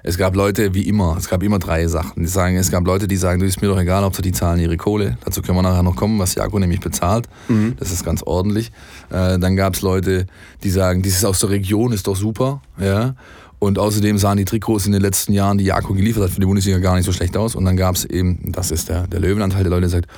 es 0.06 0.18
gab 0.18 0.36
Leute, 0.36 0.74
wie 0.74 0.82
immer, 0.82 1.16
es 1.18 1.28
gab 1.30 1.42
immer 1.42 1.58
drei 1.58 1.86
Sachen. 1.86 2.22
Die 2.22 2.28
sagen, 2.28 2.56
es 2.56 2.70
gab 2.70 2.86
Leute, 2.86 3.08
die 3.08 3.16
sagen, 3.16 3.40
du 3.40 3.46
ist 3.46 3.62
mir 3.62 3.68
doch 3.68 3.80
egal, 3.80 4.04
ob 4.04 4.14
sie 4.14 4.20
die 4.20 4.32
zahlen 4.32 4.60
ihre 4.60 4.76
Kohle. 4.76 5.16
Dazu 5.24 5.40
können 5.40 5.56
wir 5.56 5.62
nachher 5.62 5.82
noch 5.82 5.96
kommen, 5.96 6.18
was 6.18 6.34
Jago 6.34 6.58
nämlich 6.58 6.80
bezahlt. 6.80 7.26
Mhm. 7.48 7.74
Das 7.78 7.90
ist 7.90 8.04
ganz 8.04 8.22
ordentlich. 8.22 8.70
Äh, 9.08 9.38
dann 9.38 9.56
gab 9.56 9.72
es 9.74 9.80
Leute, 9.80 10.26
die 10.62 10.68
sagen, 10.68 11.02
dieses 11.02 11.24
aus 11.24 11.40
der 11.40 11.48
Region 11.48 11.90
ist 11.92 12.06
doch 12.06 12.16
super. 12.16 12.60
Ja. 12.78 13.14
Und 13.58 13.78
außerdem 13.78 14.18
sahen 14.18 14.36
die 14.36 14.44
Trikots 14.44 14.84
in 14.84 14.92
den 14.92 15.00
letzten 15.00 15.32
Jahren, 15.32 15.56
die 15.56 15.64
Jako 15.64 15.94
geliefert 15.94 16.24
hat, 16.24 16.30
für 16.32 16.40
die 16.40 16.46
Bundesliga 16.46 16.80
gar 16.80 16.96
nicht 16.96 17.06
so 17.06 17.12
schlecht 17.12 17.34
aus. 17.38 17.54
Und 17.54 17.64
dann 17.64 17.78
gab 17.78 17.94
es 17.94 18.04
eben, 18.04 18.52
das 18.52 18.70
ist 18.70 18.90
der, 18.90 19.06
der 19.06 19.20
Löwenanteil 19.20 19.62
der 19.62 19.70
Leute, 19.70 19.82
der 19.82 19.90
sagt, 19.90 20.08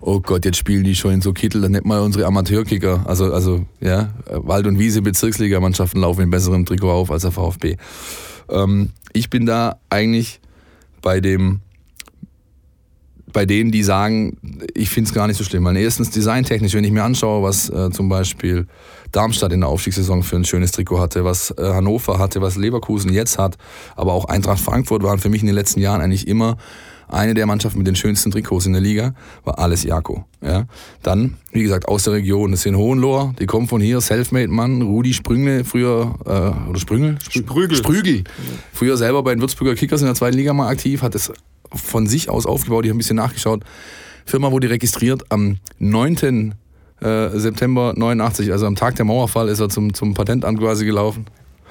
oh 0.00 0.20
Gott, 0.20 0.46
jetzt 0.46 0.56
spielen 0.56 0.84
die 0.84 0.94
schon 0.94 1.12
in 1.12 1.20
so 1.20 1.34
Kittel, 1.34 1.60
dann 1.60 1.72
nicht 1.72 1.84
mal 1.84 2.00
unsere 2.00 2.24
Amateurkicker. 2.24 3.04
Also, 3.04 3.30
also 3.34 3.66
ja, 3.80 4.08
Wald- 4.30 4.66
und 4.66 4.78
Wiese 4.78 5.02
Bezirksligamannschaften 5.02 6.00
laufen 6.00 6.22
in 6.22 6.30
besserem 6.30 6.64
Trikot 6.64 6.90
auf 6.90 7.10
als 7.10 7.22
der 7.22 7.32
VfB. 7.32 7.76
Ähm, 8.48 8.90
ich 9.12 9.30
bin 9.30 9.46
da 9.46 9.78
eigentlich 9.90 10.40
bei 11.02 11.20
dem 11.20 11.60
bei 13.32 13.46
denen, 13.46 13.70
die 13.70 13.82
sagen, 13.82 14.38
ich 14.74 14.88
finde 14.88 15.08
es 15.08 15.14
gar 15.14 15.26
nicht 15.26 15.36
so 15.36 15.44
schlimm. 15.44 15.64
Weil 15.64 15.76
erstens 15.76 16.10
designtechnisch, 16.10 16.74
wenn 16.74 16.84
ich 16.84 16.92
mir 16.92 17.04
anschaue, 17.04 17.42
was 17.42 17.68
äh, 17.68 17.90
zum 17.90 18.08
Beispiel 18.08 18.66
Darmstadt 19.12 19.52
in 19.52 19.60
der 19.60 19.68
Aufstiegssaison 19.68 20.22
für 20.22 20.36
ein 20.36 20.44
schönes 20.44 20.72
Trikot 20.72 20.98
hatte, 20.98 21.24
was 21.24 21.50
äh, 21.52 21.62
Hannover 21.62 22.18
hatte, 22.18 22.40
was 22.40 22.56
Leverkusen 22.56 23.12
jetzt 23.12 23.38
hat, 23.38 23.56
aber 23.96 24.12
auch 24.12 24.26
Eintracht 24.26 24.60
Frankfurt 24.60 25.02
waren 25.02 25.18
für 25.18 25.28
mich 25.28 25.42
in 25.42 25.46
den 25.46 25.54
letzten 25.54 25.80
Jahren 25.80 26.00
eigentlich 26.00 26.26
immer 26.26 26.56
eine 27.08 27.34
der 27.34 27.46
Mannschaften 27.46 27.78
mit 27.78 27.86
den 27.86 27.96
schönsten 27.96 28.30
Trikots 28.30 28.66
in 28.66 28.72
der 28.72 28.82
Liga 28.82 29.14
war 29.44 29.58
alles 29.58 29.82
Jako. 29.82 30.24
Ja. 30.42 30.66
Dann, 31.02 31.34
wie 31.52 31.62
gesagt, 31.62 31.88
aus 31.88 32.04
der 32.04 32.14
Region. 32.14 32.50
Das 32.50 32.62
sind 32.62 32.76
Hohenlohr, 32.76 33.34
die 33.38 33.46
kommen 33.46 33.66
von 33.66 33.80
hier, 33.80 34.00
Selfmade-Mann, 34.00 34.82
Rudi 34.82 35.14
Sprüngle, 35.14 35.64
früher, 35.64 36.14
äh, 36.24 36.68
oder 36.68 36.78
Sprüngel? 36.78 37.18
Sprügel. 37.28 37.76
Sprügel. 37.76 38.24
Früher 38.72 38.96
selber 38.96 39.22
bei 39.22 39.34
den 39.34 39.40
Würzburger 39.40 39.74
Kickers 39.74 40.00
in 40.00 40.06
der 40.06 40.14
zweiten 40.14 40.36
Liga 40.36 40.52
mal 40.52 40.68
aktiv, 40.68 41.02
hat 41.02 41.14
es 41.14 41.32
von 41.72 42.06
sich 42.06 42.30
aus 42.30 42.46
aufgebaut, 42.46 42.84
ich 42.84 42.90
habe 42.90 42.96
ein 42.96 42.98
bisschen 42.98 43.16
nachgeschaut. 43.16 43.62
Firma 44.24 44.52
wurde 44.52 44.70
registriert 44.70 45.24
am 45.30 45.56
9. 45.78 46.54
Äh, 47.00 47.28
September 47.38 47.94
89, 47.96 48.52
also 48.52 48.66
am 48.66 48.74
Tag 48.74 48.96
der 48.96 49.04
Mauerfall 49.04 49.48
ist 49.48 49.60
er 49.60 49.68
zum, 49.68 49.94
zum 49.94 50.14
Patentamt 50.14 50.58
quasi 50.58 50.84
gelaufen. 50.84 51.26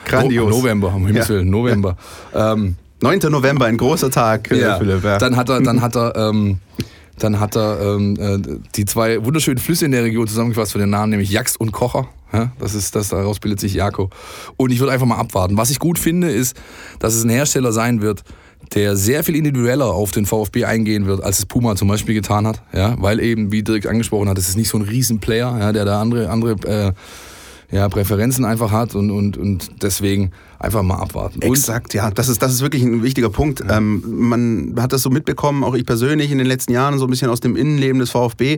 Grandios. 0.05 0.49
No 0.49 0.57
November, 0.57 0.93
um 0.95 1.05
Himmels 1.05 1.29
Willen, 1.29 1.49
November. 1.49 1.97
Ja. 2.33 2.53
Ähm, 2.53 2.77
9. 3.01 3.19
November, 3.29 3.65
ein 3.65 3.77
großer 3.77 4.09
Tag, 4.09 4.51
äh, 4.51 4.59
ja. 4.59 4.77
Philipp. 4.77 5.03
Ja. 5.03 5.17
Dann 5.17 5.35
hat 5.35 5.49
er, 5.49 5.61
dann 5.61 5.81
hat 5.81 5.95
er, 5.95 6.15
ähm, 6.15 6.59
dann 7.19 7.39
hat 7.39 7.55
er 7.55 7.79
ähm, 7.81 8.17
äh, 8.19 8.59
die 8.75 8.85
zwei 8.85 9.23
wunderschönen 9.23 9.57
Flüsse 9.57 9.85
in 9.85 9.91
der 9.91 10.03
Region 10.03 10.27
zusammengefasst 10.27 10.71
für 10.71 10.79
den 10.79 10.89
Namen, 10.89 11.11
nämlich 11.11 11.29
Jaxt 11.29 11.59
und 11.59 11.71
Kocher. 11.71 12.07
Ja, 12.33 12.51
das 12.59 12.75
ist, 12.75 12.95
das 12.95 13.09
daraus 13.09 13.39
bildet 13.39 13.59
sich 13.59 13.73
Jako. 13.73 14.09
Und 14.57 14.71
ich 14.71 14.79
würde 14.79 14.91
einfach 14.91 15.05
mal 15.05 15.17
abwarten. 15.17 15.55
Was 15.57 15.69
ich 15.69 15.79
gut 15.79 15.97
finde, 15.97 16.29
ist, 16.29 16.57
dass 16.99 17.13
es 17.13 17.23
ein 17.23 17.29
Hersteller 17.29 17.71
sein 17.71 18.01
wird, 18.01 18.23
der 18.73 18.97
sehr 18.97 19.23
viel 19.23 19.35
individueller 19.35 19.93
auf 19.93 20.11
den 20.11 20.25
VfB 20.25 20.65
eingehen 20.65 21.05
wird, 21.05 21.23
als 21.23 21.39
es 21.39 21.45
Puma 21.45 21.75
zum 21.75 21.87
Beispiel 21.87 22.15
getan 22.15 22.45
hat. 22.45 22.61
Ja, 22.73 22.95
weil 22.99 23.21
eben, 23.21 23.51
wie 23.51 23.63
Dirk 23.63 23.85
angesprochen 23.85 24.27
hat, 24.27 24.37
es 24.37 24.49
ist 24.49 24.57
nicht 24.57 24.69
so 24.69 24.77
ein 24.77 24.81
Riesenplayer, 24.81 25.57
ja, 25.57 25.71
der 25.71 25.85
da 25.85 26.01
andere, 26.01 26.29
andere 26.29 26.55
äh, 26.67 26.93
ja, 27.75 27.87
Präferenzen 27.87 28.43
einfach 28.43 28.71
hat 28.71 28.95
und, 28.95 29.09
und, 29.11 29.37
und 29.37 29.83
deswegen 29.83 30.31
einfach 30.59 30.83
mal 30.83 30.95
abwarten. 30.95 31.41
Exakt, 31.41 31.93
ja, 31.93 32.09
das 32.11 32.29
ist, 32.29 32.41
das 32.41 32.53
ist 32.53 32.61
wirklich 32.61 32.83
ein 32.83 33.03
wichtiger 33.03 33.29
Punkt. 33.29 33.59
Ja. 33.59 33.77
Ähm, 33.77 34.03
man 34.05 34.75
hat 34.79 34.93
das 34.93 35.01
so 35.01 35.09
mitbekommen, 35.09 35.63
auch 35.63 35.75
ich 35.75 35.85
persönlich 35.85 36.31
in 36.31 36.37
den 36.37 36.47
letzten 36.47 36.73
Jahren, 36.73 36.97
so 36.97 37.05
ein 37.05 37.09
bisschen 37.09 37.29
aus 37.29 37.39
dem 37.39 37.55
Innenleben 37.55 37.99
des 37.99 38.11
VfB. 38.11 38.57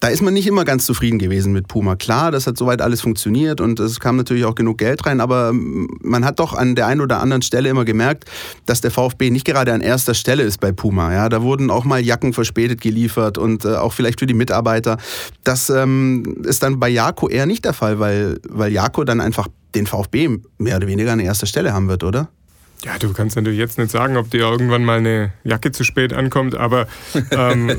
Da 0.00 0.08
ist 0.08 0.22
man 0.22 0.34
nicht 0.34 0.46
immer 0.46 0.64
ganz 0.64 0.86
zufrieden 0.86 1.18
gewesen 1.18 1.52
mit 1.52 1.68
Puma. 1.68 1.96
Klar, 1.96 2.30
das 2.30 2.46
hat 2.46 2.56
soweit 2.56 2.80
alles 2.80 3.00
funktioniert 3.00 3.60
und 3.60 3.80
es 3.80 4.00
kam 4.00 4.16
natürlich 4.16 4.44
auch 4.44 4.54
genug 4.54 4.78
Geld 4.78 5.04
rein, 5.06 5.20
aber 5.20 5.52
man 5.52 6.24
hat 6.24 6.38
doch 6.38 6.54
an 6.54 6.74
der 6.74 6.86
einen 6.86 7.00
oder 7.00 7.20
anderen 7.20 7.42
Stelle 7.42 7.68
immer 7.68 7.84
gemerkt, 7.84 8.24
dass 8.66 8.80
der 8.80 8.90
VfB 8.90 9.30
nicht 9.30 9.44
gerade 9.44 9.72
an 9.72 9.80
erster 9.80 10.14
Stelle 10.14 10.42
ist 10.42 10.60
bei 10.60 10.72
Puma. 10.72 11.12
Ja, 11.12 11.28
da 11.28 11.42
wurden 11.42 11.70
auch 11.70 11.84
mal 11.84 12.00
Jacken 12.00 12.32
verspätet 12.32 12.80
geliefert 12.80 13.38
und 13.38 13.64
äh, 13.64 13.76
auch 13.76 13.92
vielleicht 13.92 14.20
für 14.20 14.26
die 14.26 14.34
Mitarbeiter. 14.34 14.98
Das 15.44 15.70
ähm, 15.70 16.36
ist 16.44 16.62
dann 16.62 16.78
bei 16.80 16.88
Jako 16.88 17.28
eher 17.28 17.46
nicht 17.46 17.64
der 17.64 17.72
Fall, 17.72 17.98
weil, 17.98 18.40
weil 18.48 18.72
Jako 18.72 19.04
dann 19.04 19.20
einfach 19.20 19.48
den 19.74 19.86
VfB 19.86 20.38
mehr 20.58 20.76
oder 20.76 20.86
weniger 20.86 21.12
an 21.12 21.20
erster 21.20 21.46
Stelle 21.46 21.72
haben 21.72 21.88
wird, 21.88 22.04
oder? 22.04 22.28
Ja, 22.84 22.98
du 22.98 23.12
kannst 23.12 23.36
natürlich 23.36 23.60
jetzt 23.60 23.78
nicht 23.78 23.92
sagen, 23.92 24.16
ob 24.16 24.30
dir 24.30 24.40
irgendwann 24.40 24.84
mal 24.84 24.98
eine 24.98 25.32
Jacke 25.44 25.70
zu 25.70 25.84
spät 25.84 26.12
ankommt, 26.12 26.56
aber 26.56 26.88
ähm, 27.30 27.70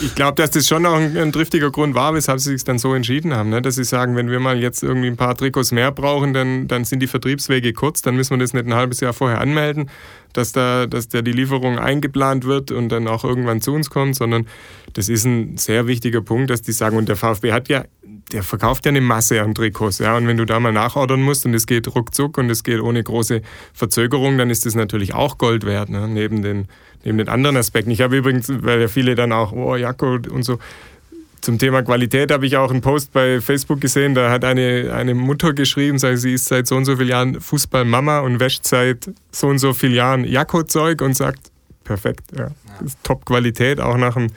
ich 0.00 0.16
glaube, 0.16 0.42
dass 0.42 0.50
das 0.50 0.66
schon 0.66 0.84
auch 0.86 0.96
ein, 0.96 1.16
ein, 1.16 1.30
triftiger 1.30 1.70
Grund 1.70 1.94
war, 1.94 2.14
weshalb 2.14 2.40
sie 2.40 2.50
sich 2.50 2.64
dann 2.64 2.78
so 2.78 2.92
entschieden 2.92 3.32
haben. 3.32 3.50
Ne? 3.50 3.62
Dass 3.62 3.76
sie 3.76 3.84
sagen, 3.84 4.16
wenn 4.16 4.28
wir 4.28 4.40
mal 4.40 4.58
jetzt 4.58 4.82
irgendwie 4.82 5.06
ein 5.06 5.16
paar 5.16 5.36
Trikots 5.36 5.70
mehr 5.70 5.92
brauchen, 5.92 6.32
dann, 6.32 6.66
dann 6.66 6.84
sind 6.84 6.98
die 6.98 7.06
Vertriebswege 7.06 7.72
kurz, 7.72 8.02
dann 8.02 8.16
müssen 8.16 8.30
wir 8.30 8.38
das 8.38 8.52
nicht 8.52 8.66
ein 8.66 8.74
halbes 8.74 8.98
Jahr 8.98 9.12
vorher 9.12 9.40
anmelden, 9.40 9.88
dass 10.32 10.50
da, 10.50 10.88
dass 10.88 11.06
da 11.06 11.22
die 11.22 11.32
Lieferung 11.32 11.78
eingeplant 11.78 12.44
wird 12.44 12.72
und 12.72 12.88
dann 12.88 13.06
auch 13.06 13.22
irgendwann 13.22 13.60
zu 13.60 13.72
uns 13.72 13.88
kommt, 13.88 14.16
sondern 14.16 14.46
das 14.94 15.08
ist 15.08 15.24
ein 15.24 15.58
sehr 15.58 15.86
wichtiger 15.86 16.22
Punkt, 16.22 16.50
dass 16.50 16.62
die 16.62 16.72
sagen, 16.72 16.96
und 16.96 17.08
der 17.08 17.16
VfB 17.16 17.52
hat 17.52 17.68
ja 17.68 17.84
der 18.32 18.42
verkauft 18.42 18.86
ja 18.86 18.90
eine 18.90 19.00
Masse 19.00 19.42
an 19.42 19.54
Trikots. 19.54 19.98
Ja? 19.98 20.16
Und 20.16 20.26
wenn 20.26 20.36
du 20.36 20.44
da 20.44 20.60
mal 20.60 20.72
nachordern 20.72 21.22
musst 21.22 21.46
und 21.46 21.54
es 21.54 21.66
geht 21.66 21.94
ruckzuck 21.94 22.38
und 22.38 22.50
es 22.50 22.62
geht 22.62 22.80
ohne 22.80 23.02
große 23.02 23.42
Verzögerung, 23.72 24.38
dann 24.38 24.50
ist 24.50 24.66
das 24.66 24.74
natürlich 24.74 25.14
auch 25.14 25.38
Gold 25.38 25.64
wert, 25.64 25.88
ne? 25.88 26.08
neben, 26.08 26.42
den, 26.42 26.68
neben 27.04 27.18
den 27.18 27.28
anderen 27.28 27.56
Aspekten. 27.56 27.90
Ich 27.90 28.00
habe 28.00 28.16
übrigens, 28.16 28.50
weil 28.62 28.80
ja 28.80 28.88
viele 28.88 29.14
dann 29.14 29.32
auch, 29.32 29.52
oh, 29.52 29.76
Jacko 29.76 30.18
und 30.30 30.42
so, 30.42 30.58
zum 31.40 31.58
Thema 31.58 31.82
Qualität 31.82 32.30
habe 32.30 32.46
ich 32.46 32.56
auch 32.56 32.70
einen 32.70 32.82
Post 32.82 33.12
bei 33.12 33.40
Facebook 33.40 33.80
gesehen, 33.80 34.14
da 34.14 34.30
hat 34.30 34.44
eine, 34.44 34.92
eine 34.94 35.14
Mutter 35.14 35.54
geschrieben, 35.54 35.98
sie 35.98 36.34
ist 36.34 36.46
seit 36.46 36.66
so 36.66 36.76
und 36.76 36.84
so 36.84 36.96
vielen 36.96 37.08
Jahren 37.08 37.40
Fußballmama 37.40 38.20
und 38.20 38.40
wäscht 38.40 38.66
seit 38.66 39.10
so 39.32 39.46
und 39.46 39.58
so 39.58 39.72
vielen 39.72 39.94
Jahren 39.94 40.24
Jacko-Zeug 40.24 41.00
und 41.00 41.14
sagt, 41.14 41.50
perfekt, 41.84 42.24
ja. 42.36 42.50
Top-Qualität, 43.02 43.80
auch 43.80 43.96
nach 43.96 44.16
einem 44.16 44.30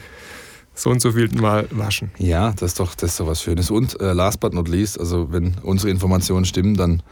so 0.75 0.89
und 0.89 1.01
so 1.01 1.11
viel 1.11 1.29
Mal 1.29 1.67
waschen. 1.71 2.11
Ja, 2.17 2.51
das 2.51 2.71
ist 2.71 2.79
doch, 2.79 2.95
das 2.95 3.11
ist 3.11 3.19
doch 3.19 3.27
was 3.27 3.41
Schönes. 3.41 3.71
Und 3.71 3.99
äh, 4.01 4.13
last 4.13 4.39
but 4.39 4.53
not 4.53 4.67
least, 4.67 4.99
also 4.99 5.31
wenn 5.31 5.55
unsere 5.63 5.91
Informationen 5.91 6.45
stimmen, 6.45 6.75
dann 6.75 7.03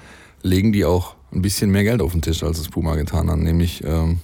legen 0.41 0.71
die 0.71 0.85
auch 0.85 1.15
ein 1.31 1.41
bisschen 1.41 1.71
mehr 1.71 1.83
Geld 1.83 2.01
auf 2.01 2.11
den 2.11 2.21
Tisch, 2.21 2.43
als 2.43 2.59
es 2.59 2.69
Puma 2.69 2.95
getan 2.95 3.29
hat. 3.29 3.37
Nämlich, 3.37 3.83
ähm, 3.83 4.19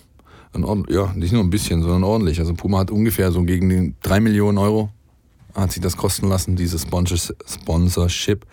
ein, 0.53 0.85
ja, 0.89 1.13
nicht 1.13 1.33
nur 1.33 1.43
ein 1.43 1.49
bisschen, 1.49 1.81
sondern 1.81 2.03
ordentlich. 2.03 2.39
Also 2.39 2.53
Puma 2.53 2.79
hat 2.79 2.91
ungefähr 2.91 3.31
so 3.31 3.43
gegen 3.43 3.69
die 3.69 3.93
3 4.01 4.19
Millionen 4.19 4.57
Euro 4.57 4.89
hat 5.57 5.71
sich 5.71 5.81
das 5.81 5.97
kosten 5.97 6.27
lassen, 6.27 6.55
dieses 6.55 6.83
Sponsorship. 6.83 8.45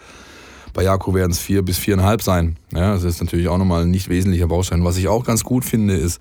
Bei 0.72 0.82
Jako 0.82 1.14
werden 1.14 1.32
es 1.32 1.38
vier 1.38 1.62
bis 1.62 1.78
viereinhalb 1.78 2.22
sein. 2.22 2.56
Ja, 2.72 2.94
das 2.94 3.04
ist 3.04 3.20
natürlich 3.22 3.48
auch 3.48 3.58
nochmal 3.58 3.82
ein 3.82 3.90
nicht 3.90 4.08
wesentlicher 4.08 4.48
Baustein. 4.48 4.84
Was 4.84 4.96
ich 4.96 5.06
auch 5.06 5.24
ganz 5.24 5.44
gut 5.44 5.64
finde, 5.64 5.94
ist, 5.94 6.20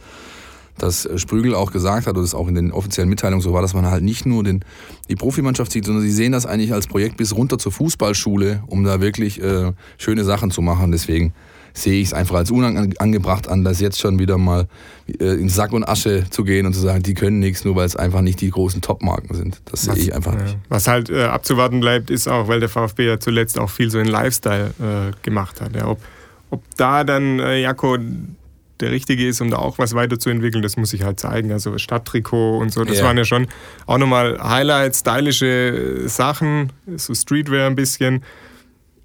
dass 0.78 1.08
Sprügel 1.16 1.56
auch 1.56 1.72
gesagt 1.72 2.08
hat, 2.08 2.18
und 2.18 2.24
es 2.24 2.34
auch 2.34 2.48
in 2.48 2.56
den 2.56 2.72
offiziellen 2.72 3.10
Mitteilungen 3.10 3.42
so 3.42 3.54
war, 3.54 3.62
dass 3.62 3.74
man 3.74 3.86
halt 3.86 4.04
nicht 4.04 4.26
nur 4.26 4.44
den, 4.44 4.66
die 5.10 5.16
Profimannschaft 5.16 5.72
sieht, 5.72 5.86
sondern 5.86 6.04
sie 6.04 6.12
sehen 6.12 6.32
das 6.32 6.46
eigentlich 6.46 6.74
als 6.74 6.88
Projekt 6.88 7.18
bis 7.18 7.36
runter 7.36 7.58
zur 7.58 7.72
Fußballschule, 7.72 8.64
um 8.68 8.84
da 8.84 9.02
wirklich 9.02 9.42
äh, 9.42 9.72
schöne 9.98 10.24
Sachen 10.24 10.52
zu 10.52 10.62
machen. 10.62 10.92
Deswegen 10.92 11.34
sehe 11.74 12.00
ich 12.00 12.08
es 12.08 12.14
einfach 12.14 12.36
als 12.36 12.52
unangebracht 12.52 13.48
an, 13.48 13.64
das 13.64 13.80
jetzt 13.80 14.00
schon 14.00 14.20
wieder 14.20 14.38
mal 14.38 14.68
äh, 15.20 15.40
in 15.40 15.50
Sack 15.50 15.74
und 15.74 15.84
Asche 15.88 16.26
zu 16.30 16.44
gehen 16.44 16.66
und 16.66 16.74
zu 16.74 16.80
sagen, 16.80 17.02
die 17.02 17.16
können 17.16 17.40
nichts, 17.40 17.66
nur 17.66 17.76
weil 17.76 17.86
es 17.86 17.96
einfach 17.96 18.22
nicht 18.22 18.42
die 18.42 18.50
großen 18.50 18.82
Top-Marken 18.82 19.34
sind. 19.34 19.62
Das 19.66 19.84
sehe 19.84 19.96
ich 19.96 20.16
einfach 20.16 20.34
ja. 20.36 20.44
nicht. 20.44 20.58
Was 20.70 20.88
halt 20.88 21.10
äh, 21.10 21.24
abzuwarten 21.24 21.80
bleibt, 21.80 22.12
ist 22.12 22.28
auch, 22.28 22.48
weil 22.48 22.60
der 22.60 22.70
VfB 22.70 23.08
ja 23.08 23.20
zuletzt 23.20 23.60
auch 23.60 23.70
viel 23.70 23.90
so 23.90 24.00
in 24.00 24.08
Lifestyle 24.08 24.74
äh, 24.80 25.12
gemacht 25.24 25.62
hat. 25.62 25.76
Ja, 25.76 25.88
ob, 25.88 26.00
ob 26.52 26.64
da 26.78 27.04
dann 27.04 27.40
äh, 27.40 27.60
Jako 27.62 27.98
der 28.80 28.92
Richtige 28.92 29.28
ist, 29.28 29.42
um 29.42 29.52
da 29.52 29.58
auch 29.58 29.78
was 29.78 29.94
weiterzuentwickeln, 29.94 30.62
das 30.62 30.78
muss 30.78 30.94
ich 30.94 31.04
halt 31.04 31.20
zeigen. 31.20 31.52
Also 31.52 31.78
Stadttrikot 31.78 32.58
und 32.58 32.72
so, 32.72 32.84
das 32.84 33.00
ja. 33.00 33.06
waren 33.06 33.18
ja 33.18 33.26
schon 33.26 33.48
auch 33.86 33.98
nochmal 33.98 34.40
Highlights, 34.42 35.00
stylische 35.00 36.08
Sachen, 36.08 36.72
so 36.96 37.14
Streetwear 37.14 37.68
ein 37.68 37.76
bisschen 37.76 38.24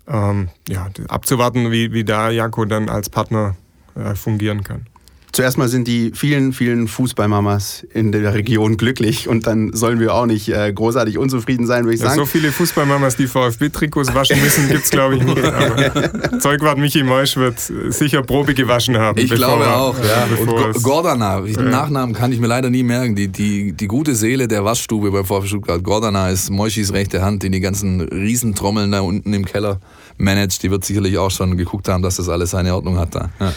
ähm, 0.09 0.49
ja, 0.69 0.89
abzuwarten, 1.09 1.71
wie, 1.71 1.93
wie 1.93 2.05
da 2.05 2.31
Janko 2.31 2.65
dann 2.65 2.89
als 2.89 3.11
Partner 3.11 3.57
äh, 3.95 4.15
fungieren 4.15 4.65
kann. 4.65 4.87
Zuerst 5.33 5.59
mal 5.59 5.69
sind 5.69 5.87
die 5.87 6.13
vielen, 6.15 6.53
vielen 6.53 6.89
Fußballmamas 6.89 7.87
in 7.93 8.13
der 8.13 8.35
Region 8.35 8.77
glücklich 8.77 9.29
und 9.29 9.47
dann 9.47 9.73
sollen 9.73 10.01
wir 10.01 10.15
auch 10.15 10.27
nicht 10.27 10.49
äh, 10.49 10.73
großartig 10.73 11.19
unzufrieden 11.19 11.67
sein, 11.67 11.85
würde 11.85 11.95
ich 11.95 12.01
ja, 12.01 12.09
sagen. 12.09 12.21
So 12.21 12.27
viele 12.27 12.51
Fußballmamas, 12.51 13.17
die 13.17 13.27
VfB-Trikots 13.27 14.15
waschen 14.15 14.41
müssen, 14.41 14.69
gibt 14.69 14.85
es 14.85 14.91
glaube 14.91 15.17
ich 15.17 15.23
nicht. 15.23 15.45
Aber 15.45 16.39
Zeugwart 16.41 16.79
Michi 16.79 17.03
Meusch 17.03 17.37
wird 17.37 17.61
sicher 17.61 18.23
Probe 18.23 18.55
gewaschen 18.55 18.97
haben. 18.97 19.19
Ich 19.19 19.31
glaube 19.31 19.67
auch, 19.67 19.97
ja. 19.99 20.29
Und 20.41 20.83
Gordana, 20.83 21.41
den 21.41 21.71
Nachnamen 21.71 22.15
kann 22.15 22.33
ich 22.33 22.41
mir 22.41 22.47
leider 22.47 22.71
nie 22.71 22.83
merken. 22.83 23.15
Die, 23.15 23.29
die, 23.29 23.73
die 23.73 23.87
gute 23.87 24.15
Seele 24.15 24.49
der 24.49 24.65
Waschstube 24.65 25.11
beim 25.11 25.25
VfB 25.25 25.49
Stuttgart. 25.49 25.83
Gordana 25.83 26.31
ist 26.31 26.51
Meuschis 26.51 26.93
rechte 26.93 27.23
Hand, 27.23 27.43
die 27.43 27.51
die 27.51 27.61
ganzen 27.61 28.01
Riesentrommeln 28.01 28.91
da 28.93 29.01
unten 29.01 29.33
im 29.35 29.45
Keller 29.45 29.81
managt. 30.17 30.63
Die 30.63 30.71
wird 30.71 30.85
sicherlich 30.85 31.19
auch 31.19 31.31
schon 31.31 31.57
geguckt 31.57 31.89
haben, 31.89 32.03
dass 32.03 32.17
das 32.17 32.29
alles 32.29 32.51
seine 32.51 32.75
Ordnung 32.75 32.99
hat 32.99 33.15
da. 33.15 33.31
Ja. 33.41 33.53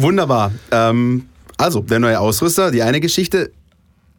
Wunderbar. 0.00 0.52
Ähm, 0.70 1.26
also, 1.56 1.80
der 1.80 1.98
neue 1.98 2.18
Ausrüster, 2.18 2.70
die 2.70 2.82
eine 2.82 3.00
Geschichte. 3.00 3.52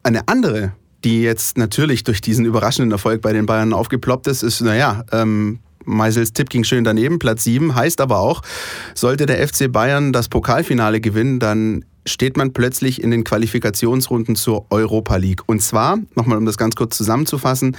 Eine 0.04 0.28
andere, 0.28 0.72
die 1.04 1.22
jetzt 1.22 1.58
natürlich 1.58 2.04
durch 2.04 2.20
diesen 2.20 2.44
überraschenden 2.44 2.92
Erfolg 2.92 3.20
bei 3.20 3.32
den 3.32 3.46
Bayern 3.46 3.72
aufgeploppt 3.72 4.26
ist, 4.28 4.42
ist, 4.42 4.60
naja, 4.60 5.04
ähm, 5.12 5.58
Meisels 5.84 6.32
Tipp 6.32 6.48
ging 6.50 6.62
schön 6.62 6.84
daneben, 6.84 7.18
Platz 7.18 7.42
7, 7.44 7.74
heißt 7.74 8.00
aber 8.00 8.20
auch, 8.20 8.42
sollte 8.94 9.26
der 9.26 9.46
FC 9.46 9.70
Bayern 9.70 10.12
das 10.12 10.28
Pokalfinale 10.28 11.00
gewinnen, 11.00 11.40
dann 11.40 11.84
steht 12.06 12.36
man 12.36 12.52
plötzlich 12.52 13.02
in 13.02 13.10
den 13.10 13.24
Qualifikationsrunden 13.24 14.36
zur 14.36 14.66
Europa 14.70 15.16
League. 15.16 15.42
Und 15.46 15.62
zwar, 15.62 15.98
nochmal 16.14 16.38
um 16.38 16.46
das 16.46 16.56
ganz 16.56 16.74
kurz 16.76 16.96
zusammenzufassen, 16.96 17.76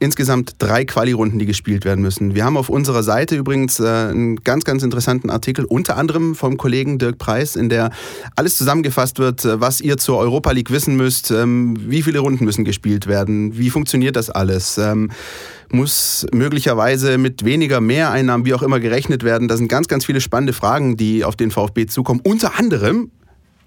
insgesamt 0.00 0.54
drei 0.58 0.84
Quali-Runden, 0.86 1.38
die 1.38 1.46
gespielt 1.46 1.84
werden 1.84 2.00
müssen. 2.00 2.34
Wir 2.34 2.44
haben 2.44 2.56
auf 2.56 2.70
unserer 2.70 3.02
Seite 3.02 3.36
übrigens 3.36 3.78
äh, 3.78 3.84
einen 3.84 4.36
ganz, 4.36 4.64
ganz 4.64 4.82
interessanten 4.82 5.28
Artikel, 5.28 5.66
unter 5.66 5.96
anderem 5.98 6.34
vom 6.34 6.56
Kollegen 6.56 6.98
Dirk 6.98 7.18
Preis, 7.18 7.54
in 7.54 7.68
der 7.68 7.90
alles 8.34 8.56
zusammengefasst 8.56 9.18
wird, 9.18 9.44
äh, 9.44 9.60
was 9.60 9.82
ihr 9.82 9.98
zur 9.98 10.16
Europa 10.16 10.52
League 10.52 10.70
wissen 10.70 10.96
müsst, 10.96 11.30
ähm, 11.30 11.76
wie 11.78 12.02
viele 12.02 12.20
Runden 12.20 12.46
müssen 12.46 12.64
gespielt 12.64 13.06
werden, 13.06 13.58
wie 13.58 13.68
funktioniert 13.68 14.16
das 14.16 14.30
alles. 14.30 14.78
Ähm, 14.78 15.10
muss 15.70 16.26
möglicherweise 16.32 17.18
mit 17.18 17.44
weniger 17.44 17.80
Mehreinnahmen, 17.80 18.46
wie 18.46 18.54
auch 18.54 18.62
immer, 18.62 18.80
gerechnet 18.80 19.22
werden. 19.22 19.48
Da 19.48 19.56
sind 19.56 19.68
ganz, 19.68 19.86
ganz 19.86 20.06
viele 20.06 20.20
spannende 20.22 20.54
Fragen, 20.54 20.96
die 20.96 21.24
auf 21.24 21.36
den 21.36 21.50
VfB 21.50 21.86
zukommen. 21.86 22.20
Unter 22.24 22.58
anderem, 22.58 23.10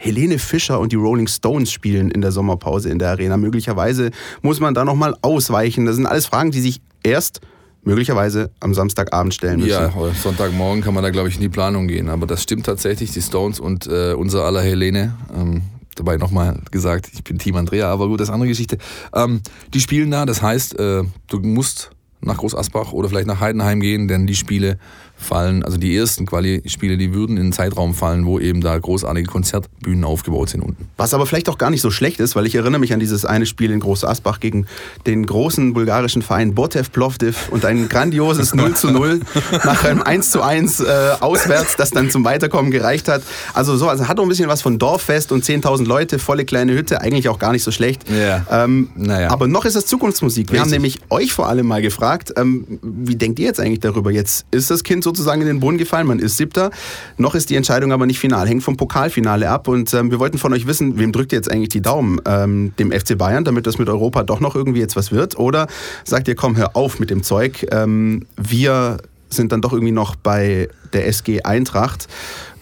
Helene 0.04 0.38
Fischer 0.38 0.82
und 0.82 0.92
die 0.92 0.98
Rolling 0.98 1.28
Stones 1.28 1.72
spielen 1.72 2.12
in 2.12 2.20
der 2.20 2.34
Sommerpause 2.34 2.90
in 2.90 3.00
der 3.00 3.12
Arena. 3.12 3.38
Möglicherweise 3.38 4.12
muss 4.42 4.60
man 4.60 4.74
da 4.74 4.84
nochmal 4.84 5.16
ausweichen. 5.22 5.86
Das 5.86 5.96
sind 5.96 6.06
alles 6.06 6.26
Fragen, 6.26 6.52
die 6.52 6.60
sich 6.60 6.82
erst 7.04 7.40
möglicherweise 7.84 8.52
am 8.60 8.74
Samstagabend 8.74 9.34
stellen 9.34 9.62
müssen. 9.62 9.70
Ja, 9.70 9.94
Sonntagmorgen 10.22 10.84
kann 10.84 10.94
man 10.94 11.04
da, 11.04 11.10
glaube 11.10 11.30
ich, 11.30 11.36
in 11.36 11.42
die 11.42 11.50
Planung 11.50 11.88
gehen. 11.88 12.10
Aber 12.10 12.28
das 12.28 12.44
stimmt 12.44 12.66
tatsächlich, 12.66 13.12
die 13.12 13.22
Stones 13.22 13.62
und 13.62 13.88
äh, 13.88 14.14
unser 14.14 14.44
aller 14.44 14.62
Helene. 14.62 15.16
Ähm, 15.34 15.62
dabei 15.96 16.18
nochmal 16.18 16.60
gesagt, 16.70 17.10
ich 17.14 17.24
bin 17.24 17.40
Team 17.40 17.56
Andrea, 17.56 17.90
aber 17.90 18.10
gut, 18.10 18.20
das 18.20 18.26
ist 18.26 18.30
eine 18.30 18.36
andere 18.36 18.50
Geschichte. 18.50 18.80
Ähm, 19.14 19.40
die 19.74 19.80
spielen 19.80 20.12
da, 20.12 20.26
das 20.26 20.42
heißt, 20.42 20.78
äh, 20.80 21.04
du 21.28 21.40
musst 21.40 21.92
nach 22.26 22.38
Groß 22.38 22.56
Asbach 22.56 22.94
oder 22.94 23.10
vielleicht 23.10 23.28
nach 23.28 23.40
Heidenheim 23.40 23.80
gehen, 23.80 24.08
denn 24.08 24.28
die 24.28 24.36
Spiele 24.36 24.78
fallen, 25.24 25.64
also 25.64 25.78
die 25.78 25.96
ersten 25.96 26.26
Quali-Spiele, 26.26 26.98
die 26.98 27.14
würden 27.14 27.38
in 27.38 27.44
den 27.44 27.54
Zeitraum 27.54 27.94
fallen, 27.94 28.26
wo 28.26 28.40
eben 28.40 28.62
da 28.62 28.78
großartige 28.78 29.28
Konzertbühnen 29.28 30.04
aufgebaut 30.04 30.50
sind 30.50 30.62
unten. 30.62 30.90
Was 30.98 31.14
aber 31.14 31.26
vielleicht 31.26 31.50
auch 31.50 31.58
gar 31.58 31.70
nicht 31.70 31.82
so 31.82 31.92
schlecht 31.92 32.20
ist, 32.20 32.36
weil 32.36 32.46
ich 32.46 32.56
erinnere 32.56 32.80
mich 32.80 32.94
an 32.94 33.00
dieses 33.00 33.26
eine 33.26 33.46
Spiel 33.46 33.72
in 33.72 33.80
Groß 33.80 34.04
Asbach 34.04 34.40
gegen 34.40 34.66
den 35.06 35.26
großen 35.26 35.74
bulgarischen 35.74 36.22
Verein 36.22 36.54
Botev 36.54 36.92
Plovdiv 36.92 37.50
und 37.50 37.66
ein 37.66 37.90
grandioses 37.90 38.54
0 38.56 38.74
zu 38.76 38.92
0 38.92 39.22
nach 39.64 39.84
einem 39.86 40.02
1 40.02 40.32
zu 40.32 40.42
1 40.42 40.82
äh, 40.82 40.86
auswärts, 41.20 41.76
das 41.78 41.92
dann 41.92 42.10
zum 42.10 42.26
Weiterkommen 42.26 42.72
gereicht 42.72 43.08
hat. 43.08 43.24
Also 43.54 43.78
so, 43.78 43.88
also 43.88 44.08
hat 44.08 44.20
auch 44.20 44.24
ein 44.24 44.30
bisschen 44.30 44.50
was 44.50 44.62
von 44.62 44.78
Dorffest 44.78 45.32
und 45.32 45.46
10.000 45.46 45.86
Leute, 45.86 46.20
volle 46.20 46.46
kleine 46.46 46.74
Hütte, 46.74 47.02
eigentlich 47.02 47.30
auch 47.30 47.40
gar 47.40 47.54
nicht 47.54 47.64
so 47.64 47.72
schlecht. 47.72 48.04
Ja. 48.10 48.46
Ähm, 48.64 48.90
naja. 48.96 49.30
Aber 49.30 49.48
noch 49.48 49.66
ist 49.66 49.76
es 49.76 49.86
Zukunftsmusik. 49.86 50.48
Wir 50.48 50.54
Richtig. 50.54 50.62
haben 50.62 50.72
nämlich 50.72 51.00
euch 51.10 51.34
vor 51.34 51.48
allem 51.48 51.68
mal 51.68 51.82
gefragt, 51.82 52.13
ähm, 52.36 52.80
wie 52.82 53.16
denkt 53.16 53.40
ihr 53.40 53.46
jetzt 53.46 53.60
eigentlich 53.60 53.80
darüber? 53.80 54.12
Jetzt 54.12 54.46
ist 54.52 54.70
das 54.70 54.84
Kind 54.84 55.04
sozusagen 55.04 55.42
in 55.42 55.48
den 55.48 55.60
Boden 55.60 55.78
gefallen, 55.78 56.08
man 56.08 56.20
ist 56.20 56.38
siebter. 56.38 56.72
Noch 57.18 57.36
ist 57.36 57.50
die 57.50 57.56
Entscheidung 57.56 57.92
aber 57.92 58.06
nicht 58.06 58.20
final, 58.20 58.48
hängt 58.48 58.64
vom 58.64 58.78
Pokalfinale 58.78 59.50
ab. 59.50 59.68
Und 59.68 59.94
ähm, 59.94 60.12
wir 60.12 60.20
wollten 60.20 60.38
von 60.38 60.54
euch 60.54 60.68
wissen, 60.68 60.98
wem 61.00 61.12
drückt 61.12 61.32
ihr 61.32 61.38
jetzt 61.38 61.52
eigentlich 61.52 61.70
die 61.70 61.82
Daumen? 61.82 62.20
Ähm, 62.26 62.74
dem 62.78 62.92
FC 62.92 63.18
Bayern, 63.18 63.44
damit 63.44 63.68
das 63.68 63.78
mit 63.78 63.90
Europa 63.90 64.24
doch 64.24 64.40
noch 64.40 64.56
irgendwie 64.56 64.80
jetzt 64.80 64.96
was 64.96 65.12
wird? 65.12 65.38
Oder 65.38 65.68
sagt 66.04 66.28
ihr, 66.28 66.36
komm, 66.36 66.56
hör 66.58 66.76
auf 66.76 67.00
mit 67.00 67.10
dem 67.10 67.24
Zeug. 67.24 67.66
Ähm, 67.72 68.26
wir 68.38 68.98
sind 69.30 69.52
dann 69.52 69.62
doch 69.62 69.74
irgendwie 69.74 69.92
noch 69.92 70.16
bei 70.16 70.70
der 70.94 71.08
SG 71.08 71.42
Eintracht. 71.42 72.08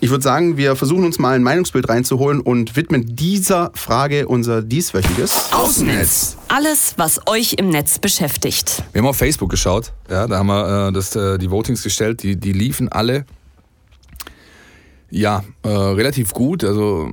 Ich 0.04 0.10
würde 0.10 0.24
sagen, 0.24 0.58
wir 0.58 0.76
versuchen 0.76 1.06
uns 1.06 1.20
mal 1.20 1.36
ein 1.36 1.44
Meinungsbild 1.44 1.88
reinzuholen 1.88 2.42
und 2.42 2.76
widmen 2.76 3.16
dieser 3.16 3.72
Frage 3.76 4.28
unser 4.28 4.64
dieswöchiges 4.64 5.54
Außennetz. 5.54 6.38
Alles, 6.48 6.96
was 6.98 7.28
euch 7.28 7.54
im 7.54 7.70
Netz 7.70 8.00
beschäftigt. 8.00 8.84
Wir 8.94 9.04
haben 9.04 9.08
auf 9.08 9.18
Facebook 9.18 9.52
geschaut, 9.52 9.94
ja, 10.10 10.26
da 10.26 10.40
haben 10.40 10.48
wir 10.48 10.88
äh, 10.88 10.92
das, 10.92 11.16
äh, 11.16 11.38
die 11.38 11.52
Votings 11.52 11.84
gestellt, 11.84 12.24
die, 12.24 12.36
die 12.36 12.52
liefen 12.52 12.90
alle 12.90 13.28
ja, 15.12 15.44
äh, 15.62 15.68
relativ 15.70 16.34
gut. 16.34 16.64
Also 16.64 17.12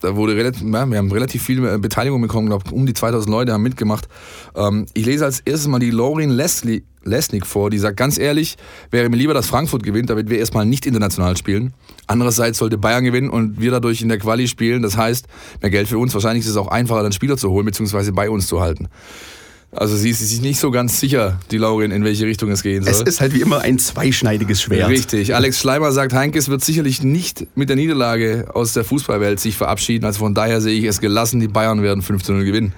da 0.00 0.16
wurde 0.16 0.36
relativ, 0.36 0.62
ja, 0.62 0.90
wir 0.90 0.98
haben 0.98 1.10
relativ 1.10 1.42
viel 1.42 1.64
äh, 1.64 1.78
Beteiligung 1.78 2.20
bekommen, 2.20 2.48
glaube 2.48 2.70
um 2.72 2.86
die 2.86 2.94
2000 2.94 3.30
Leute 3.30 3.52
haben 3.52 3.62
mitgemacht. 3.62 4.08
Ähm, 4.54 4.86
ich 4.94 5.06
lese 5.06 5.24
als 5.24 5.40
erstes 5.40 5.68
mal 5.68 5.78
die 5.78 5.90
Lauren 5.90 6.30
Leslie, 6.30 6.82
Lesnick 7.04 7.46
vor, 7.46 7.70
die 7.70 7.78
sagt 7.78 7.96
ganz 7.96 8.18
ehrlich, 8.18 8.56
wäre 8.90 9.08
mir 9.08 9.16
lieber, 9.16 9.34
dass 9.34 9.46
Frankfurt 9.46 9.82
gewinnt, 9.82 10.10
damit 10.10 10.30
wir 10.30 10.38
erstmal 10.38 10.66
nicht 10.66 10.86
international 10.86 11.36
spielen. 11.36 11.72
Andererseits 12.06 12.58
sollte 12.58 12.78
Bayern 12.78 13.04
gewinnen 13.04 13.30
und 13.30 13.60
wir 13.60 13.70
dadurch 13.70 14.02
in 14.02 14.08
der 14.08 14.18
Quali 14.18 14.48
spielen. 14.48 14.82
Das 14.82 14.96
heißt, 14.96 15.26
mehr 15.60 15.70
Geld 15.70 15.88
für 15.88 15.98
uns. 15.98 16.14
Wahrscheinlich 16.14 16.44
ist 16.44 16.50
es 16.50 16.56
auch 16.56 16.68
einfacher, 16.68 17.02
dann 17.02 17.12
Spieler 17.12 17.36
zu 17.36 17.50
holen, 17.50 17.66
beziehungsweise 17.66 18.12
bei 18.12 18.30
uns 18.30 18.46
zu 18.46 18.60
halten. 18.60 18.88
Also 19.70 19.96
sie 19.96 20.10
ist 20.10 20.20
sich 20.26 20.40
nicht 20.40 20.58
so 20.58 20.70
ganz 20.70 20.98
sicher, 20.98 21.38
die 21.50 21.58
Laurin, 21.58 21.90
in 21.90 22.02
welche 22.02 22.24
Richtung 22.24 22.50
es 22.50 22.62
gehen 22.62 22.84
soll. 22.84 22.92
Es 22.92 23.02
ist 23.02 23.20
halt 23.20 23.34
wie 23.34 23.42
immer 23.42 23.60
ein 23.60 23.78
zweischneidiges 23.78 24.62
Schwert. 24.62 24.88
Richtig. 24.88 25.34
Alex 25.34 25.60
Schleimer 25.60 25.92
sagt, 25.92 26.14
Heinkes 26.14 26.48
wird 26.48 26.64
sicherlich 26.64 27.02
nicht 27.02 27.46
mit 27.54 27.68
der 27.68 27.76
Niederlage 27.76 28.48
aus 28.54 28.72
der 28.72 28.84
Fußballwelt 28.84 29.38
sich 29.38 29.56
verabschieden. 29.56 30.06
Also 30.06 30.20
von 30.20 30.34
daher 30.34 30.62
sehe 30.62 30.78
ich 30.78 30.84
es 30.84 31.00
gelassen, 31.00 31.38
die 31.40 31.48
Bayern 31.48 31.82
werden 31.82 32.02
15-0 32.02 32.44
gewinnen. 32.44 32.72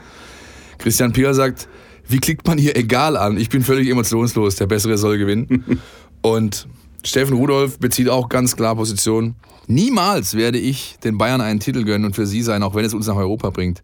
Christian 0.79 1.13
Pier 1.13 1.33
sagt, 1.33 1.69
wie 2.09 2.19
klickt 2.19 2.47
man 2.49 2.59
hier 2.59 2.77
egal 2.77 3.17
an? 3.17 3.37
Ich 3.37 3.51
bin 3.51 3.63
völlig 3.63 3.89
emotionslos, 3.89 4.57
der 4.57 4.67
Bessere 4.67 4.99
soll 4.99 5.17
gewinnen. 5.17 5.81
Und 6.23 6.67
Steffen 7.05 7.37
Rudolph 7.37 7.79
bezieht 7.79 8.09
auch 8.09 8.29
ganz 8.29 8.57
klar 8.57 8.75
Position. 8.75 9.37
Niemals 9.69 10.35
werde 10.35 10.59
ich 10.59 10.97
den 11.05 11.19
Bayern 11.19 11.41
einen 11.41 11.61
Titel 11.61 11.85
gönnen 11.85 12.07
und 12.07 12.17
für 12.17 12.27
sie 12.27 12.43
sein, 12.43 12.63
auch 12.63 12.75
wenn 12.75 12.85
es 12.85 12.93
uns 12.93 13.07
nach 13.07 13.17
Europa 13.17 13.51
bringt. 13.51 13.83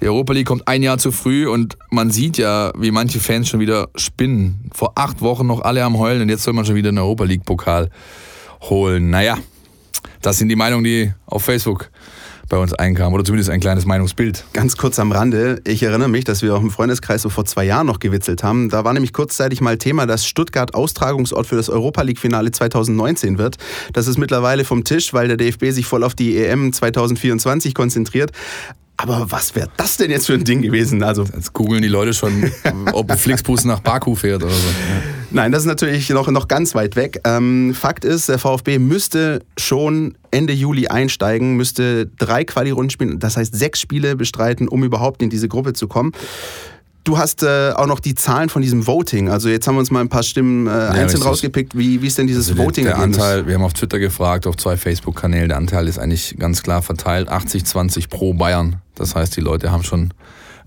Die 0.00 0.06
Europa 0.06 0.32
League 0.32 0.46
kommt 0.46 0.68
ein 0.68 0.82
Jahr 0.82 0.98
zu 0.98 1.10
früh 1.10 1.48
und 1.48 1.76
man 1.90 2.10
sieht 2.10 2.38
ja, 2.38 2.72
wie 2.78 2.92
manche 2.92 3.18
Fans 3.18 3.48
schon 3.48 3.58
wieder 3.58 3.88
spinnen. 3.96 4.70
Vor 4.72 4.92
acht 4.94 5.20
Wochen 5.22 5.46
noch 5.46 5.62
alle 5.62 5.82
am 5.82 5.98
Heulen 5.98 6.22
und 6.22 6.28
jetzt 6.28 6.44
soll 6.44 6.54
man 6.54 6.64
schon 6.64 6.76
wieder 6.76 6.90
einen 6.90 6.98
Europa 6.98 7.24
League 7.24 7.44
Pokal 7.44 7.90
holen. 8.62 9.10
Naja, 9.10 9.38
das 10.22 10.38
sind 10.38 10.48
die 10.48 10.56
Meinungen, 10.56 10.84
die 10.84 11.12
auf 11.26 11.42
Facebook 11.42 11.90
bei 12.48 12.56
uns 12.56 12.72
einkam 12.72 13.12
oder 13.12 13.24
zumindest 13.24 13.50
ein 13.50 13.60
kleines 13.60 13.84
Meinungsbild. 13.84 14.44
Ganz 14.52 14.76
kurz 14.76 14.98
am 14.98 15.12
Rande, 15.12 15.60
ich 15.66 15.82
erinnere 15.82 16.08
mich, 16.08 16.24
dass 16.24 16.42
wir 16.42 16.54
auch 16.54 16.62
im 16.62 16.70
Freundeskreis 16.70 17.22
so 17.22 17.28
vor 17.28 17.44
zwei 17.44 17.64
Jahren 17.64 17.86
noch 17.86 17.98
gewitzelt 17.98 18.42
haben. 18.42 18.68
Da 18.70 18.84
war 18.84 18.92
nämlich 18.94 19.12
kurzzeitig 19.12 19.60
mal 19.60 19.76
Thema, 19.76 20.06
dass 20.06 20.26
Stuttgart 20.26 20.74
Austragungsort 20.74 21.46
für 21.46 21.56
das 21.56 21.68
Europa 21.68 22.02
League 22.02 22.18
Finale 22.18 22.50
2019 22.50 23.36
wird. 23.36 23.56
Das 23.92 24.06
ist 24.06 24.16
mittlerweile 24.16 24.64
vom 24.64 24.84
Tisch, 24.84 25.12
weil 25.12 25.28
der 25.28 25.36
DFB 25.36 25.72
sich 25.72 25.86
voll 25.86 26.04
auf 26.04 26.14
die 26.14 26.38
EM 26.38 26.72
2024 26.72 27.74
konzentriert. 27.74 28.32
Aber 29.00 29.30
was 29.30 29.54
wäre 29.54 29.68
das 29.76 29.96
denn 29.96 30.10
jetzt 30.10 30.26
für 30.26 30.34
ein 30.34 30.42
Ding 30.42 30.60
gewesen? 30.60 31.04
Also 31.04 31.22
Jetzt 31.22 31.52
googeln 31.52 31.82
die 31.82 31.88
Leute 31.88 32.12
schon, 32.12 32.50
ob 32.92 33.12
Flixbus 33.18 33.64
nach 33.64 33.78
Baku 33.78 34.16
fährt 34.16 34.42
oder 34.42 34.52
so. 34.52 34.68
Nein, 35.30 35.52
das 35.52 35.62
ist 35.62 35.66
natürlich 35.66 36.10
noch, 36.10 36.28
noch 36.28 36.48
ganz 36.48 36.74
weit 36.74 36.96
weg. 36.96 37.20
Ähm, 37.24 37.74
Fakt 37.74 38.04
ist, 38.04 38.28
der 38.28 38.38
VfB 38.38 38.80
müsste 38.80 39.44
schon 39.56 40.16
Ende 40.32 40.52
Juli 40.52 40.88
einsteigen, 40.88 41.56
müsste 41.56 42.06
drei 42.06 42.44
Quali-Runden 42.44 42.90
spielen, 42.90 43.18
das 43.20 43.36
heißt 43.36 43.54
sechs 43.54 43.80
Spiele 43.80 44.16
bestreiten, 44.16 44.66
um 44.66 44.82
überhaupt 44.82 45.22
in 45.22 45.30
diese 45.30 45.46
Gruppe 45.46 45.74
zu 45.74 45.86
kommen. 45.86 46.12
Du 47.08 47.16
hast 47.16 47.42
äh, 47.42 47.72
auch 47.74 47.86
noch 47.86 48.00
die 48.00 48.14
Zahlen 48.14 48.50
von 48.50 48.60
diesem 48.60 48.86
Voting. 48.86 49.30
Also 49.30 49.48
jetzt 49.48 49.66
haben 49.66 49.76
wir 49.76 49.78
uns 49.78 49.90
mal 49.90 50.02
ein 50.02 50.10
paar 50.10 50.22
Stimmen 50.22 50.66
äh, 50.66 50.70
einzeln 50.70 51.04
richtig. 51.04 51.24
rausgepickt. 51.24 51.78
Wie, 51.78 52.02
wie 52.02 52.06
ist 52.06 52.18
denn 52.18 52.26
dieses 52.26 52.50
Also 52.50 52.62
Voting 52.62 52.84
der, 52.84 52.96
der? 52.96 53.02
Anteil, 53.02 53.46
wir 53.46 53.54
haben 53.54 53.62
auf 53.62 53.72
Twitter 53.72 53.98
gefragt, 53.98 54.46
auf 54.46 54.58
zwei 54.58 54.76
Facebook-Kanälen, 54.76 55.48
der 55.48 55.56
Anteil 55.56 55.88
ist 55.88 55.98
eigentlich 55.98 56.36
ganz 56.38 56.62
klar 56.62 56.82
verteilt. 56.82 57.30
80-20 57.30 58.10
pro 58.10 58.34
Bayern. 58.34 58.82
Das 58.94 59.14
heißt, 59.14 59.34
die 59.38 59.40
Leute 59.40 59.72
haben 59.72 59.84
schon 59.84 60.12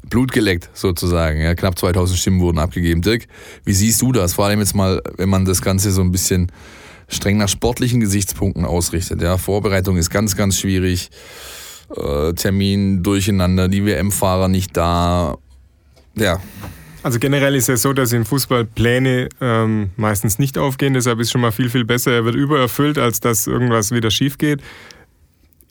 Blut 0.09 0.31
geleckt, 0.31 0.71
sozusagen. 0.73 1.39
Ja, 1.39 1.53
knapp 1.53 1.77
2000 1.77 2.17
Stimmen 2.17 2.39
wurden 2.39 2.57
abgegeben. 2.57 3.03
Dirk, 3.03 3.27
wie 3.63 3.73
siehst 3.73 4.01
du 4.01 4.11
das? 4.11 4.33
Vor 4.33 4.45
allem 4.45 4.61
jetzt 4.61 4.73
mal, 4.73 4.99
wenn 5.17 5.29
man 5.29 5.45
das 5.45 5.61
Ganze 5.61 5.91
so 5.91 6.01
ein 6.01 6.11
bisschen 6.11 6.51
streng 7.07 7.37
nach 7.37 7.49
sportlichen 7.49 7.99
Gesichtspunkten 7.99 8.65
ausrichtet. 8.65 9.21
Ja, 9.21 9.37
Vorbereitung 9.37 9.95
ist 9.95 10.09
ganz, 10.09 10.35
ganz 10.35 10.57
schwierig. 10.57 11.11
Äh, 11.95 12.33
Termin 12.33 13.03
durcheinander, 13.03 13.67
die 13.67 13.85
WM-Fahrer 13.85 14.47
nicht 14.47 14.75
da. 14.75 15.37
Ja, 16.15 16.39
Also 17.03 17.17
generell 17.17 17.55
ist 17.55 17.67
es 17.67 17.81
so, 17.81 17.93
dass 17.93 18.13
im 18.13 18.25
Fußball 18.25 18.65
Pläne 18.65 19.29
ähm, 19.41 19.89
meistens 19.97 20.37
nicht 20.37 20.57
aufgehen. 20.57 20.93
Deshalb 20.93 21.19
ist 21.19 21.31
schon 21.31 21.41
mal 21.41 21.51
viel, 21.51 21.69
viel 21.69 21.83
besser. 21.83 22.11
Er 22.11 22.25
wird 22.25 22.35
übererfüllt, 22.35 22.99
als 22.99 23.19
dass 23.19 23.47
irgendwas 23.47 23.91
wieder 23.91 24.11
schief 24.11 24.37
geht. 24.37 24.61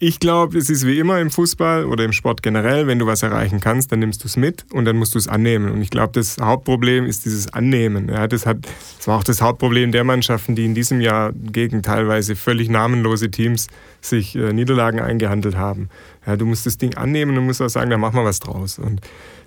Ich 0.03 0.19
glaube, 0.19 0.57
es 0.57 0.71
ist 0.71 0.87
wie 0.87 0.99
immer 0.99 1.21
im 1.21 1.31
Fußball 1.31 1.85
oder 1.85 2.05
im 2.05 2.13
Sport 2.13 2.43
generell, 2.43 2.87
wenn 2.87 2.99
du 2.99 3.07
was 3.07 3.23
erreichen 3.23 3.61
kannst, 3.61 3.93
dann 3.93 3.99
nimmst 3.99 4.25
du 4.25 4.29
es 4.29 4.39
mit 4.39 4.65
und 4.73 4.87
dann 4.87 4.97
musst 4.97 5.15
du 5.15 5.19
es 5.19 5.29
annehmen. 5.29 5.71
Und 5.71 5.83
ich 5.83 5.91
glaube, 5.91 6.15
das 6.15 6.39
Hauptproblem 6.41 7.05
ist 7.05 7.27
dieses 7.27 7.53
Annehmen. 7.53 8.09
Ja, 8.09 8.27
das, 8.27 8.47
hat, 8.47 8.67
das 8.97 9.07
war 9.07 9.19
auch 9.19 9.25
das 9.25 9.43
Hauptproblem 9.43 9.93
der 9.93 10.03
Mannschaften, 10.05 10.57
die 10.57 10.65
in 10.65 10.75
diesem 10.75 11.03
Jahr 11.03 11.33
gegen 11.35 11.83
teilweise 11.83 12.35
völlig 12.35 12.71
namenlose 12.71 13.31
Teams 13.31 13.67
sich 14.01 14.35
äh, 14.37 14.55
Niederlagen 14.55 15.01
eingehandelt 15.01 15.57
haben. 15.57 15.91
Ja, 16.27 16.37
du 16.37 16.47
musst 16.47 16.65
das 16.65 16.79
Ding 16.79 16.95
annehmen 16.97 17.37
und 17.37 17.45
musst 17.45 17.61
auch 17.61 17.69
sagen, 17.69 17.91
da 17.91 17.99
machen 17.99 18.17
wir 18.17 18.25
was 18.25 18.39
draus. 18.39 18.79
Und 18.79 19.03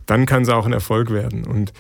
dann 0.06 0.26
kann 0.26 0.44
es 0.44 0.50
auch 0.50 0.66
ein 0.66 0.74
Erfolg 0.74 1.12
werden. 1.12 1.46
Und 1.46 1.74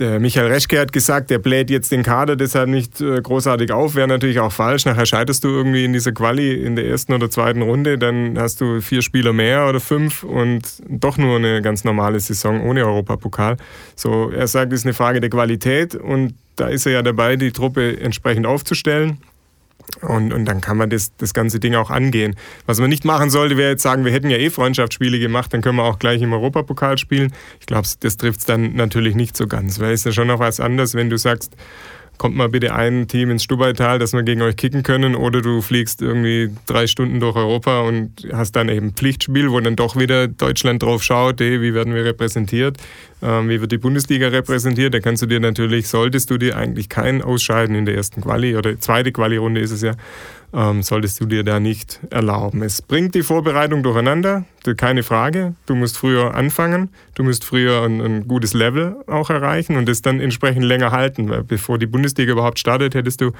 der 0.00 0.18
Michael 0.18 0.50
Reschke 0.50 0.80
hat 0.80 0.92
gesagt, 0.92 1.28
der 1.30 1.38
bläht 1.38 1.68
jetzt 1.68 1.92
den 1.92 2.02
Kader 2.02 2.34
deshalb 2.34 2.70
nicht 2.70 3.00
äh, 3.00 3.20
großartig 3.20 3.70
auf. 3.70 3.94
Wäre 3.94 4.08
natürlich 4.08 4.40
auch 4.40 4.50
falsch. 4.50 4.86
Nachher 4.86 5.04
scheiterst 5.04 5.44
du 5.44 5.48
irgendwie 5.48 5.84
in 5.84 5.92
dieser 5.92 6.12
Quali 6.12 6.54
in 6.54 6.74
der 6.74 6.86
ersten 6.86 7.12
oder 7.12 7.30
zweiten 7.30 7.60
Runde. 7.60 7.98
Dann 7.98 8.38
hast 8.38 8.62
du 8.62 8.80
vier 8.80 9.02
Spieler 9.02 9.32
mehr 9.32 9.68
oder 9.68 9.78
fünf 9.78 10.22
und 10.22 10.62
doch 10.88 11.18
nur 11.18 11.36
eine 11.36 11.60
ganz 11.60 11.84
normale 11.84 12.18
Saison 12.18 12.62
ohne 12.62 12.86
Europapokal. 12.86 13.58
So, 13.94 14.30
er 14.30 14.46
sagt, 14.46 14.72
es 14.72 14.80
ist 14.80 14.86
eine 14.86 14.94
Frage 14.94 15.20
der 15.20 15.30
Qualität 15.30 15.94
und 15.94 16.34
da 16.56 16.68
ist 16.68 16.86
er 16.86 16.92
ja 16.92 17.02
dabei, 17.02 17.36
die 17.36 17.52
Truppe 17.52 18.00
entsprechend 18.00 18.46
aufzustellen. 18.46 19.18
Und, 20.02 20.32
und 20.32 20.44
dann 20.44 20.60
kann 20.60 20.76
man 20.76 20.90
das, 20.90 21.14
das 21.16 21.34
ganze 21.34 21.60
Ding 21.60 21.74
auch 21.74 21.90
angehen. 21.90 22.36
Was 22.66 22.80
man 22.80 22.88
nicht 22.88 23.04
machen 23.04 23.30
sollte, 23.30 23.56
wäre 23.56 23.70
jetzt 23.70 23.82
sagen, 23.82 24.04
wir 24.04 24.12
hätten 24.12 24.30
ja 24.30 24.38
eh 24.38 24.50
Freundschaftsspiele 24.50 25.18
gemacht, 25.18 25.52
dann 25.52 25.60
können 25.60 25.76
wir 25.76 25.84
auch 25.84 25.98
gleich 25.98 26.22
im 26.22 26.32
Europapokal 26.32 26.98
spielen. 26.98 27.32
Ich 27.60 27.66
glaube, 27.66 27.88
das 28.00 28.16
trifft 28.16 28.40
es 28.40 28.46
dann 28.46 28.74
natürlich 28.74 29.14
nicht 29.14 29.36
so 29.36 29.46
ganz, 29.46 29.80
weil 29.80 29.92
es 29.92 30.04
ja 30.04 30.12
schon 30.12 30.28
noch 30.28 30.38
was 30.38 30.60
anderes, 30.60 30.94
wenn 30.94 31.10
du 31.10 31.18
sagst, 31.18 31.56
kommt 32.20 32.36
mal 32.36 32.50
bitte 32.50 32.74
ein 32.74 33.08
Team 33.08 33.30
ins 33.30 33.44
Stubaital, 33.44 33.98
dass 33.98 34.12
wir 34.12 34.22
gegen 34.22 34.42
euch 34.42 34.54
kicken 34.54 34.82
können, 34.82 35.14
oder 35.14 35.40
du 35.40 35.62
fliegst 35.62 36.02
irgendwie 36.02 36.50
drei 36.66 36.86
Stunden 36.86 37.18
durch 37.18 37.34
Europa 37.34 37.80
und 37.80 38.28
hast 38.30 38.52
dann 38.56 38.68
eben 38.68 38.92
Pflichtspiel, 38.92 39.50
wo 39.50 39.58
dann 39.60 39.74
doch 39.74 39.96
wieder 39.96 40.28
Deutschland 40.28 40.82
drauf 40.82 41.02
schaut, 41.02 41.40
ey, 41.40 41.62
wie 41.62 41.72
werden 41.72 41.94
wir 41.94 42.04
repräsentiert, 42.04 42.76
wie 43.20 43.60
wird 43.60 43.72
die 43.72 43.78
Bundesliga 43.78 44.28
repräsentiert. 44.28 44.94
Da 44.94 45.00
kannst 45.00 45.22
du 45.22 45.26
dir 45.26 45.40
natürlich, 45.40 45.88
solltest 45.88 46.30
du 46.30 46.38
dir 46.38 46.56
eigentlich 46.56 46.88
kein 46.88 47.22
Ausscheiden 47.22 47.74
in 47.74 47.84
der 47.84 47.94
ersten 47.94 48.22
Quali 48.22 48.56
oder 48.56 48.78
zweite 48.80 49.12
Quali-Runde 49.12 49.60
ist 49.60 49.70
es 49.70 49.82
ja, 49.82 49.92
ähm, 50.52 50.82
solltest 50.82 51.20
du 51.20 51.26
dir 51.26 51.44
da 51.44 51.60
nicht 51.60 52.00
erlauben. 52.10 52.62
Es 52.62 52.82
bringt 52.82 53.14
die 53.14 53.22
Vorbereitung 53.22 53.82
durcheinander, 53.82 54.44
keine 54.76 55.02
Frage. 55.02 55.54
Du 55.66 55.74
musst 55.74 55.96
früher 55.96 56.34
anfangen, 56.34 56.90
du 57.14 57.22
musst 57.22 57.44
früher 57.44 57.82
ein, 57.82 58.00
ein, 58.00 58.28
gutes 58.28 58.54
Level 58.54 58.96
auch 59.06 59.30
erreichen 59.30 59.76
und 59.76 59.88
das 59.88 60.02
dann 60.02 60.20
entsprechend 60.20 60.64
länger 60.64 60.90
halten. 60.90 61.28
Weil 61.28 61.44
bevor 61.44 61.78
die 61.78 61.86
Bundesliga 61.86 62.32
überhaupt 62.32 62.58
startet, 62.58 62.94
hättest 62.94 63.20
du, 63.20 63.32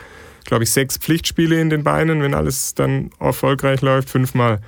glaube 0.45 0.65
ich, 0.65 0.71
sechs 0.71 0.99
Pflichtspiele 0.99 1.61
in 1.61 1.71
den 1.71 1.83
Beinen, 1.83 2.23
wenn 2.23 2.35
alles 2.35 2.75
dann 2.75 3.11
erfolgreich 3.19 3.81
läuft, 3.81 4.11
fünfmal 4.11 4.61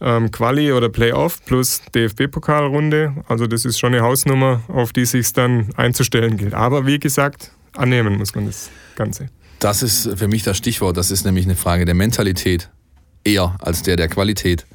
ähm, 0.00 0.30
Quali 0.30 0.72
oder 0.72 0.88
Playoff 0.88 1.44
plus 1.44 1.82
DFB-Pokalrunde. 1.94 3.24
Also 3.28 3.46
das 3.46 3.64
ist 3.64 3.78
schon 3.78 3.94
eine 3.94 4.02
Hausnummer, 4.02 4.62
auf 4.68 4.92
die 4.92 5.04
sich 5.04 5.32
dann 5.32 5.70
einzustellen 5.76 6.36
gilt. 6.36 6.54
Aber 6.54 6.86
wie 6.86 6.98
gesagt, 6.98 7.52
annehmen 7.74 8.16
muss 8.18 8.34
man 8.34 8.46
das 8.46 8.70
Ganze. 8.96 9.28
Das 9.58 9.82
ist 9.82 10.18
für 10.18 10.28
mich 10.28 10.42
das 10.42 10.56
Stichwort. 10.56 10.96
Das 10.96 11.10
ist 11.10 11.24
nämlich 11.24 11.44
eine 11.44 11.56
Frage 11.56 11.84
der 11.84 11.94
Mentalität 11.94 12.70
eher 13.24 13.56
als 13.60 13.82
der 13.82 13.96
der 13.96 14.08
Qualität. 14.08 14.66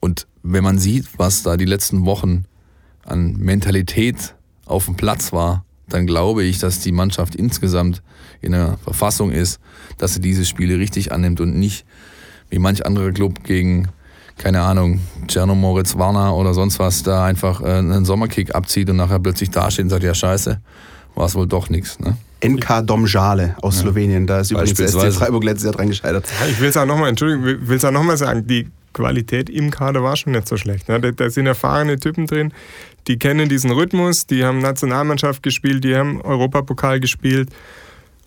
Und 0.00 0.26
wenn 0.42 0.64
man 0.64 0.78
sieht, 0.78 1.06
was 1.16 1.42
da 1.42 1.56
die 1.56 1.64
letzten 1.64 2.04
Wochen 2.04 2.44
an 3.04 3.36
Mentalität 3.36 4.34
auf 4.66 4.86
dem 4.86 4.96
Platz 4.96 5.32
war, 5.32 5.64
dann 5.88 6.06
glaube 6.06 6.44
ich, 6.44 6.58
dass 6.58 6.80
die 6.80 6.92
Mannschaft 6.92 7.34
insgesamt 7.34 8.02
in 8.40 8.54
einer 8.54 8.78
Verfassung 8.78 9.30
ist, 9.30 9.60
dass 9.98 10.14
sie 10.14 10.20
diese 10.20 10.44
Spiele 10.44 10.78
richtig 10.78 11.12
annimmt 11.12 11.40
und 11.40 11.56
nicht 11.56 11.86
wie 12.50 12.58
manch 12.58 12.84
anderer 12.84 13.12
Club 13.12 13.44
gegen, 13.44 13.88
keine 14.36 14.62
Ahnung, 14.62 15.00
Czerno 15.26 15.54
Moritz 15.54 15.96
Warner 15.96 16.34
oder 16.34 16.54
sonst 16.54 16.78
was, 16.78 17.02
da 17.02 17.24
einfach 17.24 17.60
äh, 17.60 17.66
einen 17.66 18.04
Sommerkick 18.04 18.54
abzieht 18.54 18.90
und 18.90 18.96
nachher 18.96 19.18
plötzlich 19.18 19.50
dasteht 19.50 19.84
und 19.84 19.90
sagt, 19.90 20.02
ja 20.02 20.14
scheiße, 20.14 20.60
war 21.14 21.26
es 21.26 21.34
wohl 21.34 21.46
doch 21.46 21.70
nichts. 21.70 21.98
Ne? 22.00 22.16
NK 22.44 22.86
Domžale 22.86 23.56
aus 23.62 23.76
ja. 23.76 23.82
Slowenien. 23.82 24.26
Da 24.26 24.40
ist 24.40 24.50
übrigens 24.50 24.74
der 24.74 24.88
SC 24.88 25.12
Freiburg 25.12 25.44
letztes 25.44 25.64
Jahr 25.64 25.74
dran 25.74 25.88
gescheitert. 25.88 26.26
Ich 26.50 26.60
will 26.60 26.68
es 26.68 26.76
auch 26.76 26.86
nochmal, 26.86 27.08
Entschuldigung, 27.08 27.44
will 27.44 27.76
es 27.76 27.84
auch 27.84 27.90
nochmal 27.90 28.16
sagen, 28.16 28.46
die 28.46 28.68
Qualität 28.92 29.50
im 29.50 29.70
Kader 29.70 30.02
war 30.02 30.16
schon 30.16 30.32
nicht 30.32 30.48
so 30.48 30.56
schlecht. 30.56 30.88
Ne? 30.88 31.00
Da, 31.00 31.10
da, 31.10 31.30
sind 31.30 31.46
erfahrene 31.46 31.98
Typen 31.98 32.26
drin, 32.26 32.52
die 33.08 33.18
kennen 33.18 33.48
diesen 33.48 33.70
Rhythmus, 33.70 34.26
die 34.26 34.44
haben 34.44 34.58
Nationalmannschaft 34.58 35.42
gespielt, 35.42 35.84
die 35.84 35.96
haben 35.96 36.20
Europapokal 36.20 37.00
gespielt. 37.00 37.50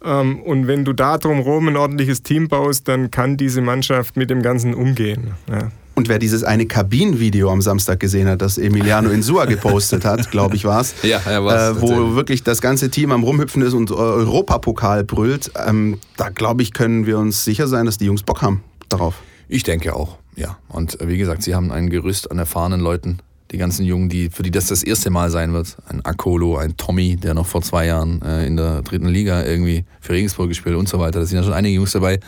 Ähm, 0.04 0.42
und 0.42 0.68
wenn 0.68 0.86
du 0.86 0.94
da 0.94 1.18
drumherum 1.18 1.70
ein 1.70 1.78
ordentliches 1.78 2.22
Team 2.22 2.48
baust, 2.48 2.88
dann 2.88 3.12
kann 3.12 3.38
diese 3.38 3.62
Mannschaft 3.62 4.18
mit 4.18 4.30
dem 4.30 4.42
Ganzen 4.42 4.74
umgehen. 4.74 5.32
Ja. 5.50 5.72
Und 5.98 6.10
wer 6.10 6.20
dieses 6.20 6.44
eine 6.44 6.68
Kabinenvideo 6.68 7.52
am 7.52 7.60
Samstag 7.60 8.00
gesehen 8.00 8.28
hat, 8.28 8.44
das 8.44 8.60
Emiliano 8.60 9.10
Insua 9.10 9.46
gepostet 9.46 10.06
hat, 10.06 10.30
glaube 10.32 10.56
ich 10.56 10.64
war 10.64 10.82
es, 10.82 10.94
ja, 11.02 11.20
er 11.26 11.44
war's, 11.44 11.76
äh, 11.76 11.82
wo 11.82 12.14
wirklich 12.14 12.44
das 12.44 12.62
ganze 12.62 12.92
Team 12.92 13.12
am 13.12 13.24
Rumhüpfen 13.24 13.64
ist 13.64 13.74
und 13.74 13.90
Europapokal 13.90 15.04
brüllt, 15.04 15.52
ähm, 15.68 15.98
da 16.16 16.30
glaube 16.30 16.62
ich, 16.62 16.74
können 16.74 17.08
wir 17.08 17.18
uns 17.18 17.44
sicher 17.44 17.68
sein, 17.68 17.88
dass 17.88 17.98
die 17.98 18.06
Jungs 18.06 18.22
Bock 18.22 18.44
haben 18.44 18.64
darauf. 18.90 19.16
Ich 19.50 19.64
denke 19.64 19.96
auch, 19.96 20.20
ja. 20.36 20.60
Und 20.68 21.00
wie 21.02 21.18
gesagt, 21.18 21.42
sie 21.42 21.56
haben 21.56 21.72
ein 21.72 21.90
Gerüst 21.90 22.30
an 22.30 22.38
erfahrenen 22.38 22.80
Leuten, 22.80 23.18
die 23.50 23.58
ganzen 23.58 23.84
Jungen, 23.84 24.08
die, 24.08 24.30
für 24.30 24.44
die 24.44 24.52
das 24.52 24.68
das 24.68 24.84
erste 24.84 25.10
Mal 25.10 25.32
sein 25.32 25.52
wird. 25.54 25.78
Ein 25.88 26.06
Akolo, 26.06 26.58
ein 26.58 26.78
Tommy, 26.78 27.16
der 27.16 27.34
noch 27.34 27.48
vor 27.48 27.64
zwei 27.64 27.88
Jahren 27.88 28.22
äh, 28.22 28.46
in 28.46 28.56
der 28.56 28.84
dritten 28.84 29.08
Liga 29.08 29.44
irgendwie 29.44 29.84
für 30.00 30.14
Regensburg 30.14 30.50
gespielt 30.50 30.76
und 30.76 30.88
so 30.88 31.00
weiter. 31.00 31.22
Da 31.22 31.26
sind 31.26 31.40
ja 31.40 31.44
schon 31.44 31.54
einige 31.54 31.74
Jungs 31.74 31.94
dabei, 31.94 32.20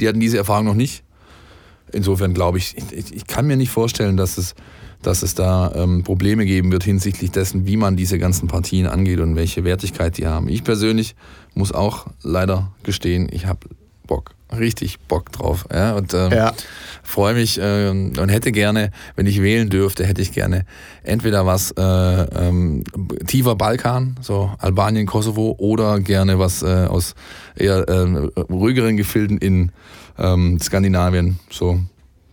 die 0.00 0.08
hatten 0.08 0.18
diese 0.18 0.38
Erfahrung 0.38 0.64
noch 0.64 0.74
nicht. 0.74 1.04
Insofern 1.92 2.34
glaube 2.34 2.58
ich, 2.58 2.76
ich, 2.76 3.14
ich, 3.14 3.26
kann 3.26 3.46
mir 3.46 3.56
nicht 3.56 3.70
vorstellen, 3.70 4.16
dass 4.16 4.38
es, 4.38 4.54
dass 5.02 5.22
es 5.22 5.34
da 5.34 5.72
ähm, 5.74 6.02
Probleme 6.04 6.46
geben 6.46 6.72
wird 6.72 6.84
hinsichtlich 6.84 7.30
dessen, 7.30 7.66
wie 7.66 7.76
man 7.76 7.96
diese 7.96 8.18
ganzen 8.18 8.48
Partien 8.48 8.86
angeht 8.86 9.20
und 9.20 9.36
welche 9.36 9.64
Wertigkeit 9.64 10.16
die 10.18 10.26
haben. 10.26 10.48
Ich 10.48 10.64
persönlich 10.64 11.14
muss 11.54 11.72
auch 11.72 12.06
leider 12.22 12.72
gestehen, 12.82 13.28
ich 13.30 13.46
habe 13.46 13.68
Bock, 14.06 14.34
richtig 14.58 14.98
Bock 15.00 15.32
drauf. 15.32 15.66
Ja, 15.72 15.94
und 15.94 16.12
ähm, 16.14 16.32
ja. 16.32 16.52
freue 17.02 17.34
mich 17.34 17.58
äh, 17.58 17.88
und 17.88 18.28
hätte 18.28 18.52
gerne, 18.52 18.90
wenn 19.16 19.26
ich 19.26 19.40
wählen 19.40 19.70
dürfte, 19.70 20.04
hätte 20.04 20.20
ich 20.20 20.32
gerne 20.32 20.66
entweder 21.02 21.46
was 21.46 21.70
äh, 21.72 21.80
ähm, 21.80 22.84
tiefer 23.26 23.54
Balkan, 23.54 24.16
so 24.20 24.50
Albanien, 24.58 25.06
Kosovo, 25.06 25.54
oder 25.58 26.00
gerne 26.00 26.38
was 26.38 26.62
äh, 26.62 26.86
aus 26.88 27.14
eher 27.56 27.88
äh, 27.88 28.42
ruhigeren 28.50 28.96
Gefilden 28.96 29.38
in 29.38 29.72
ähm, 30.18 30.58
Skandinavien, 30.60 31.38
so 31.50 31.72
ein 31.72 31.88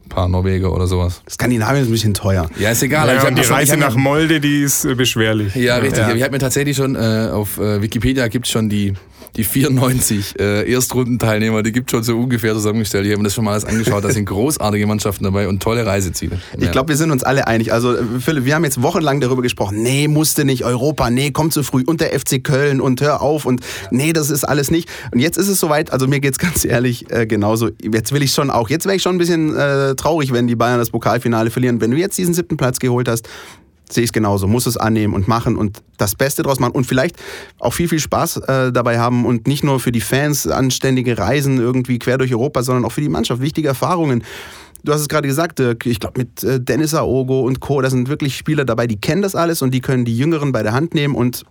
paar 0.10 0.28
Norweger 0.28 0.74
oder 0.74 0.88
sowas. 0.88 1.22
Skandinavien 1.30 1.84
ist 1.84 1.90
ein 1.90 1.92
bisschen 1.92 2.14
teuer. 2.14 2.50
Ja, 2.58 2.72
ist 2.72 2.84
egal. 2.84 3.08
Ja, 3.08 3.30
die 3.32 3.42
Reise 3.42 3.78
nach 3.78 3.96
Molde, 3.96 4.40
die 4.40 4.62
ist 4.62 4.86
äh, 4.86 4.96
beschwerlich. 4.96 5.56
Ja, 5.56 5.78
richtig. 5.78 6.00
Ja. 6.00 6.14
Ich 6.14 6.24
habe 6.24 6.32
mir 6.32 6.40
tatsächlich 6.40 6.76
schon 6.76 6.96
äh, 6.96 7.30
auf 7.32 7.58
äh, 7.60 7.82
Wikipedia 7.82 8.28
gibt 8.28 8.46
es 8.46 8.52
schon 8.52 8.70
die 8.70 8.94
die 9.40 9.46
94 9.46 10.38
äh, 10.38 10.70
Erstrundenteilnehmer, 10.70 11.64
die 11.64 11.72
gibt 11.72 11.90
schon 11.90 12.04
so 12.04 12.18
ungefähr 12.18 12.54
zusammengestellt. 12.54 13.06
Ich 13.06 13.12
habe 13.14 13.22
mir 13.22 13.24
das 13.24 13.34
schon 13.34 13.46
mal 13.46 13.54
alles 13.54 13.64
angeschaut. 13.64 14.04
Da 14.04 14.12
sind 14.12 14.26
großartige 14.30 14.86
Mannschaften 14.86 15.24
dabei 15.24 15.48
und 15.48 15.64
tolle 15.64 15.86
Reiseziele. 15.86 16.42
Ich 16.58 16.70
glaube, 16.72 16.90
wir 16.90 16.98
sind 16.98 17.10
uns 17.12 17.24
alle 17.24 17.48
einig. 17.48 17.72
Also, 17.72 17.96
äh, 17.96 18.04
Philipp, 18.20 18.44
wir 18.44 18.56
haben 18.56 18.66
jetzt 18.66 18.82
wochenlang 18.82 19.22
darüber 19.22 19.42
gesprochen. 19.42 19.82
Nee, 19.82 20.10
musste 20.10 20.44
nicht 20.44 20.66
Europa. 20.66 21.10
Nee, 21.10 21.32
kommt 21.32 21.54
zu 21.54 21.64
früh. 21.64 21.84
Und 21.86 22.02
der 22.02 22.20
FC 22.20 22.44
Köln 22.44 22.82
und 22.82 23.00
hör 23.00 23.22
auf. 23.22 23.46
Und 23.46 23.62
nee, 23.92 24.12
das 24.12 24.30
ist 24.30 24.44
alles 24.44 24.72
nicht. 24.72 24.90
Und 25.12 25.20
jetzt 25.20 25.38
ist 25.38 25.48
es 25.48 25.58
soweit. 25.58 25.94
Also, 25.94 26.06
mir 26.08 26.20
geht 26.20 26.34
es 26.34 26.38
ganz 26.40 26.66
ehrlich 26.66 27.10
äh, 27.10 27.26
genauso. 27.26 27.70
Jetzt 27.82 28.12
will 28.12 28.22
ich 28.22 28.34
schon 28.34 28.50
auch. 28.50 28.70
Jetzt 28.70 28.86
wäre 28.86 28.98
ich 28.98 29.02
schon 29.02 29.16
ein 29.16 29.20
bisschen 29.20 29.56
äh, 29.56 29.96
traurig, 29.96 30.34
wenn 30.34 30.48
die 30.48 30.58
Bayern 30.58 30.80
das 30.80 30.90
Pokalfinale 30.90 31.50
verlieren. 31.50 31.80
Wenn 31.80 31.92
du 31.92 31.98
jetzt 31.98 32.18
diesen 32.18 32.34
siebten 32.34 32.58
Platz 32.58 32.80
geholt 32.80 33.08
hast, 33.08 33.30
sehe 33.92 34.04
ich 34.04 34.10
es 34.10 34.14
genauso. 34.14 34.48
Muss 34.48 34.66
es 34.66 34.78
annehmen 34.78 35.14
und 35.14 35.28
machen 35.28 35.58
und 35.58 35.82
das 35.98 36.16
Beste 36.16 36.44
draus 36.44 36.60
machen 36.60 36.74
und 36.74 36.86
vielleicht 36.86 37.16
auch 37.60 37.74
viel, 37.74 37.88
viel 37.88 38.00
Spaß 38.00 38.38
äh, 38.38 38.72
dabei 38.72 39.00
haben 39.00 39.26
und 39.26 39.48
nicht 39.48 39.64
nur 39.64 39.80
für 39.80 39.92
die 39.92 40.02
Fans 40.02 40.48
anständige 40.48 41.18
Reisen 41.18 41.60
irgendwie 41.60 42.00
quer 42.00 42.18
durch 42.18 42.34
Europa, 42.34 42.64
sondern 42.64 42.86
auch 42.86 42.92
für 42.92 43.02
die 43.02 43.10
Mannschaft 43.10 43.42
wichtige 43.42 43.68
Erfahrungen. 43.68 44.24
Du 44.84 44.94
hast 44.94 45.02
es 45.02 45.10
gerade 45.10 45.28
gesagt, 45.28 45.60
ich 45.60 46.00
glaube 46.00 46.20
mit 46.20 46.44
äh, 46.44 46.60
Dennis 46.62 46.94
Aogo 46.94 47.42
und 47.42 47.60
Co., 47.60 47.82
da 47.82 47.90
sind 47.90 48.08
wirklich 48.08 48.38
Spieler 48.38 48.64
dabei, 48.64 48.88
die 48.88 49.00
kennen 49.00 49.22
das 49.22 49.36
alles 49.36 49.62
und 49.62 49.74
die 49.74 49.82
können 49.82 50.06
die 50.06 50.18
Jüngeren 50.18 50.52
bei 50.52 50.64
der 50.64 50.74
Hand 50.74 50.94
nehmen 50.94 51.16
und 51.16 51.44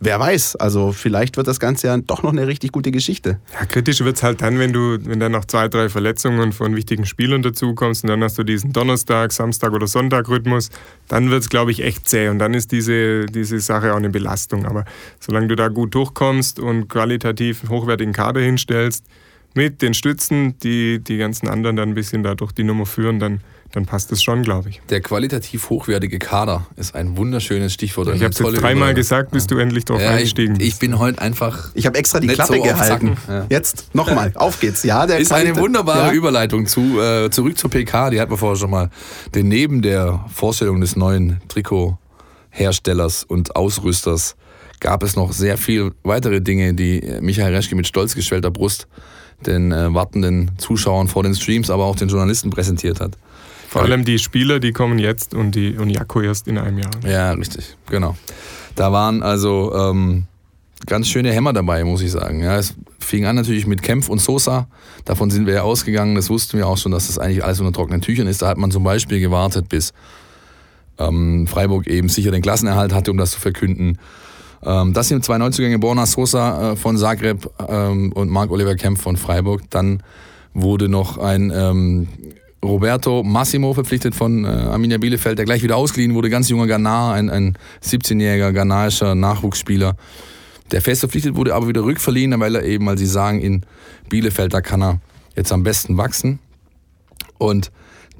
wer 0.00 0.20
weiß, 0.20 0.56
also 0.56 0.92
vielleicht 0.92 1.36
wird 1.36 1.46
das 1.46 1.60
Ganze 1.60 1.88
ja 1.88 1.96
doch 1.96 2.22
noch 2.22 2.32
eine 2.32 2.46
richtig 2.46 2.72
gute 2.72 2.90
Geschichte. 2.90 3.40
Ja, 3.52 3.66
kritisch 3.66 4.00
wird 4.00 4.16
es 4.16 4.22
halt 4.22 4.42
dann, 4.42 4.58
wenn 4.58 4.72
du, 4.72 4.98
wenn 5.04 5.20
dann 5.20 5.32
noch 5.32 5.44
zwei, 5.44 5.68
drei 5.68 5.88
Verletzungen 5.88 6.52
von 6.52 6.76
wichtigen 6.76 7.06
Spielern 7.06 7.42
dazukommst 7.42 8.04
und 8.04 8.10
dann 8.10 8.22
hast 8.22 8.38
du 8.38 8.44
diesen 8.44 8.72
Donnerstag, 8.72 9.32
Samstag 9.32 9.72
oder 9.72 9.86
Sonntag-Rhythmus, 9.86 10.70
dann 11.08 11.30
wird 11.30 11.42
es, 11.42 11.48
glaube 11.48 11.70
ich, 11.70 11.82
echt 11.82 12.08
zäh 12.08 12.28
und 12.28 12.38
dann 12.38 12.54
ist 12.54 12.72
diese, 12.72 13.26
diese 13.26 13.60
Sache 13.60 13.92
auch 13.92 13.98
eine 13.98 14.10
Belastung. 14.10 14.66
Aber 14.66 14.84
solange 15.20 15.48
du 15.48 15.56
da 15.56 15.68
gut 15.68 15.94
durchkommst 15.94 16.58
und 16.60 16.88
qualitativ 16.88 17.68
hochwertigen 17.68 18.12
Kader 18.12 18.40
hinstellst, 18.40 19.04
mit 19.54 19.82
den 19.82 19.94
Stützen, 19.94 20.58
die 20.60 21.00
die 21.00 21.16
ganzen 21.16 21.48
anderen 21.48 21.76
dann 21.76 21.90
ein 21.90 21.94
bisschen 21.94 22.22
da 22.22 22.34
durch 22.34 22.52
die 22.52 22.64
Nummer 22.64 22.86
führen, 22.86 23.18
dann 23.18 23.40
dann 23.72 23.84
passt 23.84 24.10
es 24.12 24.22
schon, 24.22 24.42
glaube 24.42 24.70
ich. 24.70 24.80
Der 24.88 25.00
qualitativ 25.00 25.68
hochwertige 25.68 26.18
Kader 26.18 26.66
ist 26.76 26.94
ein 26.94 27.16
wunderschönes 27.16 27.74
Stichwort. 27.74 28.08
Ich 28.14 28.22
habe 28.22 28.30
es 28.30 28.60
dreimal 28.60 28.94
gesagt, 28.94 29.30
bis 29.30 29.46
du 29.46 29.58
endlich 29.58 29.84
drauf 29.84 30.00
ja, 30.00 30.10
eingestiegen 30.10 30.56
bist. 30.56 30.68
Ich 30.68 30.78
bin 30.78 30.98
heute 30.98 31.20
einfach. 31.20 31.70
Ich 31.74 31.84
habe 31.84 31.98
extra 31.98 32.20
die 32.20 32.28
Klappe 32.28 32.56
so 32.56 32.62
gehalten. 32.62 33.16
Ja. 33.28 33.46
Jetzt 33.50 33.94
nochmal, 33.94 34.32
auf 34.36 34.58
geht's. 34.60 34.84
Ja, 34.84 35.06
der 35.06 35.18
ist 35.18 35.32
eine 35.32 35.56
wunderbare 35.56 36.08
ja. 36.08 36.12
Überleitung 36.12 36.66
zu 36.66 37.00
äh, 37.00 37.30
zurück 37.30 37.58
zur 37.58 37.70
PK. 37.70 38.10
Die 38.10 38.20
hatten 38.20 38.30
wir 38.30 38.38
vorher 38.38 38.56
schon 38.56 38.70
mal. 38.70 38.90
Denn 39.34 39.48
neben 39.48 39.82
der 39.82 40.24
Vorstellung 40.32 40.80
des 40.80 40.96
neuen 40.96 41.40
Trikotherstellers 41.48 43.24
und 43.24 43.54
Ausrüsters 43.54 44.36
gab 44.80 45.02
es 45.02 45.14
noch 45.14 45.32
sehr 45.32 45.58
viel 45.58 45.92
weitere 46.04 46.40
Dinge, 46.40 46.72
die 46.72 47.02
Michael 47.20 47.54
Reschke 47.54 47.74
mit 47.74 47.86
stolz 47.86 48.14
geschwellter 48.14 48.50
Brust 48.50 48.86
den 49.46 49.72
äh, 49.72 49.92
wartenden 49.94 50.50
Zuschauern 50.58 51.08
vor 51.08 51.22
den 51.22 51.34
Streams, 51.34 51.70
aber 51.70 51.84
auch 51.84 51.96
den 51.96 52.08
Journalisten 52.08 52.50
präsentiert 52.50 53.00
hat. 53.00 53.16
Vor 53.68 53.82
allem 53.82 54.04
die 54.04 54.18
Spieler, 54.18 54.60
die 54.60 54.72
kommen 54.72 54.98
jetzt 54.98 55.34
und 55.34 55.54
die 55.54 55.76
und 55.76 55.90
Jakko 55.90 56.22
erst 56.22 56.48
in 56.48 56.56
einem 56.56 56.78
Jahr. 56.78 56.90
Ja, 57.06 57.32
richtig, 57.32 57.76
genau. 57.86 58.16
Da 58.74 58.92
waren 58.92 59.22
also 59.22 59.74
ähm, 59.74 60.24
ganz 60.86 61.08
schöne 61.08 61.32
Hämmer 61.32 61.52
dabei, 61.52 61.84
muss 61.84 62.00
ich 62.00 62.10
sagen. 62.10 62.40
Ja, 62.42 62.56
es 62.56 62.74
fing 62.98 63.26
an 63.26 63.36
natürlich 63.36 63.66
mit 63.66 63.82
Kempf 63.82 64.08
und 64.08 64.20
Sosa. 64.20 64.68
Davon 65.04 65.30
sind 65.30 65.46
wir 65.46 65.54
ja 65.54 65.62
ausgegangen. 65.62 66.14
Das 66.14 66.30
wussten 66.30 66.56
wir 66.56 66.66
auch 66.66 66.78
schon, 66.78 66.92
dass 66.92 67.08
das 67.08 67.18
eigentlich 67.18 67.44
alles 67.44 67.60
unter 67.60 67.72
trockenen 67.72 68.00
Tüchern 68.00 68.26
ist. 68.26 68.40
Da 68.40 68.48
hat 68.48 68.56
man 68.56 68.70
zum 68.70 68.84
Beispiel 68.84 69.20
gewartet, 69.20 69.68
bis 69.68 69.92
ähm, 70.98 71.46
Freiburg 71.46 71.86
eben 71.86 72.08
sicher 72.08 72.30
den 72.30 72.40
Klassenerhalt 72.40 72.94
hatte, 72.94 73.10
um 73.10 73.18
das 73.18 73.32
zu 73.32 73.40
verkünden. 73.40 73.98
Ähm, 74.64 74.94
das 74.94 75.08
sind 75.08 75.24
zwei 75.24 75.36
Neuzugänge, 75.36 75.78
Borna 75.78 76.06
Sosa 76.06 76.72
äh, 76.72 76.76
von 76.76 76.96
Zagreb 76.96 77.50
ähm, 77.68 78.12
und 78.12 78.30
Marc 78.30 78.50
Oliver 78.50 78.76
Kempf 78.76 79.02
von 79.02 79.16
Freiburg. 79.16 79.62
Dann 79.68 80.02
wurde 80.54 80.88
noch 80.88 81.18
ein 81.18 81.52
ähm, 81.54 82.08
Roberto 82.64 83.22
Massimo 83.22 83.72
verpflichtet 83.72 84.14
von 84.14 84.44
äh, 84.44 84.48
Arminia 84.48 84.98
Bielefeld, 84.98 85.38
der 85.38 85.44
gleich 85.44 85.62
wieder 85.62 85.76
ausgeliehen 85.76 86.14
wurde. 86.14 86.28
Ganz 86.28 86.48
junger 86.48 86.66
Ghana, 86.66 87.12
ein, 87.12 87.30
ein 87.30 87.56
17-jähriger 87.84 88.52
ghanaischer 88.52 89.14
Nachwuchsspieler, 89.14 89.96
der 90.72 90.82
fest 90.82 91.00
verpflichtet 91.00 91.36
wurde, 91.36 91.54
aber 91.54 91.68
wieder 91.68 91.84
rückverliehen, 91.84 92.38
weil 92.40 92.56
er 92.56 92.64
eben, 92.64 92.86
weil 92.86 92.98
sie 92.98 93.06
sagen, 93.06 93.40
in 93.40 93.64
Bielefeld, 94.08 94.52
da 94.52 94.60
kann 94.60 94.82
er 94.82 95.00
jetzt 95.36 95.52
am 95.52 95.62
besten 95.62 95.96
wachsen. 95.96 96.40
Und 97.38 97.70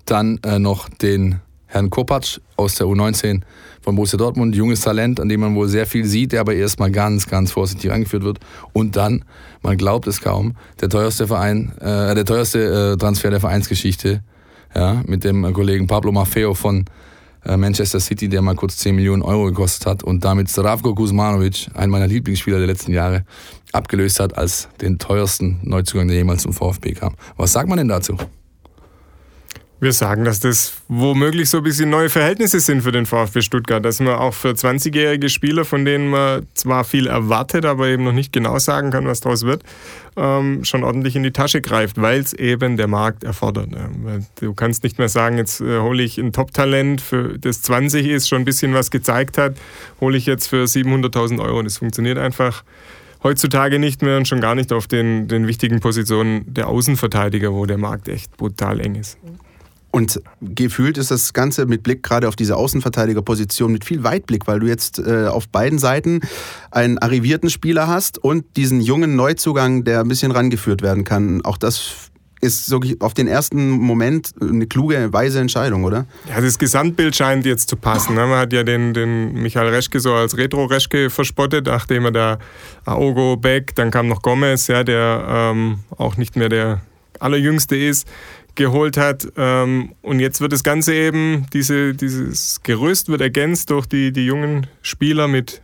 dann 0.05 0.38
äh, 0.44 0.59
noch 0.59 0.88
den 0.88 1.40
Herrn 1.68 1.90
Kopacz 1.90 2.40
aus 2.57 2.74
der 2.74 2.87
U19 2.87 3.42
von 3.81 3.94
Borussia 3.94 4.16
Dortmund, 4.18 4.57
junges 4.57 4.81
Talent, 4.81 5.20
an 5.20 5.28
dem 5.28 5.40
man 5.40 5.54
wohl 5.54 5.68
sehr 5.68 5.87
viel 5.87 6.04
sieht, 6.04 6.33
der 6.33 6.40
aber 6.40 6.54
erstmal 6.54 6.90
ganz, 6.90 7.26
ganz 7.28 7.52
vorsichtig 7.52 7.92
angeführt 7.92 8.24
wird. 8.24 8.38
Und 8.72 8.96
dann, 8.96 9.24
man 9.62 9.76
glaubt 9.76 10.07
es 10.07 10.20
kaum, 10.20 10.57
der 10.81 10.88
teuerste 10.88 11.26
Verein, 11.26 11.72
äh, 11.78 12.14
der 12.14 12.24
teuerste 12.24 12.94
äh, 12.94 12.96
Transfer 12.96 13.31
der 13.31 13.40
Vereinsgeschichte, 13.40 14.22
ja, 14.74 15.02
mit 15.07 15.24
dem 15.24 15.50
Kollegen 15.52 15.87
Pablo 15.87 16.12
Maffeo 16.12 16.54
von 16.54 16.87
äh, 17.44 17.57
Manchester 17.57 18.00
City, 18.00 18.28
der 18.28 18.42
mal 18.42 18.54
kurz 18.54 18.76
10 18.78 18.94
Millionen 18.94 19.22
Euro 19.22 19.46
gekostet 19.46 19.87
hat 19.87 20.02
und 20.02 20.24
damit 20.24 20.48
Zdravko 20.48 20.94
Kuzmanovic, 20.94 21.68
einen 21.74 21.90
meiner 21.90 22.07
Lieblingsspieler 22.07 22.59
der 22.59 22.66
letzten 22.66 22.92
Jahre, 22.92 23.24
abgelöst 23.72 24.20
hat 24.20 24.37
als 24.37 24.68
den 24.81 24.98
teuersten 24.98 25.61
Neuzugang, 25.62 26.09
der 26.09 26.16
jemals 26.16 26.42
zum 26.42 26.52
VfB 26.52 26.92
kam. 26.92 27.14
Was 27.37 27.52
sagt 27.52 27.68
man 27.68 27.78
denn 27.78 27.88
dazu? 27.88 28.16
Wir 29.81 29.93
sagen, 29.93 30.25
dass 30.25 30.41
das 30.41 30.73
womöglich 30.88 31.49
so 31.49 31.59
ein 31.59 31.62
bisschen 31.62 31.88
neue 31.88 32.09
Verhältnisse 32.09 32.59
sind 32.59 32.83
für 32.83 32.91
den 32.91 33.07
VfB 33.07 33.43
Stuttgart, 33.43 33.85
dass 33.85 34.01
man 34.01 34.14
auch 34.14 34.35
für 34.35 34.49
20-jährige 34.49 35.29
Spieler, 35.29 35.64
von 35.64 35.85
denen 35.85 36.11
man 36.11 36.49
zwar 36.55 36.83
viel 36.83 37.07
erwartet, 37.07 37.64
aber 37.64 37.87
eben 37.87 38.03
noch 38.03 38.12
nicht 38.12 38.33
genau 38.33 38.59
sagen 38.59 38.91
kann, 38.91 39.07
was 39.07 39.21
daraus 39.21 39.45
wird, 39.45 39.62
ähm, 40.17 40.64
schon 40.64 40.83
ordentlich 40.83 41.14
in 41.14 41.23
die 41.23 41.31
Tasche 41.31 41.61
greift, 41.61 42.03
weil 42.03 42.19
es 42.19 42.33
eben 42.33 42.77
der 42.77 42.88
Markt 42.88 43.23
erfordert. 43.23 43.69
Du 44.41 44.53
kannst 44.53 44.83
nicht 44.83 44.99
mehr 44.99 45.09
sagen, 45.09 45.38
jetzt 45.38 45.61
äh, 45.61 45.79
hole 45.79 46.03
ich 46.03 46.19
ein 46.19 46.33
Top-Talent, 46.33 47.05
das 47.41 47.62
20 47.62 48.05
ist, 48.05 48.29
schon 48.29 48.43
ein 48.43 48.45
bisschen 48.45 48.75
was 48.75 48.91
gezeigt 48.91 49.38
hat, 49.38 49.55
hole 50.01 50.17
ich 50.17 50.27
jetzt 50.27 50.49
für 50.49 50.64
700.000 50.64 51.41
Euro. 51.41 51.62
Das 51.62 51.79
funktioniert 51.79 52.19
einfach 52.19 52.64
heutzutage 53.23 53.79
nicht 53.79 54.03
mehr 54.03 54.17
und 54.17 54.27
schon 54.27 54.41
gar 54.41 54.57
nicht 54.57 54.73
auf 54.73 54.88
den, 54.88 55.29
den 55.29 55.47
wichtigen 55.47 55.79
Positionen 55.79 56.53
der 56.53 56.67
Außenverteidiger, 56.67 57.53
wo 57.53 57.64
der 57.64 57.79
Markt 57.79 58.09
echt 58.09 58.37
brutal 58.37 58.81
eng 58.81 58.97
ist. 58.97 59.19
Und 59.90 60.20
gefühlt 60.42 60.98
ist 60.98 61.11
das 61.11 61.33
Ganze 61.33 61.64
mit 61.66 61.83
Blick 61.83 62.03
gerade 62.03 62.29
auf 62.29 62.37
diese 62.37 62.57
Außenverteidigerposition 62.57 63.72
mit 63.72 63.85
viel 63.85 64.05
Weitblick, 64.05 64.46
weil 64.46 64.61
du 64.61 64.66
jetzt 64.66 64.98
äh, 64.98 65.27
auf 65.27 65.48
beiden 65.48 65.79
Seiten 65.79 66.20
einen 66.70 66.98
arrivierten 66.98 67.48
Spieler 67.48 67.88
hast 67.88 68.18
und 68.18 68.44
diesen 68.57 68.81
jungen 68.81 69.16
Neuzugang, 69.16 69.85
der 69.85 70.01
ein 70.01 70.09
bisschen 70.09 70.31
rangeführt 70.31 70.83
werden 70.83 71.05
kann. 71.05 71.42
Auch 71.42 71.57
das 71.57 72.11
ist 72.40 72.66
so 72.66 72.81
auf 73.01 73.14
den 73.14 73.27
ersten 73.27 73.70
Moment 73.70 74.33
eine 74.40 74.66
kluge, 74.66 75.12
weise 75.12 75.40
Entscheidung, 75.40 75.85
oder? 75.85 76.07
Ja, 76.29 76.40
das 76.40 76.59
Gesamtbild 76.59 77.16
scheint 77.16 77.46
jetzt 77.46 77.68
zu 77.68 77.77
passen. 77.77 78.14
Ne? 78.14 78.27
Man 78.27 78.38
hat 78.38 78.53
ja 78.53 78.62
den, 78.62 78.94
den 78.94 79.33
Michael 79.33 79.68
Reschke 79.68 80.01
so 80.01 80.12
als 80.12 80.37
Retro-Reschke 80.37 81.11
verspottet, 81.11 81.66
nachdem 81.66 82.05
er 82.05 82.12
da 82.12 82.38
Aogo, 82.85 83.37
Beck, 83.37 83.74
dann 83.74 83.90
kam 83.90 84.07
noch 84.07 84.22
Gomez, 84.22 84.68
ja, 84.68 84.85
der 84.85 85.24
ähm, 85.29 85.81
auch 85.96 86.16
nicht 86.16 86.37
mehr 86.37 86.48
der 86.48 86.81
allerjüngste 87.18 87.77
ist 87.77 88.07
geholt 88.59 88.99
hat. 88.99 89.27
Ähm, 89.38 89.94
und 90.03 90.21
jetzt 90.21 90.42
wird 90.42 90.53
das 90.53 90.62
Ganze 90.62 90.92
eben, 90.92 91.47
diese, 91.55 91.94
dieses 91.94 92.62
Gerüst 92.62 93.09
wird 93.09 93.23
ergänzt 93.23 93.71
durch 93.71 93.87
die, 93.87 94.12
die 94.12 94.27
jungen 94.27 94.66
Spieler 94.83 95.29
mit, 95.29 95.62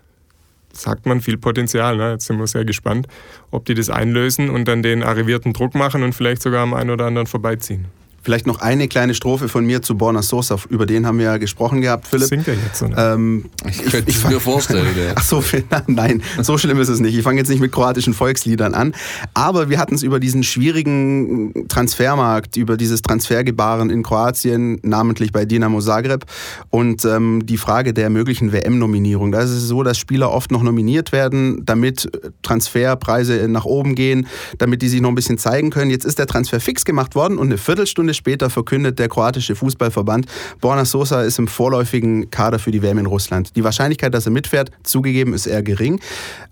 sagt 0.72 1.04
man, 1.04 1.20
viel 1.20 1.36
Potenzial. 1.36 1.98
Ne? 1.98 2.12
Jetzt 2.12 2.26
sind 2.26 2.38
wir 2.38 2.46
sehr 2.46 2.64
gespannt, 2.64 3.06
ob 3.50 3.66
die 3.66 3.74
das 3.74 3.90
einlösen 3.90 4.48
und 4.48 4.66
dann 4.66 4.82
den 4.82 5.02
arrivierten 5.02 5.52
Druck 5.52 5.74
machen 5.74 6.02
und 6.02 6.14
vielleicht 6.14 6.40
sogar 6.40 6.62
am 6.62 6.72
einen 6.72 6.90
oder 6.90 7.04
anderen 7.04 7.26
vorbeiziehen. 7.26 7.86
Vielleicht 8.24 8.46
noch 8.46 8.62
eine 8.62 8.88
kleine 8.88 9.12
Strophe 9.12 9.48
von 9.48 9.66
mir 9.66 9.82
zu 9.82 9.98
Borna 9.98 10.22
Sosa. 10.22 10.56
Über 10.70 10.86
den 10.86 11.06
haben 11.06 11.18
wir 11.18 11.26
ja 11.26 11.36
gesprochen 11.36 11.82
gehabt, 11.82 12.06
Philipp. 12.06 12.28
Singt 12.28 12.48
er 12.48 12.54
jetzt, 12.54 12.82
oder? 12.82 13.12
Ähm, 13.12 13.44
ich 13.68 13.84
könnte 13.84 14.10
es 14.10 14.24
mir 14.24 14.40
vorstellen. 14.40 14.86
Ja. 14.94 15.12
Ach 15.16 15.24
so, 15.24 15.42
nein, 15.86 16.22
so 16.40 16.56
schlimm 16.56 16.80
ist 16.80 16.88
es 16.88 17.00
nicht. 17.00 17.16
Ich 17.16 17.22
fange 17.22 17.38
jetzt 17.38 17.48
nicht 17.48 17.60
mit 17.60 17.72
kroatischen 17.72 18.14
Volksliedern 18.14 18.74
an. 18.74 18.94
Aber 19.34 19.68
wir 19.68 19.78
hatten 19.78 19.94
es 19.94 20.02
über 20.02 20.20
diesen 20.20 20.42
schwierigen 20.42 21.68
Transfermarkt, 21.68 22.56
über 22.56 22.76
dieses 22.76 23.02
Transfergebaren 23.02 23.90
in 23.90 24.02
Kroatien, 24.02 24.78
namentlich 24.82 25.32
bei 25.32 25.44
Dinamo 25.44 25.80
Zagreb 25.80 26.24
und 26.70 27.04
ähm, 27.04 27.44
die 27.44 27.56
Frage 27.56 27.92
der 27.92 28.08
möglichen 28.08 28.52
WM-Nominierung. 28.52 29.32
Da 29.32 29.40
ist 29.40 29.50
es 29.50 29.64
so, 29.64 29.82
dass 29.82 29.98
Spieler 29.98 30.30
oft 30.30 30.50
noch 30.50 30.62
nominiert 30.62 31.12
werden, 31.12 31.62
damit 31.64 32.08
Transferpreise 32.42 33.48
nach 33.48 33.64
oben 33.64 33.94
gehen, 33.94 34.26
damit 34.58 34.80
die 34.80 34.88
sich 34.88 35.00
noch 35.00 35.10
ein 35.10 35.16
bisschen 35.16 35.38
zeigen 35.38 35.70
können. 35.70 35.90
Jetzt 35.90 36.04
ist 36.04 36.18
der 36.18 36.26
Transfer 36.26 36.60
fix 36.60 36.84
gemacht 36.84 37.14
worden 37.14 37.36
und 37.36 37.48
eine 37.48 37.58
Viertelstunde 37.58 38.13
später 38.14 38.50
verkündet 38.50 38.98
der 38.98 39.08
kroatische 39.08 39.54
Fußballverband, 39.54 40.26
Borna 40.60 40.84
Sosa 40.84 41.22
ist 41.22 41.38
im 41.38 41.48
vorläufigen 41.48 42.30
Kader 42.30 42.58
für 42.58 42.70
die 42.70 42.82
WM 42.82 42.98
in 42.98 43.06
Russland. 43.06 43.54
Die 43.56 43.64
Wahrscheinlichkeit, 43.64 44.14
dass 44.14 44.26
er 44.26 44.32
mitfährt, 44.32 44.70
zugegeben, 44.82 45.34
ist 45.34 45.46
eher 45.46 45.62
gering. 45.62 46.00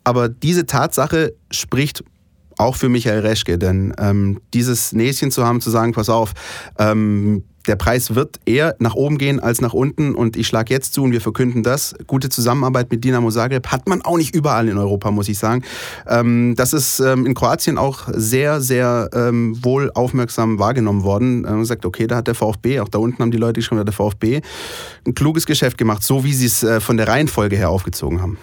Aber 0.04 0.28
diese 0.28 0.66
Tatsache 0.66 1.34
spricht 1.50 2.04
auch 2.58 2.76
für 2.76 2.88
Michael 2.88 3.20
Reschke, 3.20 3.58
denn 3.58 3.94
ähm, 3.98 4.40
dieses 4.52 4.92
Näschen 4.92 5.30
zu 5.30 5.44
haben, 5.44 5.60
zu 5.60 5.70
sagen, 5.70 5.92
pass 5.92 6.08
auf, 6.08 6.32
ähm, 6.78 7.44
der 7.66 7.76
Preis 7.76 8.14
wird 8.14 8.40
eher 8.44 8.74
nach 8.78 8.94
oben 8.94 9.18
gehen 9.18 9.40
als 9.40 9.60
nach 9.60 9.72
unten 9.72 10.14
und 10.14 10.36
ich 10.36 10.46
schlage 10.46 10.72
jetzt 10.72 10.94
zu 10.94 11.02
und 11.02 11.12
wir 11.12 11.20
verkünden 11.20 11.62
das. 11.62 11.94
Gute 12.06 12.28
Zusammenarbeit 12.28 12.90
mit 12.90 13.04
Dinamo 13.04 13.30
Zagreb 13.30 13.68
hat 13.68 13.88
man 13.88 14.02
auch 14.02 14.16
nicht 14.16 14.34
überall 14.34 14.68
in 14.68 14.78
Europa, 14.78 15.10
muss 15.10 15.28
ich 15.28 15.38
sagen. 15.38 15.62
Ähm, 16.06 16.54
das 16.56 16.72
ist 16.72 17.00
ähm, 17.00 17.26
in 17.26 17.34
Kroatien 17.34 17.78
auch 17.78 18.08
sehr, 18.12 18.60
sehr 18.60 19.10
ähm, 19.14 19.56
wohl 19.62 19.90
aufmerksam 19.94 20.58
wahrgenommen 20.58 21.04
worden. 21.04 21.42
Man 21.42 21.64
sagt, 21.64 21.86
okay, 21.86 22.06
da 22.06 22.16
hat 22.16 22.26
der 22.26 22.34
VfB, 22.34 22.80
auch 22.80 22.88
da 22.88 22.98
unten 22.98 23.22
haben 23.22 23.30
die 23.30 23.38
Leute 23.38 23.60
geschrieben, 23.60 23.76
da 23.76 23.80
hat 23.80 23.88
der 23.88 23.94
VfB 23.94 24.40
ein 25.06 25.14
kluges 25.14 25.46
Geschäft 25.46 25.78
gemacht, 25.78 26.02
so 26.02 26.24
wie 26.24 26.32
sie 26.32 26.46
es 26.46 26.62
äh, 26.62 26.80
von 26.80 26.96
der 26.96 27.08
Reihenfolge 27.08 27.56
her 27.56 27.70
aufgezogen 27.70 28.20
haben. 28.20 28.38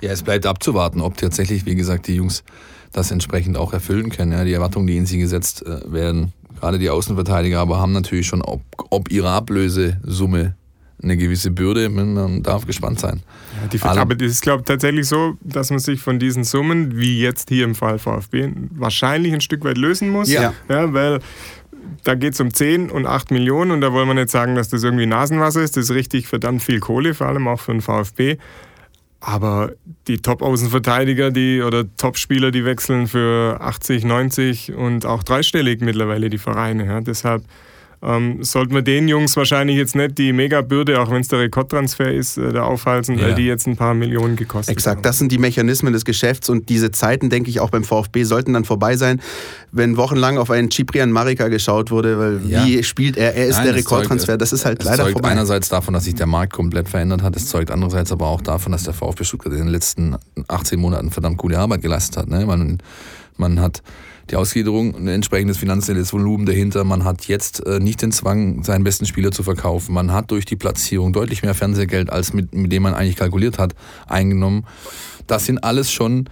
Ja, 0.00 0.10
es 0.10 0.22
bleibt 0.22 0.44
abzuwarten, 0.44 1.00
ob 1.00 1.16
tatsächlich, 1.16 1.66
wie 1.66 1.74
gesagt, 1.74 2.08
die 2.08 2.16
Jungs 2.16 2.44
das 2.92 3.10
entsprechend 3.10 3.56
auch 3.56 3.72
erfüllen 3.72 4.10
können. 4.10 4.32
Ja, 4.32 4.44
die 4.44 4.52
Erwartungen, 4.52 4.86
die 4.86 4.96
in 4.96 5.06
sie 5.06 5.18
gesetzt 5.18 5.64
äh, 5.66 5.80
werden, 5.90 6.32
gerade 6.64 6.78
die 6.78 6.88
Außenverteidiger, 6.88 7.60
aber 7.60 7.78
haben 7.78 7.92
natürlich 7.92 8.26
schon, 8.26 8.40
ob, 8.40 8.62
ob 8.90 9.10
ihre 9.10 9.30
Ablösesumme 9.30 10.54
eine 11.02 11.16
gewisse 11.18 11.50
Bürde. 11.50 11.90
Man 11.90 12.42
darf 12.42 12.66
gespannt 12.66 13.00
sein. 13.00 13.22
Ja, 13.60 13.68
die, 13.68 13.82
aber 13.82 14.14
es 14.16 14.32
ist, 14.32 14.40
glaube 14.40 14.60
ich, 14.60 14.64
tatsächlich 14.64 15.06
so, 15.06 15.34
dass 15.42 15.68
man 15.68 15.78
sich 15.78 16.00
von 16.00 16.18
diesen 16.18 16.42
Summen, 16.42 16.96
wie 16.96 17.20
jetzt 17.20 17.50
hier 17.50 17.64
im 17.64 17.74
Fall 17.74 17.98
VfB, 17.98 18.50
wahrscheinlich 18.70 19.34
ein 19.34 19.42
Stück 19.42 19.62
weit 19.64 19.76
lösen 19.76 20.08
muss. 20.08 20.30
Ja. 20.30 20.54
ja 20.70 20.92
weil 20.94 21.20
da 22.02 22.14
geht 22.14 22.32
es 22.32 22.40
um 22.40 22.52
10 22.52 22.90
und 22.90 23.04
8 23.04 23.30
Millionen 23.30 23.70
und 23.70 23.82
da 23.82 23.92
wollen 23.92 24.08
wir 24.08 24.14
nicht 24.14 24.30
sagen, 24.30 24.54
dass 24.54 24.70
das 24.70 24.82
irgendwie 24.82 25.04
Nasenwasser 25.04 25.62
ist. 25.62 25.76
Das 25.76 25.84
ist 25.84 25.90
richtig 25.90 26.28
verdammt 26.28 26.62
viel 26.62 26.80
Kohle, 26.80 27.12
vor 27.12 27.26
allem 27.26 27.46
auch 27.46 27.60
für 27.60 27.72
den 27.72 27.82
VfB. 27.82 28.38
Aber 29.26 29.72
die 30.06 30.18
Top-Außenverteidiger 30.18 31.30
die, 31.30 31.62
oder 31.62 31.84
Top-Spieler, 31.96 32.50
die 32.50 32.66
wechseln 32.66 33.06
für 33.06 33.58
80, 33.58 34.04
90 34.04 34.74
und 34.74 35.06
auch 35.06 35.22
dreistellig 35.22 35.80
mittlerweile 35.80 36.28
die 36.28 36.36
Vereine. 36.36 36.84
Ja. 36.84 37.00
Deshalb 37.00 37.42
ähm, 38.04 38.42
sollten 38.42 38.74
wir 38.74 38.82
den 38.82 39.08
Jungs 39.08 39.36
wahrscheinlich 39.36 39.76
jetzt 39.76 39.94
nicht 39.94 40.18
die 40.18 40.32
Megabürde, 40.32 41.00
auch 41.00 41.10
wenn 41.10 41.20
es 41.20 41.28
der 41.28 41.40
Rekordtransfer 41.40 42.12
ist, 42.12 42.36
äh, 42.36 42.52
da 42.52 42.64
aufhalten, 42.64 43.18
ja. 43.18 43.26
weil 43.26 43.34
die 43.34 43.46
jetzt 43.46 43.66
ein 43.66 43.76
paar 43.76 43.94
Millionen 43.94 44.36
gekostet 44.36 44.72
Exakt, 44.72 44.86
haben. 44.86 44.98
Exakt, 44.98 45.06
das 45.06 45.18
sind 45.18 45.32
die 45.32 45.38
Mechanismen 45.38 45.92
des 45.92 46.04
Geschäfts 46.04 46.50
und 46.50 46.68
diese 46.68 46.90
Zeiten, 46.90 47.30
denke 47.30 47.50
ich, 47.50 47.60
auch 47.60 47.70
beim 47.70 47.84
VfB 47.84 48.24
sollten 48.24 48.52
dann 48.52 48.64
vorbei 48.64 48.96
sein, 48.96 49.20
wenn 49.72 49.96
wochenlang 49.96 50.38
auf 50.38 50.50
einen 50.50 50.70
Ciprian 50.70 51.10
Marika 51.10 51.48
geschaut 51.48 51.90
wurde, 51.90 52.18
weil 52.18 52.40
ja. 52.46 52.64
wie 52.64 52.82
spielt 52.82 53.16
er, 53.16 53.34
er 53.34 53.46
ist 53.46 53.56
Nein, 53.56 53.66
der 53.66 53.74
Rekordtransfer, 53.76 54.36
das 54.36 54.52
ist 54.52 54.64
halt 54.64 54.80
es 54.80 54.86
leider 54.86 55.04
zeugt 55.04 55.12
vorbei. 55.12 55.30
einerseits 55.30 55.68
davon, 55.68 55.94
dass 55.94 56.04
sich 56.04 56.14
der 56.14 56.26
Markt 56.26 56.52
komplett 56.52 56.88
verändert 56.88 57.22
hat, 57.22 57.34
es 57.36 57.48
zeugt 57.48 57.70
andererseits 57.70 58.12
aber 58.12 58.26
auch 58.26 58.40
davon, 58.40 58.72
dass 58.72 58.84
der 58.84 58.94
VfB 58.94 59.24
Stuttgart 59.24 59.52
in 59.52 59.60
den 59.60 59.68
letzten 59.68 60.16
18 60.48 60.78
Monaten 60.78 61.10
verdammt 61.10 61.38
gute 61.38 61.58
Arbeit 61.58 61.82
geleistet 61.82 62.18
hat. 62.18 62.28
Ne? 62.28 62.44
Man, 62.46 62.78
man 63.36 63.60
hat 63.60 63.82
die 64.30 64.36
Ausgliederung, 64.36 64.94
ein 64.94 65.08
entsprechendes 65.08 65.58
finanzielles 65.58 66.12
Volumen 66.12 66.46
dahinter. 66.46 66.84
Man 66.84 67.04
hat 67.04 67.26
jetzt 67.26 67.66
äh, 67.66 67.78
nicht 67.80 68.02
den 68.02 68.12
Zwang, 68.12 68.62
seinen 68.64 68.84
besten 68.84 69.06
Spieler 69.06 69.32
zu 69.32 69.42
verkaufen. 69.42 69.94
Man 69.94 70.12
hat 70.12 70.30
durch 70.30 70.44
die 70.44 70.56
Platzierung 70.56 71.12
deutlich 71.12 71.42
mehr 71.42 71.54
Fernsehgeld, 71.54 72.10
als 72.10 72.32
mit, 72.32 72.54
mit 72.54 72.72
dem 72.72 72.82
man 72.82 72.94
eigentlich 72.94 73.16
kalkuliert 73.16 73.58
hat, 73.58 73.74
eingenommen. 74.06 74.64
Das 75.26 75.46
sind 75.46 75.62
alles 75.62 75.92
schon 75.92 76.28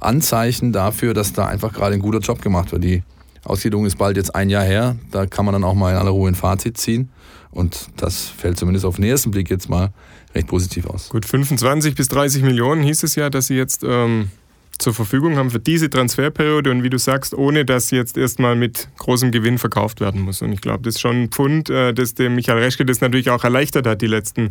Anzeichen 0.00 0.72
dafür, 0.72 1.14
dass 1.14 1.32
da 1.32 1.46
einfach 1.46 1.72
gerade 1.72 1.94
ein 1.94 2.00
guter 2.00 2.20
Job 2.20 2.42
gemacht 2.42 2.72
wird. 2.72 2.84
Die 2.84 3.02
Ausgliederung 3.44 3.86
ist 3.86 3.96
bald 3.96 4.16
jetzt 4.16 4.34
ein 4.34 4.50
Jahr 4.50 4.64
her. 4.64 4.96
Da 5.10 5.26
kann 5.26 5.44
man 5.44 5.52
dann 5.52 5.64
auch 5.64 5.74
mal 5.74 5.92
in 5.92 5.96
aller 5.96 6.10
Ruhe 6.10 6.28
ein 6.28 6.34
Fazit 6.34 6.76
ziehen. 6.76 7.10
Und 7.50 7.88
das 7.96 8.24
fällt 8.24 8.58
zumindest 8.58 8.84
auf 8.84 8.96
den 8.96 9.04
ersten 9.04 9.30
Blick 9.30 9.48
jetzt 9.48 9.68
mal 9.68 9.90
recht 10.34 10.48
positiv 10.48 10.86
aus. 10.86 11.08
Gut, 11.08 11.24
25 11.24 11.94
bis 11.94 12.08
30 12.08 12.42
Millionen 12.42 12.82
hieß 12.82 13.02
es 13.02 13.14
ja, 13.14 13.30
dass 13.30 13.46
Sie 13.46 13.54
jetzt 13.54 13.82
ähm, 13.84 14.30
zur 14.78 14.94
Verfügung 14.94 15.36
haben 15.36 15.50
für 15.50 15.58
diese 15.58 15.90
Transferperiode 15.90 16.70
und 16.70 16.82
wie 16.82 16.90
du 16.90 16.98
sagst, 16.98 17.34
ohne 17.34 17.64
dass 17.64 17.90
jetzt 17.90 18.16
erstmal 18.16 18.54
mit 18.54 18.88
großem 18.98 19.32
Gewinn 19.32 19.58
verkauft 19.58 20.00
werden 20.00 20.20
muss. 20.20 20.40
Und 20.40 20.52
ich 20.52 20.60
glaube, 20.60 20.84
das 20.84 20.94
ist 20.94 21.00
schon 21.00 21.24
ein 21.24 21.28
Pfund, 21.30 21.68
äh, 21.68 21.92
das 21.92 22.14
dem 22.14 22.36
Michael 22.36 22.62
Reschke 22.62 22.84
das 22.84 23.00
natürlich 23.00 23.30
auch 23.30 23.44
erleichtert 23.44 23.86
hat, 23.86 24.02
die 24.02 24.06
letzten 24.06 24.48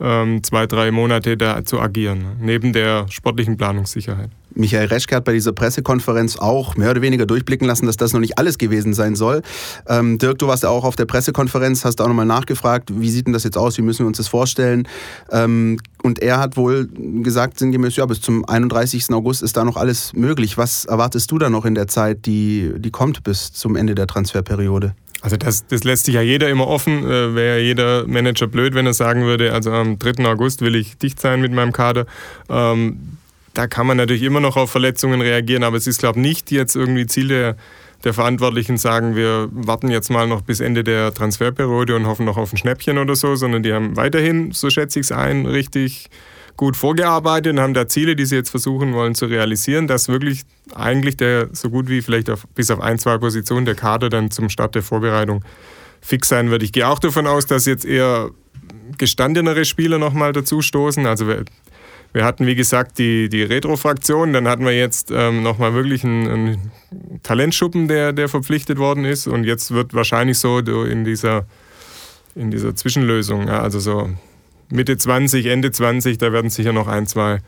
ähm, 0.00 0.42
zwei, 0.42 0.66
drei 0.66 0.90
Monate 0.90 1.36
da 1.36 1.64
zu 1.64 1.80
agieren, 1.80 2.36
neben 2.40 2.72
der 2.72 3.06
sportlichen 3.10 3.56
Planungssicherheit. 3.56 4.30
Michael 4.54 4.86
Reschke 4.86 5.16
hat 5.16 5.24
bei 5.24 5.32
dieser 5.32 5.52
Pressekonferenz 5.52 6.36
auch 6.36 6.76
mehr 6.76 6.90
oder 6.90 7.02
weniger 7.02 7.26
durchblicken 7.26 7.66
lassen, 7.66 7.86
dass 7.86 7.96
das 7.96 8.12
noch 8.12 8.20
nicht 8.20 8.38
alles 8.38 8.58
gewesen 8.58 8.94
sein 8.94 9.16
soll. 9.16 9.42
Ähm, 9.88 10.18
Dirk, 10.18 10.38
du 10.38 10.46
warst 10.46 10.62
ja 10.62 10.68
auch 10.68 10.84
auf 10.84 10.96
der 10.96 11.06
Pressekonferenz, 11.06 11.84
hast 11.84 12.00
auch 12.00 12.08
nochmal 12.08 12.26
nachgefragt, 12.26 12.90
wie 12.94 13.10
sieht 13.10 13.26
denn 13.26 13.32
das 13.32 13.44
jetzt 13.44 13.58
aus, 13.58 13.78
wie 13.78 13.82
müssen 13.82 14.00
wir 14.00 14.06
uns 14.06 14.18
das 14.18 14.28
vorstellen? 14.28 14.88
Ähm, 15.30 15.78
und 16.02 16.18
er 16.20 16.38
hat 16.38 16.56
wohl 16.56 16.88
gesagt, 17.22 17.58
sinngemäß, 17.58 17.96
ja, 17.96 18.06
bis 18.06 18.20
zum 18.20 18.44
31. 18.44 19.10
August 19.10 19.42
ist 19.42 19.56
da 19.56 19.64
noch 19.64 19.76
alles 19.76 20.12
möglich. 20.12 20.58
Was 20.58 20.84
erwartest 20.84 21.30
du 21.30 21.38
da 21.38 21.50
noch 21.50 21.64
in 21.64 21.74
der 21.74 21.88
Zeit, 21.88 22.26
die, 22.26 22.72
die 22.76 22.90
kommt 22.90 23.24
bis 23.24 23.52
zum 23.52 23.76
Ende 23.76 23.94
der 23.94 24.06
Transferperiode? 24.06 24.94
Also 25.24 25.38
das, 25.38 25.66
das 25.66 25.84
lässt 25.84 26.04
sich 26.04 26.16
ja 26.16 26.20
jeder 26.20 26.50
immer 26.50 26.66
offen. 26.66 27.02
Äh, 27.02 27.34
Wäre 27.34 27.58
ja 27.58 27.64
jeder 27.64 28.06
Manager 28.06 28.46
blöd, 28.46 28.74
wenn 28.74 28.84
er 28.84 28.92
sagen 28.92 29.22
würde, 29.22 29.54
also 29.54 29.72
am 29.72 29.98
3. 29.98 30.26
August 30.26 30.60
will 30.60 30.74
ich 30.76 30.98
dicht 30.98 31.18
sein 31.18 31.40
mit 31.40 31.50
meinem 31.50 31.72
Kader. 31.72 32.04
Ähm, 32.50 33.13
da 33.54 33.66
kann 33.66 33.86
man 33.86 33.96
natürlich 33.96 34.22
immer 34.22 34.40
noch 34.40 34.56
auf 34.56 34.70
Verletzungen 34.70 35.20
reagieren, 35.20 35.62
aber 35.62 35.76
es 35.76 35.86
ist, 35.86 35.98
glaube 35.98 36.18
ich, 36.18 36.26
nicht 36.26 36.50
jetzt 36.50 36.74
irgendwie 36.74 37.06
Ziel 37.06 37.28
der, 37.28 37.56
der 38.02 38.12
Verantwortlichen 38.12 38.76
sagen, 38.76 39.16
wir 39.16 39.48
warten 39.52 39.88
jetzt 39.88 40.10
mal 40.10 40.26
noch 40.26 40.42
bis 40.42 40.60
Ende 40.60 40.84
der 40.84 41.14
Transferperiode 41.14 41.94
und 41.96 42.06
hoffen 42.06 42.26
noch 42.26 42.36
auf 42.36 42.52
ein 42.52 42.56
Schnäppchen 42.56 42.98
oder 42.98 43.14
so, 43.14 43.36
sondern 43.36 43.62
die 43.62 43.72
haben 43.72 43.96
weiterhin, 43.96 44.52
so 44.52 44.70
schätze 44.70 45.00
ich 45.00 45.06
es 45.06 45.12
ein, 45.12 45.46
richtig 45.46 46.10
gut 46.56 46.76
vorgearbeitet 46.76 47.52
und 47.54 47.60
haben 47.60 47.74
da 47.74 47.88
Ziele, 47.88 48.14
die 48.16 48.26
sie 48.26 48.36
jetzt 48.36 48.50
versuchen 48.50 48.92
wollen 48.92 49.14
zu 49.14 49.26
realisieren, 49.26 49.86
dass 49.86 50.08
wirklich 50.08 50.42
eigentlich 50.74 51.16
der 51.16 51.48
so 51.52 51.70
gut 51.70 51.88
wie 51.88 52.02
vielleicht 52.02 52.30
auf, 52.30 52.46
bis 52.54 52.70
auf 52.70 52.80
ein, 52.80 52.98
zwei 52.98 53.18
Positionen 53.18 53.66
der 53.66 53.74
Kader 53.74 54.08
dann 54.08 54.30
zum 54.30 54.48
Start 54.48 54.74
der 54.74 54.82
Vorbereitung 54.82 55.44
fix 56.00 56.28
sein 56.28 56.50
wird. 56.50 56.62
Ich 56.62 56.72
gehe 56.72 56.86
auch 56.86 56.98
davon 56.98 57.26
aus, 57.26 57.46
dass 57.46 57.66
jetzt 57.66 57.84
eher 57.84 58.30
gestandenere 58.98 59.64
Spieler 59.64 59.98
nochmal 59.98 60.32
dazu 60.32 60.60
stoßen. 60.60 61.06
Also 61.06 61.26
wir 62.14 62.24
hatten, 62.24 62.46
wie 62.46 62.54
gesagt, 62.54 62.98
die, 62.98 63.28
die 63.28 63.42
Retro-Fraktion, 63.42 64.32
dann 64.32 64.46
hatten 64.46 64.64
wir 64.64 64.72
jetzt 64.72 65.10
ähm, 65.10 65.42
nochmal 65.42 65.74
wirklich 65.74 66.04
einen, 66.04 66.28
einen, 66.28 66.70
Talentschuppen, 67.24 67.88
der, 67.88 68.12
der 68.12 68.28
verpflichtet 68.28 68.78
worden 68.78 69.04
ist. 69.04 69.26
Und 69.26 69.42
jetzt 69.42 69.72
wird 69.72 69.94
wahrscheinlich 69.94 70.38
so 70.38 70.60
in 70.60 71.04
dieser, 71.04 71.44
in 72.36 72.52
dieser 72.52 72.76
Zwischenlösung, 72.76 73.48
ja, 73.48 73.60
also 73.60 73.80
so 73.80 74.10
Mitte 74.70 74.96
20, 74.96 75.46
Ende 75.46 75.72
20, 75.72 76.18
da 76.18 76.32
werden 76.32 76.50
sicher 76.50 76.72
noch 76.72 76.86
ein, 76.86 77.08
zwei 77.08 77.40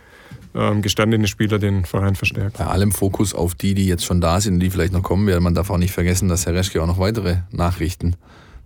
ähm, 0.53 0.83
gestandene 0.83 1.29
Spieler 1.29 1.61
den 1.61 1.85
Verein 1.85 2.17
verstärken. 2.17 2.55
Bei 2.59 2.67
allem 2.67 2.91
Fokus 2.91 3.35
auf 3.35 3.55
die, 3.55 3.75
die 3.75 3.87
jetzt 3.87 4.05
schon 4.05 4.21
da 4.21 4.41
sind 4.41 4.55
und 4.55 4.61
die 4.61 4.71
vielleicht 4.71 4.93
noch 4.93 5.05
kommen 5.05 5.29
werden. 5.29 5.45
Man 5.45 5.55
darf 5.55 5.71
auch 5.71 5.79
nicht 5.79 5.93
vergessen, 5.93 6.29
dass 6.29 6.45
Herr 6.45 6.55
Reschke 6.55 6.83
auch 6.83 6.89
noch 6.89 6.99
weitere 6.99 7.37
Nachrichten 7.53 8.17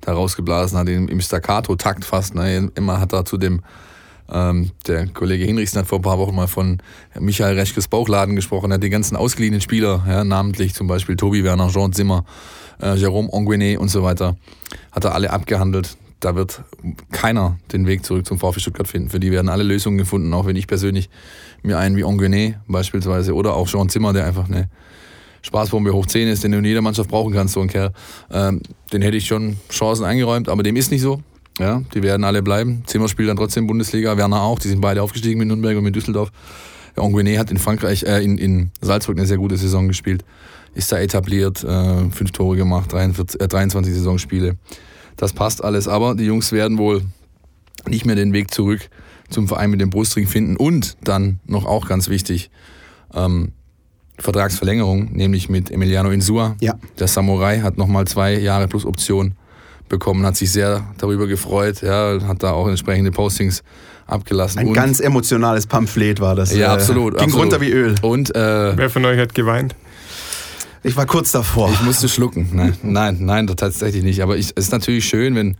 da 0.00 0.14
rausgeblasen 0.14 0.78
hat, 0.78 0.88
im 0.88 1.20
Staccato-Takt 1.20 2.06
fast. 2.06 2.34
Ne? 2.34 2.70
Immer 2.74 3.00
hat 3.00 3.12
er 3.12 3.26
zu 3.26 3.36
dem 3.36 3.60
ähm, 4.32 4.70
der 4.86 5.06
Kollege 5.08 5.44
Hinrichsen 5.44 5.78
hat 5.80 5.86
vor 5.86 5.98
ein 5.98 6.02
paar 6.02 6.18
Wochen 6.18 6.34
mal 6.34 6.46
von 6.46 6.78
Michael 7.18 7.58
Reschkes 7.58 7.88
Bauchladen 7.88 8.36
gesprochen. 8.36 8.70
Er 8.70 8.74
hat 8.74 8.82
die 8.82 8.90
ganzen 8.90 9.16
ausgeliehenen 9.16 9.60
Spieler, 9.60 10.04
ja, 10.08 10.24
namentlich 10.24 10.74
zum 10.74 10.86
Beispiel 10.86 11.16
Tobi 11.16 11.44
Werner, 11.44 11.68
Jean 11.68 11.92
Zimmer, 11.92 12.24
äh, 12.80 12.92
Jérôme 12.92 13.32
Anguenet 13.32 13.78
und 13.78 13.88
so 13.88 14.02
weiter, 14.02 14.36
hat 14.92 15.04
er 15.04 15.14
alle 15.14 15.30
abgehandelt. 15.30 15.96
Da 16.20 16.36
wird 16.36 16.62
keiner 17.12 17.58
den 17.72 17.86
Weg 17.86 18.04
zurück 18.04 18.26
zum 18.26 18.38
VfB 18.38 18.60
Stuttgart 18.60 18.86
finden. 18.86 19.08
Für 19.08 19.20
die 19.20 19.30
werden 19.30 19.48
alle 19.48 19.62
Lösungen 19.62 19.96
gefunden, 19.96 20.34
auch 20.34 20.46
wenn 20.46 20.56
ich 20.56 20.66
persönlich 20.66 21.08
mir 21.62 21.78
einen 21.78 21.96
wie 21.96 22.04
Anguenet 22.04 22.56
beispielsweise 22.68 23.34
oder 23.34 23.54
auch 23.54 23.68
Jean 23.68 23.88
Zimmer, 23.88 24.12
der 24.12 24.26
einfach 24.26 24.48
eine 24.48 24.68
Spaßbombe 25.42 25.92
hoch 25.92 26.06
10 26.06 26.28
ist, 26.28 26.44
den 26.44 26.52
du 26.52 26.58
in 26.58 26.64
jeder 26.64 26.82
Mannschaft 26.82 27.10
brauchen 27.10 27.32
kannst, 27.32 27.54
so 27.54 27.60
ein 27.60 27.68
Kerl, 27.68 27.92
ähm, 28.30 28.60
den 28.92 29.02
hätte 29.02 29.16
ich 29.16 29.26
schon 29.26 29.56
Chancen 29.70 30.04
eingeräumt, 30.04 30.48
aber 30.48 30.62
dem 30.62 30.76
ist 30.76 30.90
nicht 30.90 31.00
so. 31.00 31.22
Ja, 31.58 31.82
die 31.94 32.02
werden 32.02 32.24
alle 32.24 32.42
bleiben. 32.42 32.84
Zimmer 32.86 33.08
spielt 33.08 33.28
dann 33.28 33.36
trotzdem 33.36 33.66
Bundesliga, 33.66 34.16
Werner 34.16 34.42
auch. 34.42 34.58
Die 34.58 34.68
sind 34.68 34.80
beide 34.80 35.02
aufgestiegen 35.02 35.38
mit 35.38 35.48
Nürnberg 35.48 35.76
und 35.76 35.84
mit 35.84 35.94
Düsseldorf. 35.94 36.30
Anguinet 36.96 37.38
hat 37.38 37.50
in 37.50 37.58
Frankreich, 37.58 38.02
äh, 38.04 38.22
in, 38.22 38.38
in 38.38 38.70
Salzburg 38.80 39.16
eine 39.16 39.26
sehr 39.26 39.36
gute 39.36 39.56
Saison 39.56 39.88
gespielt. 39.88 40.24
Ist 40.74 40.92
da 40.92 40.98
etabliert, 40.98 41.62
äh, 41.64 42.10
fünf 42.10 42.32
Tore 42.32 42.56
gemacht, 42.56 42.92
43, 42.92 43.40
äh, 43.40 43.48
23 43.48 43.94
Saisonspiele. 43.94 44.56
Das 45.16 45.32
passt 45.32 45.62
alles, 45.62 45.88
aber 45.88 46.14
die 46.14 46.24
Jungs 46.24 46.52
werden 46.52 46.78
wohl 46.78 47.02
nicht 47.88 48.06
mehr 48.06 48.16
den 48.16 48.32
Weg 48.32 48.52
zurück 48.52 48.88
zum 49.28 49.48
Verein 49.48 49.70
mit 49.70 49.80
dem 49.80 49.90
Brustring 49.90 50.26
finden. 50.26 50.56
Und 50.56 50.96
dann 51.04 51.40
noch 51.46 51.66
auch 51.66 51.86
ganz 51.86 52.08
wichtig, 52.08 52.50
ähm, 53.14 53.52
Vertragsverlängerung, 54.18 55.12
nämlich 55.12 55.48
mit 55.48 55.70
Emiliano 55.70 56.10
Insua. 56.10 56.56
Ja. 56.60 56.74
Der 56.98 57.08
Samurai 57.08 57.60
hat 57.60 57.78
nochmal 57.78 58.06
zwei 58.06 58.38
Jahre 58.38 58.68
plus 58.68 58.84
Option 58.84 59.34
bekommen, 59.90 60.24
hat 60.24 60.36
sich 60.36 60.50
sehr 60.50 60.82
darüber 60.96 61.26
gefreut, 61.26 61.82
ja, 61.82 62.18
hat 62.26 62.42
da 62.42 62.52
auch 62.52 62.66
entsprechende 62.66 63.10
Postings 63.10 63.62
abgelassen. 64.06 64.60
Ein 64.60 64.68
und 64.68 64.72
ganz 64.72 65.00
emotionales 65.00 65.66
Pamphlet 65.66 66.20
war 66.20 66.34
das. 66.34 66.54
Ja, 66.54 66.68
äh, 66.68 66.70
absolut. 66.70 67.18
Ging 67.18 67.26
absolut. 67.26 67.44
runter 67.44 67.60
wie 67.60 67.70
Öl. 67.70 67.94
Und 68.00 68.34
äh, 68.34 68.76
wer 68.76 68.88
von 68.88 69.04
euch 69.04 69.18
hat 69.18 69.34
geweint? 69.34 69.74
Ich 70.82 70.96
war 70.96 71.04
kurz 71.04 71.30
davor. 71.32 71.70
Ich 71.70 71.82
musste 71.82 72.08
schlucken. 72.08 72.48
Nein, 72.52 72.74
nein, 72.82 73.18
nein, 73.20 73.46
tatsächlich 73.48 74.02
nicht. 74.02 74.22
Aber 74.22 74.38
ich, 74.38 74.52
es 74.56 74.64
ist 74.64 74.72
natürlich 74.72 75.04
schön, 75.04 75.34
wenn, 75.34 75.56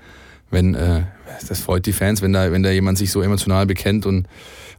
wenn 0.51 0.75
äh, 0.75 1.03
das 1.47 1.61
freut 1.61 1.85
die 1.85 1.93
Fans, 1.93 2.23
wenn 2.23 2.33
da, 2.33 2.51
wenn 2.51 2.63
da 2.63 2.71
jemand 2.71 2.97
sich 2.97 3.11
so 3.11 3.21
emotional 3.21 3.67
bekennt 3.67 4.07
und 4.07 4.27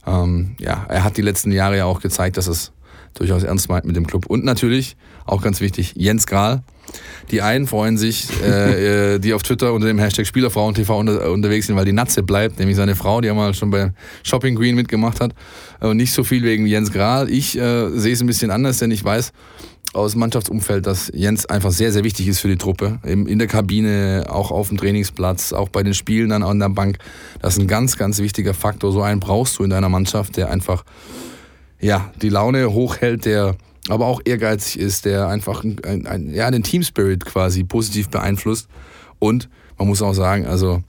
ähm, 0.04 0.56
ja, 0.58 0.84
er 0.88 1.04
hat 1.04 1.16
die 1.16 1.22
letzten 1.22 1.52
Jahre 1.52 1.76
ja 1.76 1.84
auch 1.84 2.00
gezeigt, 2.00 2.36
dass 2.36 2.48
es 2.48 2.72
durchaus 3.14 3.42
ernst 3.42 3.68
meint 3.68 3.84
mit 3.84 3.96
dem 3.96 4.06
Club. 4.06 4.26
Und 4.26 4.44
natürlich, 4.44 4.96
auch 5.24 5.42
ganz 5.42 5.60
wichtig, 5.60 5.94
Jens 5.96 6.26
Grahl. 6.26 6.62
Die 7.30 7.42
einen 7.42 7.66
freuen 7.66 7.96
sich, 7.96 8.28
äh, 8.42 9.14
äh 9.14 9.18
die 9.18 9.34
auf 9.34 9.42
Twitter 9.42 9.72
unter 9.72 9.86
dem 9.86 9.98
Hashtag 9.98 10.26
SpielerfrauenTV 10.26 10.90
unter, 10.90 11.30
unterwegs 11.30 11.66
sind, 11.66 11.76
weil 11.76 11.84
die 11.84 11.92
Natze 11.92 12.22
bleibt, 12.22 12.58
nämlich 12.58 12.76
seine 12.76 12.96
Frau, 12.96 13.20
die 13.20 13.28
ja 13.28 13.34
mal 13.34 13.54
schon 13.54 13.70
bei 13.70 13.92
Shopping 14.22 14.56
Queen 14.56 14.74
mitgemacht 14.74 15.20
hat. 15.20 15.34
Und 15.80 15.96
nicht 15.96 16.12
so 16.12 16.24
viel 16.24 16.42
wegen 16.42 16.66
Jens 16.66 16.92
Grahl. 16.92 17.30
Ich 17.30 17.56
äh, 17.56 17.88
sehe 17.90 18.12
es 18.12 18.20
ein 18.20 18.26
bisschen 18.26 18.50
anders, 18.50 18.78
denn 18.78 18.90
ich 18.90 19.04
weiß, 19.04 19.32
aus 19.92 20.16
Mannschaftsumfeld, 20.16 20.86
dass 20.86 21.10
Jens 21.14 21.46
einfach 21.46 21.70
sehr, 21.70 21.92
sehr 21.92 22.04
wichtig 22.04 22.28
ist 22.28 22.40
für 22.40 22.48
die 22.48 22.56
Truppe. 22.56 22.98
In 23.04 23.38
der 23.38 23.48
Kabine, 23.48 24.26
auch 24.28 24.50
auf 24.50 24.68
dem 24.68 24.78
Trainingsplatz, 24.78 25.52
auch 25.52 25.68
bei 25.68 25.82
den 25.82 25.94
Spielen 25.94 26.30
dann 26.30 26.42
an 26.42 26.58
der 26.58 26.70
Bank. 26.70 26.98
Das 27.40 27.54
ist 27.54 27.60
ein 27.60 27.66
ganz, 27.66 27.98
ganz 27.98 28.18
wichtiger 28.18 28.54
Faktor. 28.54 28.92
So 28.92 29.02
einen 29.02 29.20
brauchst 29.20 29.58
du 29.58 29.64
in 29.64 29.70
deiner 29.70 29.88
Mannschaft, 29.88 30.36
der 30.36 30.50
einfach 30.50 30.84
ja, 31.82 32.10
die 32.22 32.28
Laune 32.28 32.72
hochhält, 32.72 33.24
der 33.24 33.56
aber 33.88 34.06
auch 34.06 34.20
ehrgeizig 34.24 34.80
ist, 34.80 35.04
der 35.04 35.28
einfach 35.28 35.64
ein, 35.64 36.06
ein, 36.06 36.32
ja, 36.32 36.50
den 36.50 36.62
Team 36.62 36.82
Spirit 36.82 37.24
quasi 37.24 37.64
positiv 37.64 38.08
beeinflusst. 38.08 38.68
Und 39.18 39.48
man 39.76 39.88
muss 39.88 40.00
auch 40.00 40.12
sagen, 40.12 40.46
also 40.46 40.82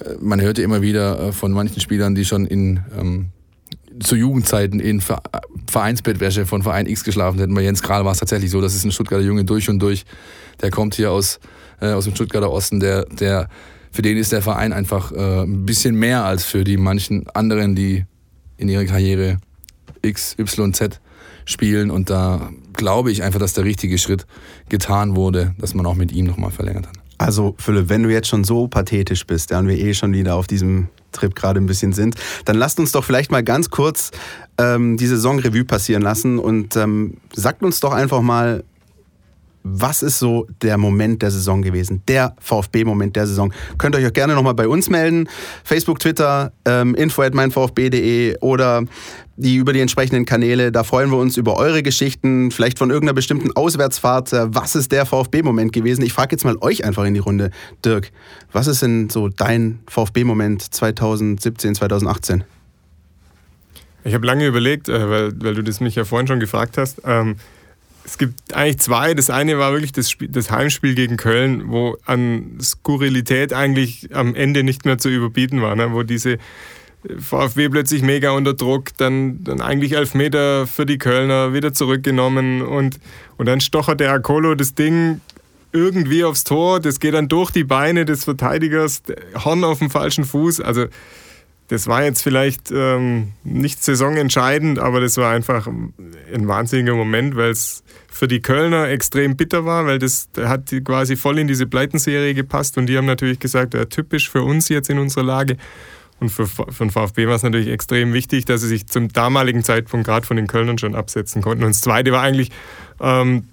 äh, 0.00 0.14
man 0.20 0.40
hört 0.40 0.58
ja 0.58 0.64
immer 0.64 0.82
wieder 0.82 1.28
äh, 1.28 1.32
von 1.32 1.52
manchen 1.52 1.80
Spielern, 1.80 2.14
die 2.14 2.24
schon 2.24 2.46
in 2.46 2.80
ähm, 2.98 3.28
zu 4.00 4.16
Jugendzeiten 4.16 4.80
in 4.80 5.02
Vereinsbettwäsche 5.70 6.46
von 6.46 6.62
Verein 6.62 6.86
X 6.86 7.04
geschlafen 7.04 7.38
hätten. 7.38 7.54
Bei 7.54 7.62
Jens 7.62 7.82
Kral 7.82 8.04
war 8.04 8.12
es 8.12 8.18
tatsächlich 8.18 8.50
so, 8.50 8.60
das 8.60 8.74
ist 8.74 8.84
ein 8.84 8.90
Stuttgarter 8.90 9.24
Junge 9.24 9.44
durch 9.44 9.68
und 9.68 9.78
durch. 9.80 10.04
Der 10.62 10.70
kommt 10.70 10.94
hier 10.94 11.12
aus, 11.12 11.38
äh, 11.80 11.92
aus 11.92 12.04
dem 12.04 12.14
Stuttgarter 12.14 12.50
Osten, 12.50 12.80
der, 12.80 13.04
der, 13.04 13.48
für 13.92 14.02
den 14.02 14.16
ist 14.16 14.32
der 14.32 14.42
Verein 14.42 14.72
einfach 14.72 15.12
äh, 15.12 15.42
ein 15.42 15.66
bisschen 15.66 15.94
mehr 15.94 16.24
als 16.24 16.44
für 16.44 16.64
die 16.64 16.78
manchen 16.78 17.28
anderen, 17.30 17.76
die 17.76 18.06
in 18.56 18.68
ihrer 18.68 18.86
Karriere 18.86 19.38
X, 20.02 20.36
Y, 20.38 20.74
Z 20.74 21.00
spielen. 21.44 21.90
Und 21.90 22.10
da 22.10 22.50
glaube 22.72 23.10
ich 23.10 23.22
einfach, 23.22 23.40
dass 23.40 23.54
der 23.54 23.64
richtige 23.64 23.98
Schritt 23.98 24.26
getan 24.68 25.16
wurde, 25.16 25.54
dass 25.58 25.74
man 25.74 25.86
auch 25.86 25.94
mit 25.94 26.12
ihm 26.12 26.26
nochmal 26.26 26.50
verlängert 26.50 26.86
hat. 26.86 26.96
Also 27.18 27.54
Philipp, 27.58 27.88
wenn 27.88 28.02
du 28.02 28.10
jetzt 28.10 28.28
schon 28.28 28.42
so 28.42 28.66
pathetisch 28.66 29.26
bist, 29.26 29.50
ja, 29.50 29.64
wir 29.64 29.78
eh 29.78 29.94
schon 29.94 30.12
wieder 30.12 30.34
auf 30.34 30.46
diesem 30.46 30.88
Trip 31.12 31.34
gerade 31.34 31.60
ein 31.60 31.66
bisschen 31.66 31.92
sind, 31.92 32.16
dann 32.46 32.56
lasst 32.56 32.80
uns 32.80 32.90
doch 32.90 33.04
vielleicht 33.04 33.30
mal 33.30 33.44
ganz 33.44 33.70
kurz 33.70 34.10
ähm, 34.58 34.96
die 34.96 35.06
Saison-Revue 35.06 35.64
passieren 35.64 36.02
lassen 36.02 36.38
und 36.38 36.74
ähm, 36.76 37.18
sagt 37.32 37.62
uns 37.62 37.80
doch 37.80 37.92
einfach 37.92 38.22
mal, 38.22 38.64
was 39.62 40.02
ist 40.02 40.18
so 40.18 40.46
der 40.60 40.78
Moment 40.78 41.22
der 41.22 41.30
Saison 41.30 41.62
gewesen? 41.62 42.02
Der 42.08 42.34
VfB-Moment 42.40 43.16
der 43.16 43.26
Saison. 43.26 43.52
Könnt 43.78 43.94
ihr 43.94 43.98
euch 43.98 44.06
auch 44.06 44.12
gerne 44.12 44.34
nochmal 44.34 44.54
bei 44.54 44.68
uns 44.68 44.90
melden. 44.90 45.28
Facebook, 45.64 46.00
Twitter, 46.00 46.52
ähm, 46.64 46.94
info 46.94 47.22
at 47.22 47.34
meinvfb.de 47.34 48.38
oder 48.40 48.84
die 49.36 49.56
über 49.56 49.72
die 49.72 49.80
entsprechenden 49.80 50.24
Kanäle. 50.24 50.72
Da 50.72 50.84
freuen 50.84 51.10
wir 51.10 51.18
uns 51.18 51.36
über 51.36 51.56
eure 51.56 51.82
Geschichten, 51.82 52.50
vielleicht 52.50 52.78
von 52.78 52.90
irgendeiner 52.90 53.14
bestimmten 53.14 53.52
Auswärtsfahrt. 53.52 54.32
Äh, 54.32 54.54
was 54.54 54.74
ist 54.74 54.92
der 54.92 55.06
VfB-Moment 55.06 55.72
gewesen? 55.72 56.02
Ich 56.02 56.12
frage 56.12 56.32
jetzt 56.32 56.44
mal 56.44 56.56
euch 56.60 56.84
einfach 56.84 57.04
in 57.04 57.14
die 57.14 57.20
Runde. 57.20 57.50
Dirk, 57.84 58.12
was 58.52 58.66
ist 58.66 58.82
denn 58.82 59.10
so 59.10 59.28
dein 59.28 59.80
VfB-Moment 59.88 60.74
2017, 60.74 61.74
2018? 61.76 62.44
Ich 64.04 64.14
habe 64.14 64.26
lange 64.26 64.46
überlegt, 64.46 64.88
äh, 64.88 65.08
weil, 65.08 65.32
weil 65.40 65.54
du 65.54 65.62
das 65.62 65.80
mich 65.80 65.94
ja 65.94 66.04
vorhin 66.04 66.26
schon 66.26 66.40
gefragt 66.40 66.76
hast. 66.76 67.02
Ähm, 67.04 67.36
es 68.04 68.18
gibt 68.18 68.54
eigentlich 68.54 68.78
zwei. 68.78 69.14
Das 69.14 69.30
eine 69.30 69.58
war 69.58 69.72
wirklich 69.72 69.92
das, 69.92 70.10
Spiel, 70.10 70.28
das 70.28 70.50
Heimspiel 70.50 70.94
gegen 70.94 71.16
Köln, 71.16 71.64
wo 71.66 71.96
an 72.04 72.58
Skurrilität 72.60 73.52
eigentlich 73.52 74.08
am 74.12 74.34
Ende 74.34 74.64
nicht 74.64 74.84
mehr 74.84 74.98
zu 74.98 75.08
überbieten 75.08 75.62
war, 75.62 75.76
ne? 75.76 75.92
wo 75.92 76.02
diese 76.02 76.38
VfB 77.18 77.68
plötzlich 77.68 78.02
mega 78.02 78.30
unter 78.30 78.54
Druck, 78.54 78.96
dann, 78.96 79.42
dann 79.44 79.60
eigentlich 79.60 79.94
elf 79.94 80.14
Meter 80.14 80.66
für 80.66 80.86
die 80.86 80.98
Kölner 80.98 81.52
wieder 81.52 81.72
zurückgenommen 81.72 82.62
und, 82.62 82.98
und 83.36 83.46
dann 83.46 83.60
stochert 83.60 84.00
der 84.00 84.12
Akolo 84.12 84.54
das 84.54 84.74
Ding 84.74 85.20
irgendwie 85.72 86.22
aufs 86.22 86.44
Tor, 86.44 86.80
das 86.80 87.00
geht 87.00 87.14
dann 87.14 87.28
durch 87.28 87.50
die 87.50 87.64
Beine 87.64 88.04
des 88.04 88.24
Verteidigers, 88.24 89.02
Horn 89.44 89.64
auf 89.64 89.78
dem 89.78 89.90
falschen 89.90 90.24
Fuß, 90.24 90.60
also 90.60 90.86
das 91.72 91.86
war 91.86 92.04
jetzt 92.04 92.22
vielleicht 92.22 92.70
ähm, 92.70 93.32
nicht 93.44 93.82
saisonentscheidend, 93.82 94.78
aber 94.78 95.00
das 95.00 95.16
war 95.16 95.32
einfach 95.32 95.66
ein 95.66 96.46
wahnsinniger 96.46 96.94
Moment, 96.94 97.34
weil 97.34 97.50
es 97.50 97.82
für 98.10 98.28
die 98.28 98.42
Kölner 98.42 98.90
extrem 98.90 99.36
bitter 99.36 99.64
war, 99.64 99.86
weil 99.86 99.98
das 99.98 100.28
hat 100.36 100.70
quasi 100.84 101.16
voll 101.16 101.38
in 101.38 101.46
diese 101.46 101.66
Pleitenserie 101.66 102.34
gepasst 102.34 102.76
und 102.76 102.88
die 102.88 102.98
haben 102.98 103.06
natürlich 103.06 103.38
gesagt, 103.38 103.72
ja, 103.72 103.86
typisch 103.86 104.28
für 104.28 104.42
uns 104.42 104.68
jetzt 104.68 104.90
in 104.90 104.98
unserer 104.98 105.24
Lage. 105.24 105.56
Und 106.20 106.28
für, 106.28 106.46
für 106.46 106.64
den 106.78 106.90
VfB 106.90 107.26
war 107.26 107.36
es 107.36 107.42
natürlich 107.42 107.68
extrem 107.68 108.12
wichtig, 108.12 108.44
dass 108.44 108.60
sie 108.60 108.68
sich 108.68 108.86
zum 108.86 109.10
damaligen 109.10 109.64
Zeitpunkt 109.64 110.06
gerade 110.06 110.26
von 110.26 110.36
den 110.36 110.48
Kölnern 110.48 110.76
schon 110.76 110.94
absetzen 110.94 111.40
konnten. 111.40 111.64
Und 111.64 111.70
das 111.70 111.80
Zweite 111.80 112.12
war 112.12 112.20
eigentlich, 112.20 112.50
ähm, 113.00 113.44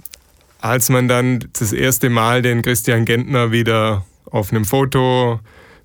als 0.59 0.89
man 0.89 1.07
dann 1.07 1.45
das 1.57 1.71
erste 1.71 2.09
Mal 2.09 2.41
den 2.41 2.63
Christian 2.63 3.05
Gentner 3.05 3.53
wieder 3.53 4.05
auf 4.25 4.51
einem 4.51 4.65
Foto 4.65 5.39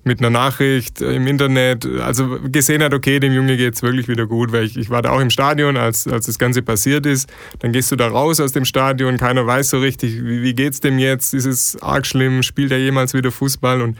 mit 0.05 0.19
einer 0.19 0.29
Nachricht 0.29 1.01
im 1.01 1.25
Internet, 1.25 1.85
also 1.85 2.37
gesehen 2.43 2.83
hat, 2.83 2.93
okay, 2.93 3.19
dem 3.19 3.33
Junge 3.33 3.57
geht 3.57 3.73
es 3.73 3.81
wirklich 3.81 4.07
wieder 4.07 4.27
gut, 4.27 4.51
weil 4.51 4.63
ich, 4.63 4.77
ich 4.77 4.91
war 4.91 5.01
da 5.01 5.09
auch 5.09 5.19
im 5.19 5.31
Stadion, 5.31 5.77
als, 5.77 6.07
als 6.07 6.27
das 6.27 6.37
Ganze 6.37 6.61
passiert 6.61 7.07
ist. 7.07 7.27
Dann 7.59 7.71
gehst 7.71 7.91
du 7.91 7.95
da 7.95 8.07
raus 8.07 8.39
aus 8.39 8.51
dem 8.51 8.65
Stadion, 8.65 9.17
keiner 9.17 9.47
weiß 9.47 9.71
so 9.71 9.79
richtig, 9.79 10.23
wie, 10.23 10.43
wie 10.43 10.53
geht's 10.53 10.79
dem 10.79 10.99
jetzt, 10.99 11.33
ist 11.33 11.45
es 11.45 11.81
arg 11.81 12.05
schlimm, 12.05 12.43
spielt 12.43 12.71
er 12.71 12.77
jemals 12.77 13.15
wieder 13.15 13.31
Fußball 13.31 13.81
und, 13.81 13.97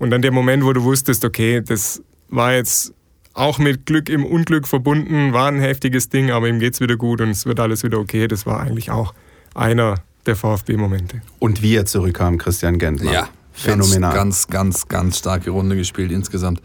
und 0.00 0.10
dann 0.10 0.22
der 0.22 0.32
Moment, 0.32 0.64
wo 0.64 0.72
du 0.72 0.82
wusstest, 0.82 1.24
okay, 1.24 1.62
das 1.64 2.02
war 2.28 2.52
jetzt 2.52 2.92
auch 3.32 3.58
mit 3.58 3.86
Glück 3.86 4.08
im 4.08 4.24
Unglück 4.24 4.66
verbunden, 4.66 5.32
war 5.32 5.48
ein 5.48 5.60
heftiges 5.60 6.08
Ding, 6.08 6.32
aber 6.32 6.48
ihm 6.48 6.58
geht 6.58 6.74
es 6.74 6.80
wieder 6.80 6.96
gut 6.96 7.20
und 7.20 7.30
es 7.30 7.46
wird 7.46 7.60
alles 7.60 7.84
wieder 7.84 7.98
okay. 7.98 8.26
Das 8.26 8.44
war 8.44 8.60
eigentlich 8.60 8.90
auch 8.90 9.14
einer 9.54 9.96
der 10.26 10.34
VfB-Momente. 10.34 11.20
Und 11.38 11.62
wie 11.62 11.76
er 11.76 11.86
zurückkam, 11.86 12.38
Christian 12.38 12.78
Gentner. 12.78 13.12
Ja, 13.12 13.28
Phänomenal. 13.54 14.14
Ganz, 14.14 14.48
ganz, 14.48 14.88
ganz 14.88 15.18
starke 15.18 15.50
Runde 15.50 15.76
gespielt 15.76 16.10
insgesamt. 16.10 16.60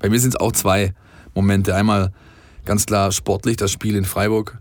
Bei 0.00 0.08
mir 0.08 0.18
sind 0.18 0.30
es 0.30 0.40
auch 0.40 0.52
zwei 0.52 0.94
Momente. 1.34 1.74
Einmal 1.74 2.12
ganz 2.64 2.86
klar 2.86 3.12
sportlich, 3.12 3.56
das 3.56 3.70
Spiel 3.70 3.96
in 3.96 4.04
Freiburg 4.04 4.58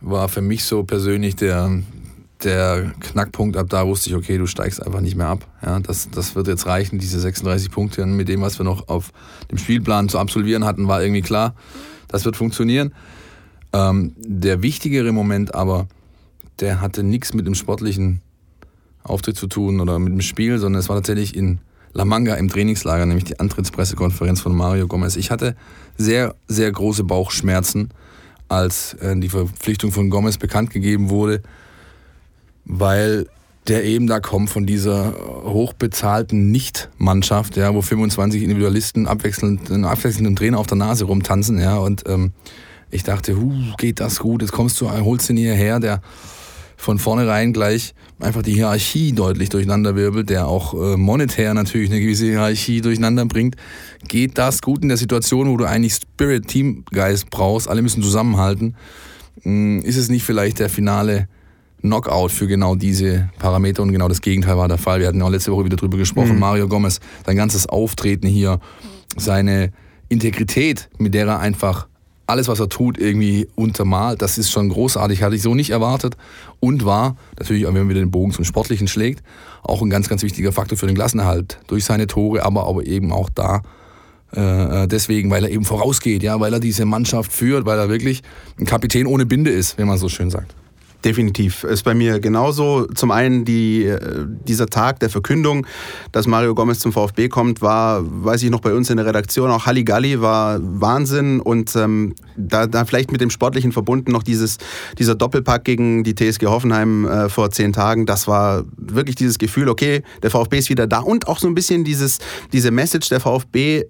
war 0.00 0.28
für 0.28 0.40
mich 0.40 0.64
so 0.64 0.82
persönlich 0.82 1.36
der, 1.36 1.70
der 2.42 2.92
Knackpunkt. 2.98 3.56
Ab 3.56 3.68
da 3.70 3.86
wusste 3.86 4.10
ich, 4.10 4.16
okay, 4.16 4.36
du 4.36 4.46
steigst 4.46 4.84
einfach 4.84 5.00
nicht 5.00 5.16
mehr 5.16 5.28
ab. 5.28 5.46
Ja, 5.64 5.78
das, 5.78 6.10
das 6.10 6.34
wird 6.34 6.48
jetzt 6.48 6.66
reichen, 6.66 6.98
diese 6.98 7.20
36 7.20 7.70
Punkte. 7.70 8.02
Und 8.02 8.16
mit 8.16 8.28
dem, 8.28 8.40
was 8.40 8.58
wir 8.58 8.64
noch 8.64 8.88
auf 8.88 9.12
dem 9.52 9.58
Spielplan 9.58 10.08
zu 10.08 10.18
absolvieren 10.18 10.64
hatten, 10.64 10.88
war 10.88 11.00
irgendwie 11.00 11.22
klar, 11.22 11.54
das 12.08 12.24
wird 12.24 12.36
funktionieren. 12.36 12.92
Ähm, 13.72 14.14
der 14.18 14.62
wichtigere 14.62 15.12
Moment 15.12 15.54
aber, 15.54 15.86
der 16.58 16.80
hatte 16.80 17.04
nichts 17.04 17.32
mit 17.32 17.46
dem 17.46 17.54
sportlichen 17.54 18.20
Auftritt 19.04 19.36
zu 19.36 19.46
tun 19.46 19.80
oder 19.80 19.98
mit 19.98 20.12
dem 20.12 20.20
Spiel, 20.20 20.58
sondern 20.58 20.80
es 20.80 20.88
war 20.88 20.96
tatsächlich 20.96 21.36
in 21.36 21.58
La 21.94 22.04
Manga 22.04 22.34
im 22.34 22.48
Trainingslager, 22.48 23.04
nämlich 23.04 23.24
die 23.24 23.38
Antrittspressekonferenz 23.38 24.40
von 24.40 24.54
Mario 24.54 24.86
Gomez. 24.86 25.16
Ich 25.16 25.30
hatte 25.30 25.56
sehr, 25.98 26.34
sehr 26.48 26.70
große 26.72 27.04
Bauchschmerzen, 27.04 27.90
als 28.48 28.94
äh, 28.94 29.16
die 29.16 29.28
Verpflichtung 29.28 29.92
von 29.92 30.10
Gomez 30.10 30.38
bekannt 30.38 30.70
gegeben 30.70 31.10
wurde, 31.10 31.42
weil 32.64 33.26
der 33.68 33.84
eben 33.84 34.06
da 34.06 34.20
kommt 34.20 34.50
von 34.50 34.66
dieser 34.66 35.14
hochbezahlten 35.44 36.50
Nicht-Mannschaft, 36.50 37.56
ja, 37.56 37.72
wo 37.74 37.82
25 37.82 38.42
Individualisten 38.42 39.06
abwechselnd, 39.06 39.70
abwechselnd 39.70 40.36
Trainer 40.36 40.58
auf 40.58 40.66
der 40.66 40.78
Nase 40.78 41.04
rumtanzen, 41.04 41.60
ja, 41.60 41.76
und 41.76 42.04
ähm, 42.08 42.32
ich 42.90 43.04
dachte, 43.04 43.36
huh, 43.36 43.52
geht 43.78 44.00
das 44.00 44.18
gut, 44.18 44.42
jetzt 44.42 44.52
kommst 44.52 44.80
du, 44.80 44.90
holst 44.90 45.28
du 45.28 45.32
ihn 45.32 45.38
hierher, 45.38 45.78
der 45.78 46.02
von 46.82 46.98
vornherein 46.98 47.52
gleich 47.52 47.94
einfach 48.18 48.42
die 48.42 48.54
Hierarchie 48.54 49.12
deutlich 49.12 49.50
durcheinander 49.50 49.94
wirbelt, 49.94 50.30
der 50.30 50.48
auch 50.48 50.74
äh, 50.74 50.96
monetär 50.96 51.54
natürlich 51.54 51.90
eine 51.90 52.00
gewisse 52.00 52.24
Hierarchie 52.24 52.80
durcheinander 52.80 53.24
bringt. 53.24 53.54
Geht 54.08 54.36
das 54.36 54.62
gut 54.62 54.82
in 54.82 54.88
der 54.88 54.96
Situation, 54.96 55.48
wo 55.48 55.56
du 55.56 55.64
eigentlich 55.64 55.94
Spirit, 55.94 56.48
Teamgeist 56.48 57.30
brauchst, 57.30 57.68
alle 57.68 57.82
müssen 57.82 58.02
zusammenhalten? 58.02 58.74
Hm, 59.42 59.80
ist 59.82 59.96
es 59.96 60.08
nicht 60.08 60.24
vielleicht 60.24 60.58
der 60.58 60.68
finale 60.68 61.28
Knockout 61.82 62.32
für 62.32 62.48
genau 62.48 62.74
diese 62.74 63.30
Parameter 63.38 63.84
und 63.84 63.92
genau 63.92 64.08
das 64.08 64.20
Gegenteil 64.20 64.56
war 64.56 64.66
der 64.66 64.78
Fall. 64.78 64.98
Wir 64.98 65.06
hatten 65.06 65.20
ja 65.20 65.24
auch 65.24 65.30
letzte 65.30 65.52
Woche 65.52 65.64
wieder 65.64 65.76
drüber 65.76 65.98
gesprochen. 65.98 66.34
Mhm. 66.34 66.40
Mario 66.40 66.66
Gomez, 66.66 66.98
sein 67.24 67.36
ganzes 67.36 67.68
Auftreten 67.68 68.26
hier, 68.26 68.58
seine 69.16 69.70
Integrität, 70.08 70.90
mit 70.98 71.14
der 71.14 71.28
er 71.28 71.38
einfach 71.38 71.86
alles, 72.32 72.48
was 72.48 72.58
er 72.58 72.68
tut, 72.68 72.98
irgendwie 72.98 73.46
untermalt. 73.54 74.22
Das 74.22 74.38
ist 74.38 74.50
schon 74.50 74.70
großartig, 74.70 75.22
hatte 75.22 75.36
ich 75.36 75.42
so 75.42 75.54
nicht 75.54 75.70
erwartet 75.70 76.16
und 76.60 76.84
war 76.84 77.16
natürlich, 77.38 77.64
wenn 77.64 77.74
man 77.74 77.88
wieder 77.88 78.00
den 78.00 78.10
Bogen 78.10 78.32
zum 78.32 78.44
Sportlichen 78.44 78.88
schlägt, 78.88 79.22
auch 79.62 79.82
ein 79.82 79.90
ganz, 79.90 80.08
ganz 80.08 80.22
wichtiger 80.22 80.50
Faktor 80.50 80.76
für 80.76 80.86
den 80.86 80.96
Klassenerhalt. 80.96 81.60
Durch 81.68 81.84
seine 81.84 82.06
Tore, 82.06 82.44
aber, 82.44 82.66
aber 82.66 82.86
eben 82.86 83.12
auch 83.12 83.28
da 83.30 83.62
äh, 84.32 84.88
deswegen, 84.88 85.30
weil 85.30 85.44
er 85.44 85.50
eben 85.50 85.64
vorausgeht, 85.64 86.22
ja, 86.22 86.40
weil 86.40 86.54
er 86.54 86.60
diese 86.60 86.86
Mannschaft 86.86 87.32
führt, 87.32 87.66
weil 87.66 87.78
er 87.78 87.88
wirklich 87.88 88.22
ein 88.58 88.64
Kapitän 88.64 89.06
ohne 89.06 89.26
Binde 89.26 89.50
ist, 89.50 89.78
wie 89.78 89.84
man 89.84 89.98
so 89.98 90.08
schön 90.08 90.30
sagt. 90.30 90.54
Definitiv. 91.04 91.64
Ist 91.64 91.82
bei 91.82 91.94
mir 91.94 92.20
genauso. 92.20 92.86
Zum 92.94 93.10
einen 93.10 93.44
die, 93.44 93.84
äh, 93.84 94.24
dieser 94.46 94.66
Tag 94.66 95.00
der 95.00 95.10
Verkündung, 95.10 95.66
dass 96.12 96.28
Mario 96.28 96.54
Gomez 96.54 96.78
zum 96.78 96.92
VfB 96.92 97.28
kommt, 97.28 97.60
war, 97.60 98.02
weiß 98.04 98.42
ich 98.44 98.50
noch, 98.50 98.60
bei 98.60 98.72
uns 98.72 98.88
in 98.88 98.98
der 98.98 99.06
Redaktion 99.06 99.50
auch 99.50 99.66
Halligalli, 99.66 100.20
war 100.20 100.60
Wahnsinn. 100.62 101.40
Und 101.40 101.74
ähm, 101.74 102.14
da, 102.36 102.66
da 102.66 102.84
vielleicht 102.84 103.10
mit 103.10 103.20
dem 103.20 103.30
Sportlichen 103.30 103.72
verbunden 103.72 104.12
noch 104.12 104.22
dieses, 104.22 104.58
dieser 104.98 105.16
Doppelpack 105.16 105.64
gegen 105.64 106.04
die 106.04 106.14
TSG 106.14 106.46
Hoffenheim 106.46 107.06
äh, 107.06 107.28
vor 107.28 107.50
zehn 107.50 107.72
Tagen. 107.72 108.06
Das 108.06 108.28
war 108.28 108.64
wirklich 108.76 109.16
dieses 109.16 109.38
Gefühl, 109.38 109.68
okay, 109.68 110.02
der 110.22 110.30
VfB 110.30 110.58
ist 110.58 110.70
wieder 110.70 110.86
da. 110.86 111.00
Und 111.00 111.26
auch 111.26 111.38
so 111.38 111.48
ein 111.48 111.54
bisschen 111.54 111.82
dieses, 111.82 112.18
diese 112.52 112.70
Message, 112.70 113.08
der 113.08 113.18
VfB 113.18 113.86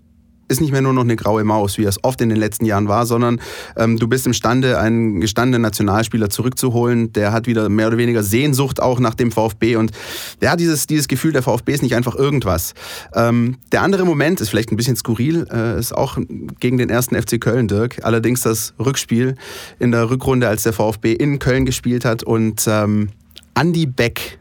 ist 0.52 0.60
nicht 0.60 0.72
mehr 0.72 0.82
nur 0.82 0.92
noch 0.92 1.02
eine 1.02 1.16
graue 1.16 1.42
Maus, 1.44 1.78
wie 1.78 1.84
es 1.84 2.02
oft 2.04 2.20
in 2.20 2.28
den 2.28 2.38
letzten 2.38 2.64
Jahren 2.64 2.88
war, 2.88 3.06
sondern 3.06 3.40
ähm, 3.76 3.98
du 3.98 4.06
bist 4.06 4.26
imstande, 4.26 4.78
einen 4.78 5.20
gestandenen 5.20 5.62
Nationalspieler 5.62 6.30
zurückzuholen. 6.30 7.12
Der 7.12 7.32
hat 7.32 7.46
wieder 7.46 7.68
mehr 7.68 7.88
oder 7.88 7.98
weniger 7.98 8.22
Sehnsucht 8.22 8.80
auch 8.80 9.00
nach 9.00 9.14
dem 9.14 9.32
VfB 9.32 9.76
und 9.76 9.92
ja, 10.40 10.54
dieses, 10.54 10.86
dieses 10.86 11.08
Gefühl, 11.08 11.32
der 11.32 11.42
VfB 11.42 11.72
ist 11.72 11.82
nicht 11.82 11.96
einfach 11.96 12.14
irgendwas. 12.14 12.74
Ähm, 13.14 13.56
der 13.72 13.82
andere 13.82 14.04
Moment 14.04 14.40
ist 14.40 14.50
vielleicht 14.50 14.70
ein 14.70 14.76
bisschen 14.76 14.96
skurril, 14.96 15.46
äh, 15.50 15.78
ist 15.78 15.96
auch 15.96 16.18
gegen 16.60 16.78
den 16.78 16.90
ersten 16.90 17.20
FC 17.20 17.40
Köln, 17.40 17.66
Dirk. 17.66 18.04
Allerdings 18.04 18.42
das 18.42 18.74
Rückspiel 18.78 19.36
in 19.78 19.90
der 19.90 20.10
Rückrunde, 20.10 20.48
als 20.48 20.62
der 20.62 20.72
VfB 20.72 21.12
in 21.12 21.38
Köln 21.38 21.64
gespielt 21.64 22.04
hat 22.04 22.22
und 22.22 22.64
ähm, 22.68 23.08
Andy 23.54 23.86
Beck 23.86 24.38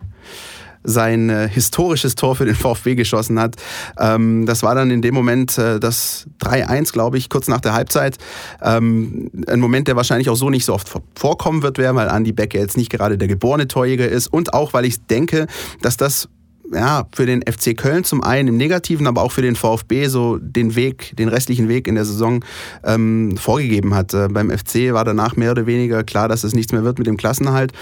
sein 0.84 1.30
äh, 1.30 1.50
historisches 1.50 2.16
Tor 2.16 2.36
für 2.36 2.46
den 2.46 2.56
VfB 2.56 2.96
geschossen 2.96 3.40
hat. 3.40 3.56
Ähm, 4.00 4.46
das 4.46 4.64
war 4.64 4.76
dann 4.76 4.92
in 4.92 5.02
dem 5.02 5.14
Moment 5.14 5.58
äh, 5.58 5.80
das 5.80 6.28
3-1, 6.42 6.92
glaube 6.92 7.18
ich, 7.18 7.30
kurz 7.30 7.48
nach 7.48 7.62
der 7.62 7.74
Halbzeit. 7.74 8.18
Ähm, 8.62 9.30
ein 9.48 9.60
Moment, 9.60 9.88
der 9.88 9.96
wahrscheinlich 9.96 10.30
auch 10.30 10.36
so 10.36 10.50
nicht 10.50 10.66
so 10.66 10.74
oft 10.74 10.92
vorkommen 11.16 11.64
wird, 11.64 11.78
weil 11.78 12.08
Andy 12.08 12.32
Becker 12.32 12.60
jetzt 12.60 12.78
nicht 12.78 12.90
gerade 12.90 13.18
der 13.18 13.28
geborene 13.28 13.68
Torjäger 13.68 14.08
ist 14.08 14.28
und 14.28 14.54
auch, 14.54 14.74
weil 14.74 14.86
ich 14.86 15.06
denke, 15.06 15.48
dass 15.82 15.98
das 15.98 16.30
ja, 16.74 17.08
für 17.14 17.26
den 17.26 17.42
FC 17.42 17.76
Köln 17.76 18.04
zum 18.04 18.24
einen 18.24 18.50
im 18.50 18.58
Negativen, 18.58 19.08
aber 19.08 19.22
auch 19.22 19.32
für 19.32 19.42
den 19.42 19.56
VfB 19.56 20.08
so 20.08 20.38
den 20.38 20.76
Weg, 20.76 21.16
den 21.18 21.28
restlichen 21.28 21.68
Weg 21.68 21.88
in 21.88 21.96
der 21.96 22.06
Saison 22.06 22.44
ähm, 22.84 23.38
vorgegeben 23.38 23.94
hat. 23.94 24.14
Äh, 24.14 24.28
beim 24.30 24.50
FC 24.50 24.94
war 24.94 25.04
danach 25.04 25.36
mehr 25.36 25.52
oder 25.52 25.66
weniger 25.66 26.04
klar, 26.04 26.28
dass 26.28 26.44
es 26.44 26.54
nichts 26.54 26.72
mehr 26.72 26.84
wird 26.84 26.98
mit 26.98 27.08
dem 27.08 27.18
Klassenhalt. 27.18 27.74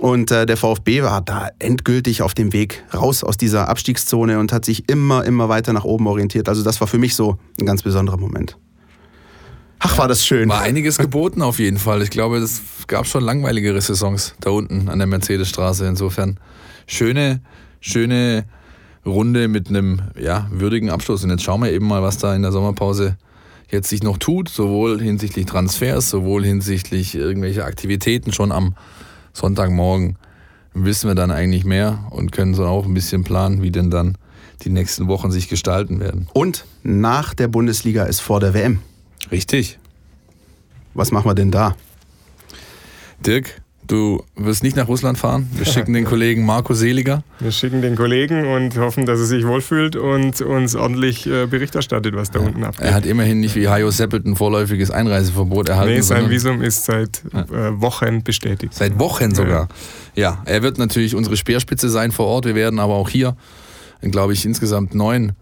Und 0.00 0.30
äh, 0.30 0.46
der 0.46 0.56
VfB 0.56 1.02
war 1.02 1.22
da 1.22 1.48
endgültig 1.58 2.22
auf 2.22 2.34
dem 2.34 2.52
Weg 2.52 2.84
raus 2.92 3.24
aus 3.24 3.36
dieser 3.36 3.68
Abstiegszone 3.68 4.38
und 4.38 4.52
hat 4.52 4.64
sich 4.64 4.88
immer, 4.88 5.24
immer 5.24 5.48
weiter 5.48 5.72
nach 5.72 5.84
oben 5.84 6.06
orientiert. 6.06 6.48
Also 6.48 6.62
das 6.62 6.80
war 6.80 6.88
für 6.88 6.98
mich 6.98 7.14
so 7.14 7.38
ein 7.60 7.66
ganz 7.66 7.82
besonderer 7.82 8.18
Moment. 8.18 8.56
Ach, 9.86 9.98
war 9.98 10.08
das 10.08 10.24
schön. 10.24 10.48
War 10.48 10.62
einiges 10.62 10.96
geboten 10.96 11.42
auf 11.42 11.58
jeden 11.58 11.78
Fall. 11.78 12.00
Ich 12.00 12.08
glaube, 12.08 12.38
es 12.38 12.62
gab 12.86 13.06
schon 13.06 13.22
langweiligere 13.22 13.80
Saisons 13.80 14.34
da 14.40 14.48
unten 14.50 14.88
an 14.88 14.98
der 14.98 15.06
Mercedesstraße. 15.06 15.86
Insofern 15.86 16.40
schöne, 16.86 17.42
schöne 17.84 18.44
Runde 19.04 19.48
mit 19.48 19.68
einem 19.68 20.00
ja, 20.18 20.48
würdigen 20.50 20.90
Abschluss. 20.90 21.22
Und 21.22 21.30
jetzt 21.30 21.42
schauen 21.42 21.62
wir 21.62 21.70
eben 21.70 21.86
mal, 21.86 22.02
was 22.02 22.16
da 22.16 22.34
in 22.34 22.42
der 22.42 22.52
Sommerpause 22.52 23.18
jetzt 23.70 23.90
sich 23.90 24.02
noch 24.02 24.16
tut, 24.16 24.48
sowohl 24.48 25.00
hinsichtlich 25.00 25.46
Transfers, 25.46 26.08
sowohl 26.08 26.44
hinsichtlich 26.44 27.14
irgendwelcher 27.14 27.66
Aktivitäten. 27.66 28.32
Schon 28.32 28.52
am 28.52 28.74
Sonntagmorgen 29.34 30.16
wissen 30.72 31.08
wir 31.08 31.14
dann 31.14 31.30
eigentlich 31.30 31.64
mehr 31.64 32.06
und 32.10 32.32
können 32.32 32.54
so 32.54 32.64
auch 32.64 32.86
ein 32.86 32.94
bisschen 32.94 33.22
planen, 33.22 33.62
wie 33.62 33.70
denn 33.70 33.90
dann 33.90 34.16
die 34.62 34.70
nächsten 34.70 35.06
Wochen 35.06 35.30
sich 35.30 35.48
gestalten 35.48 36.00
werden. 36.00 36.28
Und 36.32 36.64
nach 36.82 37.34
der 37.34 37.48
Bundesliga 37.48 38.04
ist 38.04 38.20
vor 38.20 38.40
der 38.40 38.54
WM. 38.54 38.80
Richtig. 39.30 39.78
Was 40.94 41.10
machen 41.10 41.28
wir 41.28 41.34
denn 41.34 41.50
da? 41.50 41.76
Dirk, 43.20 43.60
Du 43.86 44.24
wirst 44.34 44.62
nicht 44.62 44.76
nach 44.76 44.88
Russland 44.88 45.18
fahren. 45.18 45.48
Wir 45.54 45.66
schicken 45.66 45.92
den 45.92 46.04
Kollegen 46.06 46.46
Marco 46.46 46.72
Seliger. 46.72 47.22
Wir 47.38 47.52
schicken 47.52 47.82
den 47.82 47.96
Kollegen 47.96 48.46
und 48.46 48.76
hoffen, 48.78 49.04
dass 49.04 49.20
er 49.20 49.26
sich 49.26 49.46
wohlfühlt 49.46 49.94
und 49.94 50.40
uns 50.40 50.74
ordentlich 50.74 51.26
äh, 51.26 51.46
Bericht 51.46 51.74
erstattet, 51.74 52.16
was 52.16 52.30
da 52.30 52.40
ja. 52.40 52.46
unten 52.46 52.64
abgeht. 52.64 52.86
Er 52.86 52.94
hat 52.94 53.04
immerhin 53.04 53.40
nicht 53.40 53.54
wie 53.56 53.68
Hajo 53.68 53.90
Seppelt 53.90 54.24
ein 54.24 54.36
vorläufiges 54.36 54.90
Einreiseverbot 54.90 55.68
erhalten. 55.68 55.94
Nee, 55.94 56.00
sein 56.00 56.30
Visum 56.30 56.62
ist 56.62 56.86
seit 56.86 57.22
äh, 57.34 57.80
Wochen 57.80 58.22
bestätigt. 58.22 58.72
Seit 58.74 58.98
Wochen 58.98 59.34
sogar. 59.34 59.68
Ja. 60.14 60.22
ja, 60.22 60.42
er 60.46 60.62
wird 60.62 60.78
natürlich 60.78 61.14
unsere 61.14 61.36
Speerspitze 61.36 61.90
sein 61.90 62.10
vor 62.10 62.26
Ort. 62.26 62.46
Wir 62.46 62.54
werden 62.54 62.78
aber 62.78 62.94
auch 62.94 63.10
hier, 63.10 63.36
glaube 64.00 64.32
ich, 64.32 64.46
insgesamt 64.46 64.94
neun 64.94 65.32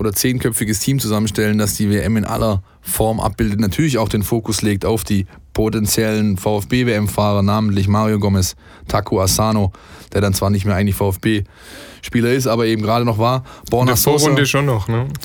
oder 0.00 0.14
zehnköpfiges 0.14 0.80
Team 0.80 0.98
zusammenstellen, 0.98 1.58
das 1.58 1.74
die 1.74 1.90
WM 1.90 2.16
in 2.16 2.24
aller 2.24 2.62
Form 2.80 3.20
abbildet. 3.20 3.60
Natürlich 3.60 3.98
auch 3.98 4.08
den 4.08 4.22
Fokus 4.22 4.62
legt 4.62 4.86
auf 4.86 5.04
die 5.04 5.26
potenziellen 5.52 6.38
VfB-WM-Fahrer, 6.38 7.42
namentlich 7.42 7.86
Mario 7.86 8.18
Gomez, 8.18 8.56
Taku 8.88 9.20
Asano, 9.20 9.72
der 10.14 10.22
dann 10.22 10.32
zwar 10.32 10.48
nicht 10.48 10.64
mehr 10.64 10.74
eigentlich 10.74 10.96
VfB-Spieler 10.96 12.32
ist, 12.32 12.46
aber 12.46 12.64
eben 12.64 12.80
gerade 12.80 13.04
noch 13.04 13.18
war. 13.18 13.44
Borna 13.68 13.92
In 13.92 13.96
der 13.96 13.96
Vorrunde 13.98 14.46
schon 14.46 14.64
noch, 14.64 14.88
ne? 14.88 15.06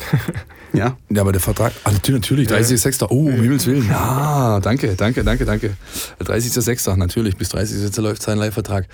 Ja. 0.74 0.98
Ja, 1.10 1.22
aber 1.22 1.32
der 1.32 1.40
Vertrag, 1.40 1.72
ah, 1.86 1.92
natürlich, 2.10 2.50
30.06. 2.50 3.06
Oh, 3.10 3.28
um 3.28 3.32
Himmels 3.32 3.66
Willen. 3.66 3.88
Ja, 3.88 4.60
danke, 4.60 4.96
danke, 4.96 5.24
danke, 5.24 5.46
danke. 5.46 5.78
30.06. 6.22 6.98
natürlich, 6.98 7.38
bis 7.38 7.54
30.06. 7.54 8.02
läuft 8.02 8.22
sein 8.22 8.38
Leihvertrag. 8.38 8.86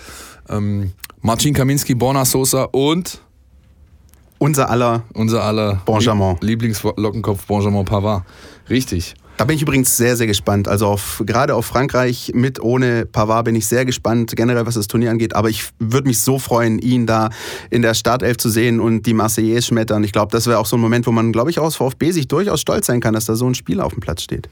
Ähm, 0.48 0.92
Marcin 1.22 1.56
Kaminski, 1.56 1.96
Borna 1.96 2.24
Sosa 2.24 2.66
und 2.66 3.22
unser 4.42 4.72
aller, 4.72 5.04
unser 5.14 5.44
aller 5.44 5.82
Benjamin. 5.86 6.36
Lieblingslockenkopf 6.42 7.46
Benjamin 7.46 7.86
Pavard. 7.86 8.24
Richtig. 8.70 9.14
Da 9.38 9.46
bin 9.46 9.56
ich 9.56 9.62
übrigens 9.62 9.96
sehr, 9.96 10.18
sehr 10.18 10.28
gespannt. 10.28 10.68
Also 10.68 10.88
auf, 10.88 11.22
gerade 11.26 11.54
auf 11.54 11.68
Frankreich 11.68 12.32
mit 12.34 12.60
ohne 12.60 13.06
Pavard 13.06 13.46
bin 13.46 13.56
ich 13.56 13.68
sehr 13.68 13.86
gespannt, 13.86 14.36
generell 14.36 14.66
was 14.66 14.74
das 14.74 14.88
Turnier 14.88 15.12
angeht. 15.12 15.36
Aber 15.36 15.50
ich 15.50 15.70
würde 15.78 16.08
mich 16.08 16.20
so 16.20 16.40
freuen, 16.40 16.80
ihn 16.80 17.06
da 17.06 17.30
in 17.70 17.84
der 17.84 17.94
Startelf 17.94 18.38
zu 18.38 18.50
sehen 18.50 18.80
und 18.80 19.06
die 19.06 19.14
Marseillaise 19.14 19.68
schmettern. 19.68 20.04
Ich 20.04 20.12
glaube, 20.12 20.32
das 20.32 20.48
wäre 20.48 20.58
auch 20.58 20.66
so 20.66 20.76
ein 20.76 20.82
Moment, 20.82 21.06
wo 21.06 21.12
man, 21.12 21.32
glaube 21.32 21.52
ich, 21.52 21.60
aus 21.60 21.76
VfB 21.76 22.10
sich 22.10 22.28
durchaus 22.28 22.62
stolz 22.62 22.88
sein 22.88 23.00
kann, 23.00 23.14
dass 23.14 23.26
da 23.26 23.36
so 23.36 23.48
ein 23.48 23.54
Spieler 23.54 23.86
auf 23.86 23.94
dem 23.94 24.02
Platz 24.02 24.24
steht. 24.24 24.50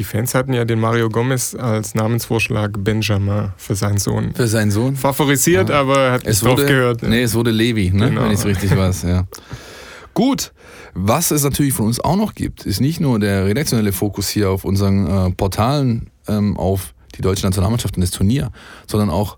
Die 0.00 0.04
Fans 0.04 0.34
hatten 0.34 0.54
ja 0.54 0.64
den 0.64 0.80
Mario 0.80 1.10
Gomez 1.10 1.54
als 1.54 1.94
Namensvorschlag 1.94 2.72
Benjamin 2.82 3.52
für 3.58 3.74
seinen 3.74 3.98
Sohn. 3.98 4.32
Für 4.34 4.48
seinen 4.48 4.70
Sohn? 4.70 4.96
Favorisiert, 4.96 5.68
ja. 5.68 5.78
aber 5.78 5.98
er 5.98 6.12
hat 6.12 6.26
es 6.26 6.40
nicht 6.40 6.50
wurde, 6.50 6.62
drauf 6.62 6.70
gehört. 6.70 7.02
Nee, 7.02 7.20
es 7.20 7.34
wurde 7.34 7.50
Levi, 7.50 7.90
ne? 7.90 8.08
Genau. 8.08 8.22
wenn 8.22 8.30
ich 8.30 8.38
es 8.38 8.46
richtig 8.46 8.74
weiß. 8.74 9.02
Ja. 9.02 9.26
Gut, 10.14 10.52
was 10.94 11.30
es 11.32 11.44
natürlich 11.44 11.74
von 11.74 11.84
uns 11.84 12.00
auch 12.00 12.16
noch 12.16 12.34
gibt, 12.34 12.64
ist 12.64 12.80
nicht 12.80 12.98
nur 12.98 13.18
der 13.18 13.44
redaktionelle 13.44 13.92
Fokus 13.92 14.30
hier 14.30 14.48
auf 14.48 14.64
unseren 14.64 15.06
äh, 15.06 15.30
Portalen 15.32 16.08
ähm, 16.26 16.56
auf 16.56 16.94
die 17.14 17.20
deutsche 17.20 17.44
Nationalmannschaft 17.44 17.96
und 17.96 18.00
das 18.00 18.10
Turnier, 18.10 18.52
sondern 18.86 19.10
auch 19.10 19.36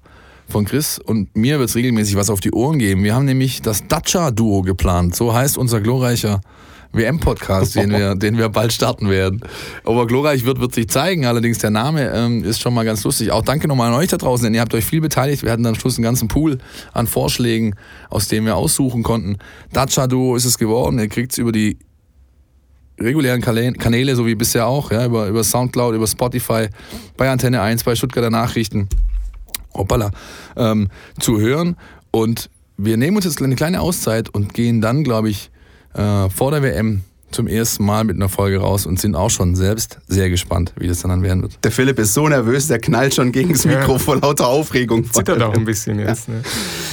von 0.48 0.64
Chris 0.64 1.00
und 1.00 1.34
mir 1.34 1.58
wird 1.58 1.70
es 1.70 1.74
regelmäßig 1.74 2.14
was 2.14 2.30
auf 2.30 2.38
die 2.38 2.52
Ohren 2.52 2.78
geben. 2.78 3.02
Wir 3.02 3.16
haben 3.16 3.24
nämlich 3.24 3.62
das 3.62 3.88
Dacia-Duo 3.88 4.62
geplant. 4.62 5.16
So 5.16 5.34
heißt 5.34 5.58
unser 5.58 5.80
glorreicher 5.80 6.40
WM-Podcast, 6.92 7.76
den 7.76 7.90
wir, 7.90 8.14
den 8.16 8.38
wir 8.38 8.48
bald 8.48 8.72
starten 8.72 9.08
werden. 9.08 9.40
Ob 9.84 9.96
er 9.96 10.06
glorreich 10.06 10.44
wird, 10.44 10.60
wird 10.60 10.74
sich 10.74 10.88
zeigen. 10.88 11.26
Allerdings 11.26 11.58
der 11.58 11.70
Name 11.70 12.10
ähm, 12.14 12.44
ist 12.44 12.60
schon 12.60 12.74
mal 12.74 12.84
ganz 12.84 13.04
lustig. 13.04 13.32
Auch 13.32 13.42
danke 13.42 13.68
nochmal 13.68 13.92
an 13.92 13.98
euch 13.98 14.08
da 14.08 14.16
draußen, 14.16 14.44
denn 14.44 14.54
ihr 14.54 14.60
habt 14.60 14.74
euch 14.74 14.84
viel 14.84 15.00
beteiligt. 15.00 15.42
Wir 15.42 15.52
hatten 15.52 15.62
dann 15.62 15.74
am 15.74 15.80
Schluss 15.80 15.96
einen 15.96 16.04
ganzen 16.04 16.28
Pool 16.28 16.58
an 16.92 17.06
Vorschlägen, 17.06 17.74
aus 18.10 18.28
dem 18.28 18.44
wir 18.44 18.56
aussuchen 18.56 19.02
konnten. 19.02 19.38
Dacia 19.72 20.06
Duo 20.06 20.36
ist 20.36 20.44
es 20.44 20.58
geworden. 20.58 20.98
Ihr 20.98 21.08
kriegt 21.08 21.32
es 21.32 21.38
über 21.38 21.52
die 21.52 21.78
regulären 23.00 23.40
Kanäle, 23.40 24.16
so 24.16 24.26
wie 24.26 24.34
bisher 24.34 24.66
auch, 24.66 24.90
ja, 24.90 25.06
über, 25.06 25.26
über 25.28 25.44
Soundcloud, 25.44 25.94
über 25.94 26.06
Spotify, 26.06 26.68
bei 27.16 27.30
Antenne 27.30 27.60
1, 27.60 27.84
bei 27.84 27.94
Stuttgarter 27.94 28.30
Nachrichten, 28.30 28.88
hoppala, 29.74 30.10
ähm, 30.56 30.88
zu 31.18 31.40
hören. 31.40 31.76
Und 32.10 32.50
wir 32.76 32.96
nehmen 32.96 33.16
uns 33.16 33.24
jetzt 33.24 33.42
eine 33.42 33.54
kleine 33.54 33.80
Auszeit 33.80 34.28
und 34.28 34.54
gehen 34.54 34.80
dann, 34.80 35.04
glaube 35.04 35.30
ich, 35.30 35.50
äh, 35.94 36.30
vor 36.30 36.50
der 36.50 36.62
WM 36.62 37.04
zum 37.32 37.46
ersten 37.46 37.84
Mal 37.84 38.04
mit 38.04 38.16
einer 38.16 38.28
Folge 38.28 38.58
raus 38.58 38.86
und 38.86 39.00
sind 39.00 39.14
auch 39.14 39.30
schon 39.30 39.56
selbst 39.56 39.98
sehr 40.08 40.30
gespannt, 40.30 40.72
wie 40.78 40.88
das 40.88 41.02
dann 41.02 41.22
werden 41.22 41.42
wird. 41.42 41.58
Der 41.64 41.70
Philipp 41.70 41.98
ist 41.98 42.14
so 42.14 42.28
nervös, 42.28 42.68
der 42.68 42.78
knallt 42.78 43.14
schon 43.14 43.32
gegen 43.32 43.52
das 43.52 43.64
Mikro 43.64 43.92
ja. 43.92 43.98
vor 43.98 44.16
lauter 44.16 44.46
Aufregung. 44.46 45.10
Zittert 45.12 45.42
auch 45.42 45.54
ein 45.54 45.64
bisschen 45.64 45.98
jetzt. 45.98 46.28
Ja. 46.28 46.34
Ne? 46.34 46.42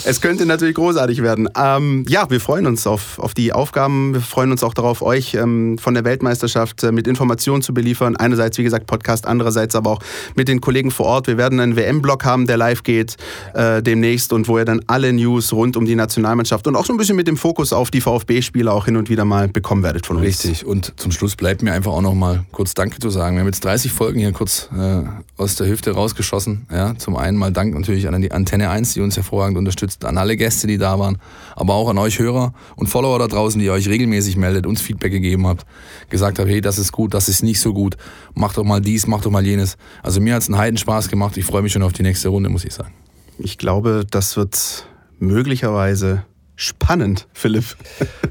Es 0.05 0.21
könnte 0.21 0.45
natürlich 0.45 0.75
großartig 0.75 1.21
werden. 1.21 1.49
Ähm, 1.57 2.05
ja, 2.07 2.29
wir 2.29 2.39
freuen 2.39 2.65
uns 2.65 2.87
auf, 2.87 3.19
auf 3.19 3.33
die 3.33 3.53
Aufgaben. 3.53 4.13
Wir 4.13 4.21
freuen 4.21 4.51
uns 4.51 4.63
auch 4.63 4.73
darauf, 4.73 5.01
euch 5.01 5.33
ähm, 5.33 5.77
von 5.77 5.93
der 5.93 6.03
Weltmeisterschaft 6.05 6.83
äh, 6.83 6.91
mit 6.91 7.07
Informationen 7.07 7.61
zu 7.61 7.73
beliefern. 7.73 8.15
Einerseits, 8.15 8.57
wie 8.57 8.63
gesagt, 8.63 8.87
Podcast, 8.87 9.25
andererseits 9.25 9.75
aber 9.75 9.91
auch 9.91 9.99
mit 10.35 10.47
den 10.47 10.61
Kollegen 10.61 10.91
vor 10.91 11.05
Ort. 11.05 11.27
Wir 11.27 11.37
werden 11.37 11.59
einen 11.59 11.75
WM-Blog 11.75 12.25
haben, 12.25 12.47
der 12.47 12.57
live 12.57 12.83
geht 12.83 13.17
äh, 13.53 13.81
demnächst 13.81 14.33
und 14.33 14.47
wo 14.47 14.57
ihr 14.57 14.65
dann 14.65 14.81
alle 14.87 15.11
News 15.13 15.53
rund 15.53 15.77
um 15.77 15.85
die 15.85 15.95
Nationalmannschaft 15.95 16.67
und 16.67 16.75
auch 16.75 16.85
so 16.85 16.93
ein 16.93 16.97
bisschen 16.97 17.15
mit 17.15 17.27
dem 17.27 17.37
Fokus 17.37 17.73
auf 17.73 17.91
die 17.91 18.01
VfB-Spieler 18.01 18.73
auch 18.73 18.85
hin 18.85 18.97
und 18.97 19.09
wieder 19.09 19.25
mal 19.25 19.47
bekommen 19.47 19.83
werdet 19.83 20.05
von 20.05 20.17
uns. 20.17 20.25
Richtig. 20.29 20.63
Und 20.63 20.93
zum 20.97 21.11
Schluss 21.11 21.35
bleibt 21.35 21.63
mir 21.63 21.73
einfach 21.73 21.91
auch 21.91 22.03
noch 22.03 22.13
mal 22.13 22.45
kurz 22.51 22.75
Danke 22.75 22.99
zu 22.99 23.09
sagen. 23.09 23.35
Wir 23.35 23.39
haben 23.39 23.47
jetzt 23.47 23.65
30 23.65 23.91
Folgen 23.91 24.19
hier 24.19 24.31
kurz 24.31 24.69
äh, 24.77 25.01
aus 25.37 25.55
der 25.55 25.65
Hüfte 25.65 25.89
rausgeschossen. 25.89 26.67
Ja, 26.71 26.95
zum 26.99 27.15
einen 27.15 27.35
mal 27.35 27.51
Dank 27.51 27.73
natürlich 27.73 28.07
an 28.07 28.21
die 28.21 28.31
Antenne 28.31 28.69
1, 28.69 28.93
die 28.93 29.01
uns 29.01 29.15
hervorragend 29.15 29.57
unterstützt, 29.57 30.05
an 30.05 30.19
alle 30.19 30.37
Gäste, 30.37 30.67
die 30.67 30.77
da 30.77 30.99
waren, 30.99 31.17
aber 31.55 31.73
auch 31.73 31.89
an 31.89 31.97
euch 31.97 32.19
Hörer 32.19 32.53
und 32.75 32.85
Follower 32.85 33.17
da 33.17 33.27
draußen, 33.27 33.59
die 33.59 33.71
euch 33.71 33.89
regelmäßig 33.89 34.37
meldet, 34.37 34.67
uns 34.67 34.81
Feedback 34.81 35.11
gegeben 35.11 35.47
habt, 35.47 35.65
gesagt 36.11 36.37
habt, 36.37 36.47
hey, 36.47 36.61
das 36.61 36.77
ist 36.77 36.91
gut, 36.91 37.15
das 37.15 37.27
ist 37.27 37.41
nicht 37.41 37.59
so 37.59 37.73
gut, 37.73 37.97
mach 38.35 38.53
doch 38.53 38.63
mal 38.63 38.81
dies, 38.81 39.07
mach 39.07 39.21
doch 39.21 39.31
mal 39.31 39.43
jenes. 39.43 39.77
Also 40.03 40.21
mir 40.21 40.35
hat 40.35 40.43
es 40.43 40.47
einen 40.47 40.59
Heidenspaß 40.59 41.09
gemacht. 41.09 41.37
Ich 41.37 41.45
freue 41.45 41.63
mich 41.63 41.73
schon 41.73 41.81
auf 41.81 41.93
die 41.93 42.03
nächste 42.03 42.29
Runde, 42.29 42.49
muss 42.49 42.65
ich 42.65 42.73
sagen. 42.75 42.93
Ich 43.39 43.57
glaube, 43.57 44.05
das 44.07 44.37
wird 44.37 44.85
möglicherweise 45.17 46.23
spannend, 46.59 47.27
Philipp. 47.33 47.63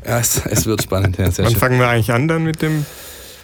Ja, 0.07 0.18
es, 0.18 0.45
es 0.47 0.66
wird 0.66 0.83
spannend. 0.83 1.18
Ja, 1.18 1.26
Wann 1.26 1.51
schön. 1.51 1.57
fangen 1.57 1.79
wir 1.81 1.89
eigentlich 1.89 2.12
an 2.12 2.29
dann 2.29 2.45
mit 2.45 2.62
dem 2.62 2.85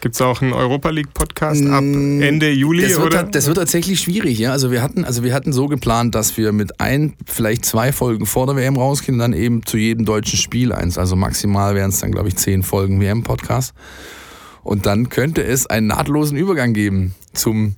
Gibt 0.04 0.16
es 0.16 0.20
auch 0.20 0.42
einen 0.42 0.52
Europa 0.52 0.90
League 0.90 1.14
Podcast 1.14 1.66
ab 1.66 1.82
mm, 1.82 2.20
Ende 2.20 2.50
Juli? 2.50 2.82
Das 2.82 2.98
wird, 2.98 3.06
oder? 3.06 3.22
das 3.22 3.46
wird 3.46 3.56
tatsächlich 3.56 4.00
schwierig, 4.00 4.38
ja. 4.38 4.52
Also 4.52 4.70
wir 4.70 4.82
hatten, 4.82 5.02
also 5.02 5.24
wir 5.24 5.32
hatten 5.32 5.50
so 5.54 5.66
geplant, 5.66 6.14
dass 6.14 6.36
wir 6.36 6.52
mit 6.52 6.78
ein, 6.78 7.14
vielleicht 7.24 7.64
zwei 7.64 7.90
Folgen 7.90 8.26
vor 8.26 8.44
der 8.44 8.54
WM 8.54 8.76
rausgehen 8.76 9.14
und 9.14 9.20
dann 9.20 9.32
eben 9.32 9.64
zu 9.64 9.78
jedem 9.78 10.04
deutschen 10.04 10.38
Spiel 10.38 10.74
eins. 10.74 10.98
Also 10.98 11.16
maximal 11.16 11.74
wären 11.74 11.88
es 11.88 12.00
dann, 12.00 12.12
glaube 12.12 12.28
ich, 12.28 12.36
zehn 12.36 12.62
Folgen 12.62 13.00
WM-Podcast. 13.00 13.72
Und 14.62 14.84
dann 14.84 15.08
könnte 15.08 15.42
es 15.42 15.66
einen 15.66 15.86
nahtlosen 15.86 16.36
Übergang 16.36 16.74
geben 16.74 17.14
zum 17.32 17.74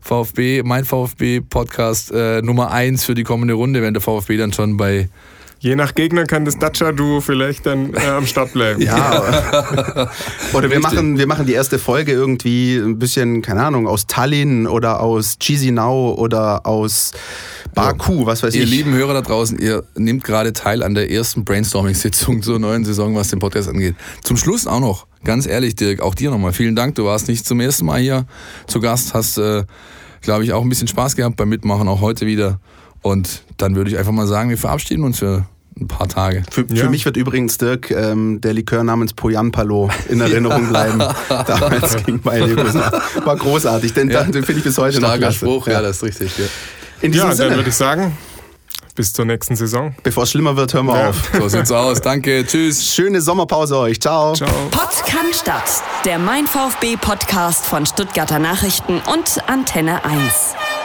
VfB, 0.00 0.62
mein 0.62 0.84
VfB-Podcast 0.84 2.12
äh, 2.12 2.40
Nummer 2.40 2.70
eins 2.70 3.04
für 3.04 3.16
die 3.16 3.24
kommende 3.24 3.54
Runde, 3.54 3.82
wenn 3.82 3.94
der 3.94 4.00
VfB 4.00 4.36
dann 4.36 4.52
schon 4.52 4.76
bei 4.76 5.08
Je 5.60 5.74
nach 5.74 5.94
Gegner 5.94 6.24
kann 6.24 6.44
das 6.44 6.56
Dacia-Duo 6.58 7.20
vielleicht 7.20 7.66
dann 7.66 7.92
äh, 7.92 8.06
am 8.06 8.26
Start 8.26 8.52
bleiben. 8.52 8.80
Ja. 8.80 10.08
oder 10.52 10.70
wir 10.70 10.78
machen, 10.78 11.18
wir 11.18 11.26
machen 11.26 11.46
die 11.46 11.52
erste 11.52 11.80
Folge 11.80 12.12
irgendwie 12.12 12.76
ein 12.76 12.98
bisschen, 13.00 13.42
keine 13.42 13.64
Ahnung, 13.64 13.88
aus 13.88 14.06
Tallinn 14.06 14.68
oder 14.68 15.00
aus 15.00 15.36
Chisinau 15.40 16.14
oder 16.14 16.64
aus 16.64 17.10
Baku, 17.74 18.24
was 18.24 18.44
weiß 18.44 18.54
ihr 18.54 18.62
ich. 18.62 18.70
Ihr 18.70 18.76
lieben 18.76 18.94
Hörer 18.94 19.14
da 19.14 19.20
draußen, 19.22 19.58
ihr 19.58 19.82
nehmt 19.96 20.22
gerade 20.22 20.52
teil 20.52 20.84
an 20.84 20.94
der 20.94 21.10
ersten 21.10 21.44
Brainstorming-Sitzung 21.44 22.42
zur 22.42 22.60
neuen 22.60 22.84
Saison, 22.84 23.16
was 23.16 23.28
den 23.28 23.40
Podcast 23.40 23.68
angeht. 23.68 23.96
Zum 24.22 24.36
Schluss 24.36 24.68
auch 24.68 24.80
noch, 24.80 25.08
ganz 25.24 25.46
ehrlich, 25.46 25.74
Dirk, 25.74 26.00
auch 26.00 26.14
dir 26.14 26.30
nochmal 26.30 26.52
vielen 26.52 26.76
Dank. 26.76 26.94
Du 26.94 27.04
warst 27.04 27.26
nicht 27.26 27.44
zum 27.44 27.58
ersten 27.58 27.86
Mal 27.86 28.00
hier 28.00 28.26
zu 28.68 28.80
Gast, 28.80 29.12
hast, 29.12 29.38
äh, 29.38 29.64
glaube 30.20 30.44
ich, 30.44 30.52
auch 30.52 30.62
ein 30.62 30.68
bisschen 30.68 30.88
Spaß 30.88 31.16
gehabt 31.16 31.34
beim 31.36 31.48
Mitmachen, 31.48 31.88
auch 31.88 32.00
heute 32.00 32.26
wieder. 32.26 32.60
Und 33.02 33.42
dann 33.56 33.76
würde 33.76 33.90
ich 33.90 33.98
einfach 33.98 34.12
mal 34.12 34.26
sagen, 34.26 34.50
wir 34.50 34.58
verabschieden 34.58 35.04
uns 35.04 35.18
für 35.18 35.46
ein 35.80 35.88
paar 35.88 36.08
Tage. 36.08 36.42
Für, 36.50 36.66
ja. 36.68 36.84
für 36.84 36.90
mich 36.90 37.04
wird 37.04 37.16
übrigens 37.16 37.58
Dirk 37.58 37.90
ähm, 37.90 38.40
der 38.40 38.52
Likör 38.52 38.82
namens 38.82 39.12
Poyampalo 39.12 39.90
in 40.08 40.20
Erinnerung 40.20 40.68
bleiben. 40.68 40.98
Damals 41.28 41.96
ging 42.04 42.18
bei 42.20 42.40
War 42.40 43.36
großartig, 43.36 43.92
denn 43.94 44.10
ja. 44.10 44.24
den 44.24 44.44
finde 44.44 44.58
ich 44.58 44.64
bis 44.64 44.78
heute 44.78 44.98
Starker 44.98 45.14
noch 45.14 45.18
klasse. 45.20 45.38
Spruch, 45.38 45.68
ja, 45.68 45.80
das 45.80 45.98
ist 45.98 46.02
richtig. 46.02 46.38
Ja, 46.38 46.44
in 47.00 47.12
diesem 47.12 47.28
ja 47.28 47.34
dann 47.34 47.54
würde 47.54 47.68
ich 47.68 47.76
sagen, 47.76 48.16
bis 48.98 49.12
zur 49.12 49.24
nächsten 49.24 49.54
Saison. 49.54 49.94
Bevor 50.02 50.24
es 50.24 50.32
schlimmer 50.32 50.56
wird, 50.56 50.74
hören 50.74 50.86
wir 50.86 50.98
ja. 50.98 51.08
auf. 51.10 51.30
So 51.38 51.48
sieht's 51.48 51.70
aus. 51.70 52.00
Danke. 52.00 52.44
Tschüss. 52.44 52.92
Schöne 52.92 53.20
Sommerpause 53.20 53.78
euch. 53.78 54.00
Ciao. 54.00 54.32
Ciao. 54.32 54.50
Pott 54.72 55.06
kann 55.06 55.32
Stadt. 55.32 55.84
Der 56.04 56.18
Mein 56.18 56.48
VfB 56.48 56.96
Podcast 56.96 57.64
von 57.64 57.86
Stuttgarter 57.86 58.40
Nachrichten 58.40 59.00
und 59.06 59.48
Antenne 59.48 60.04
1. 60.04 60.77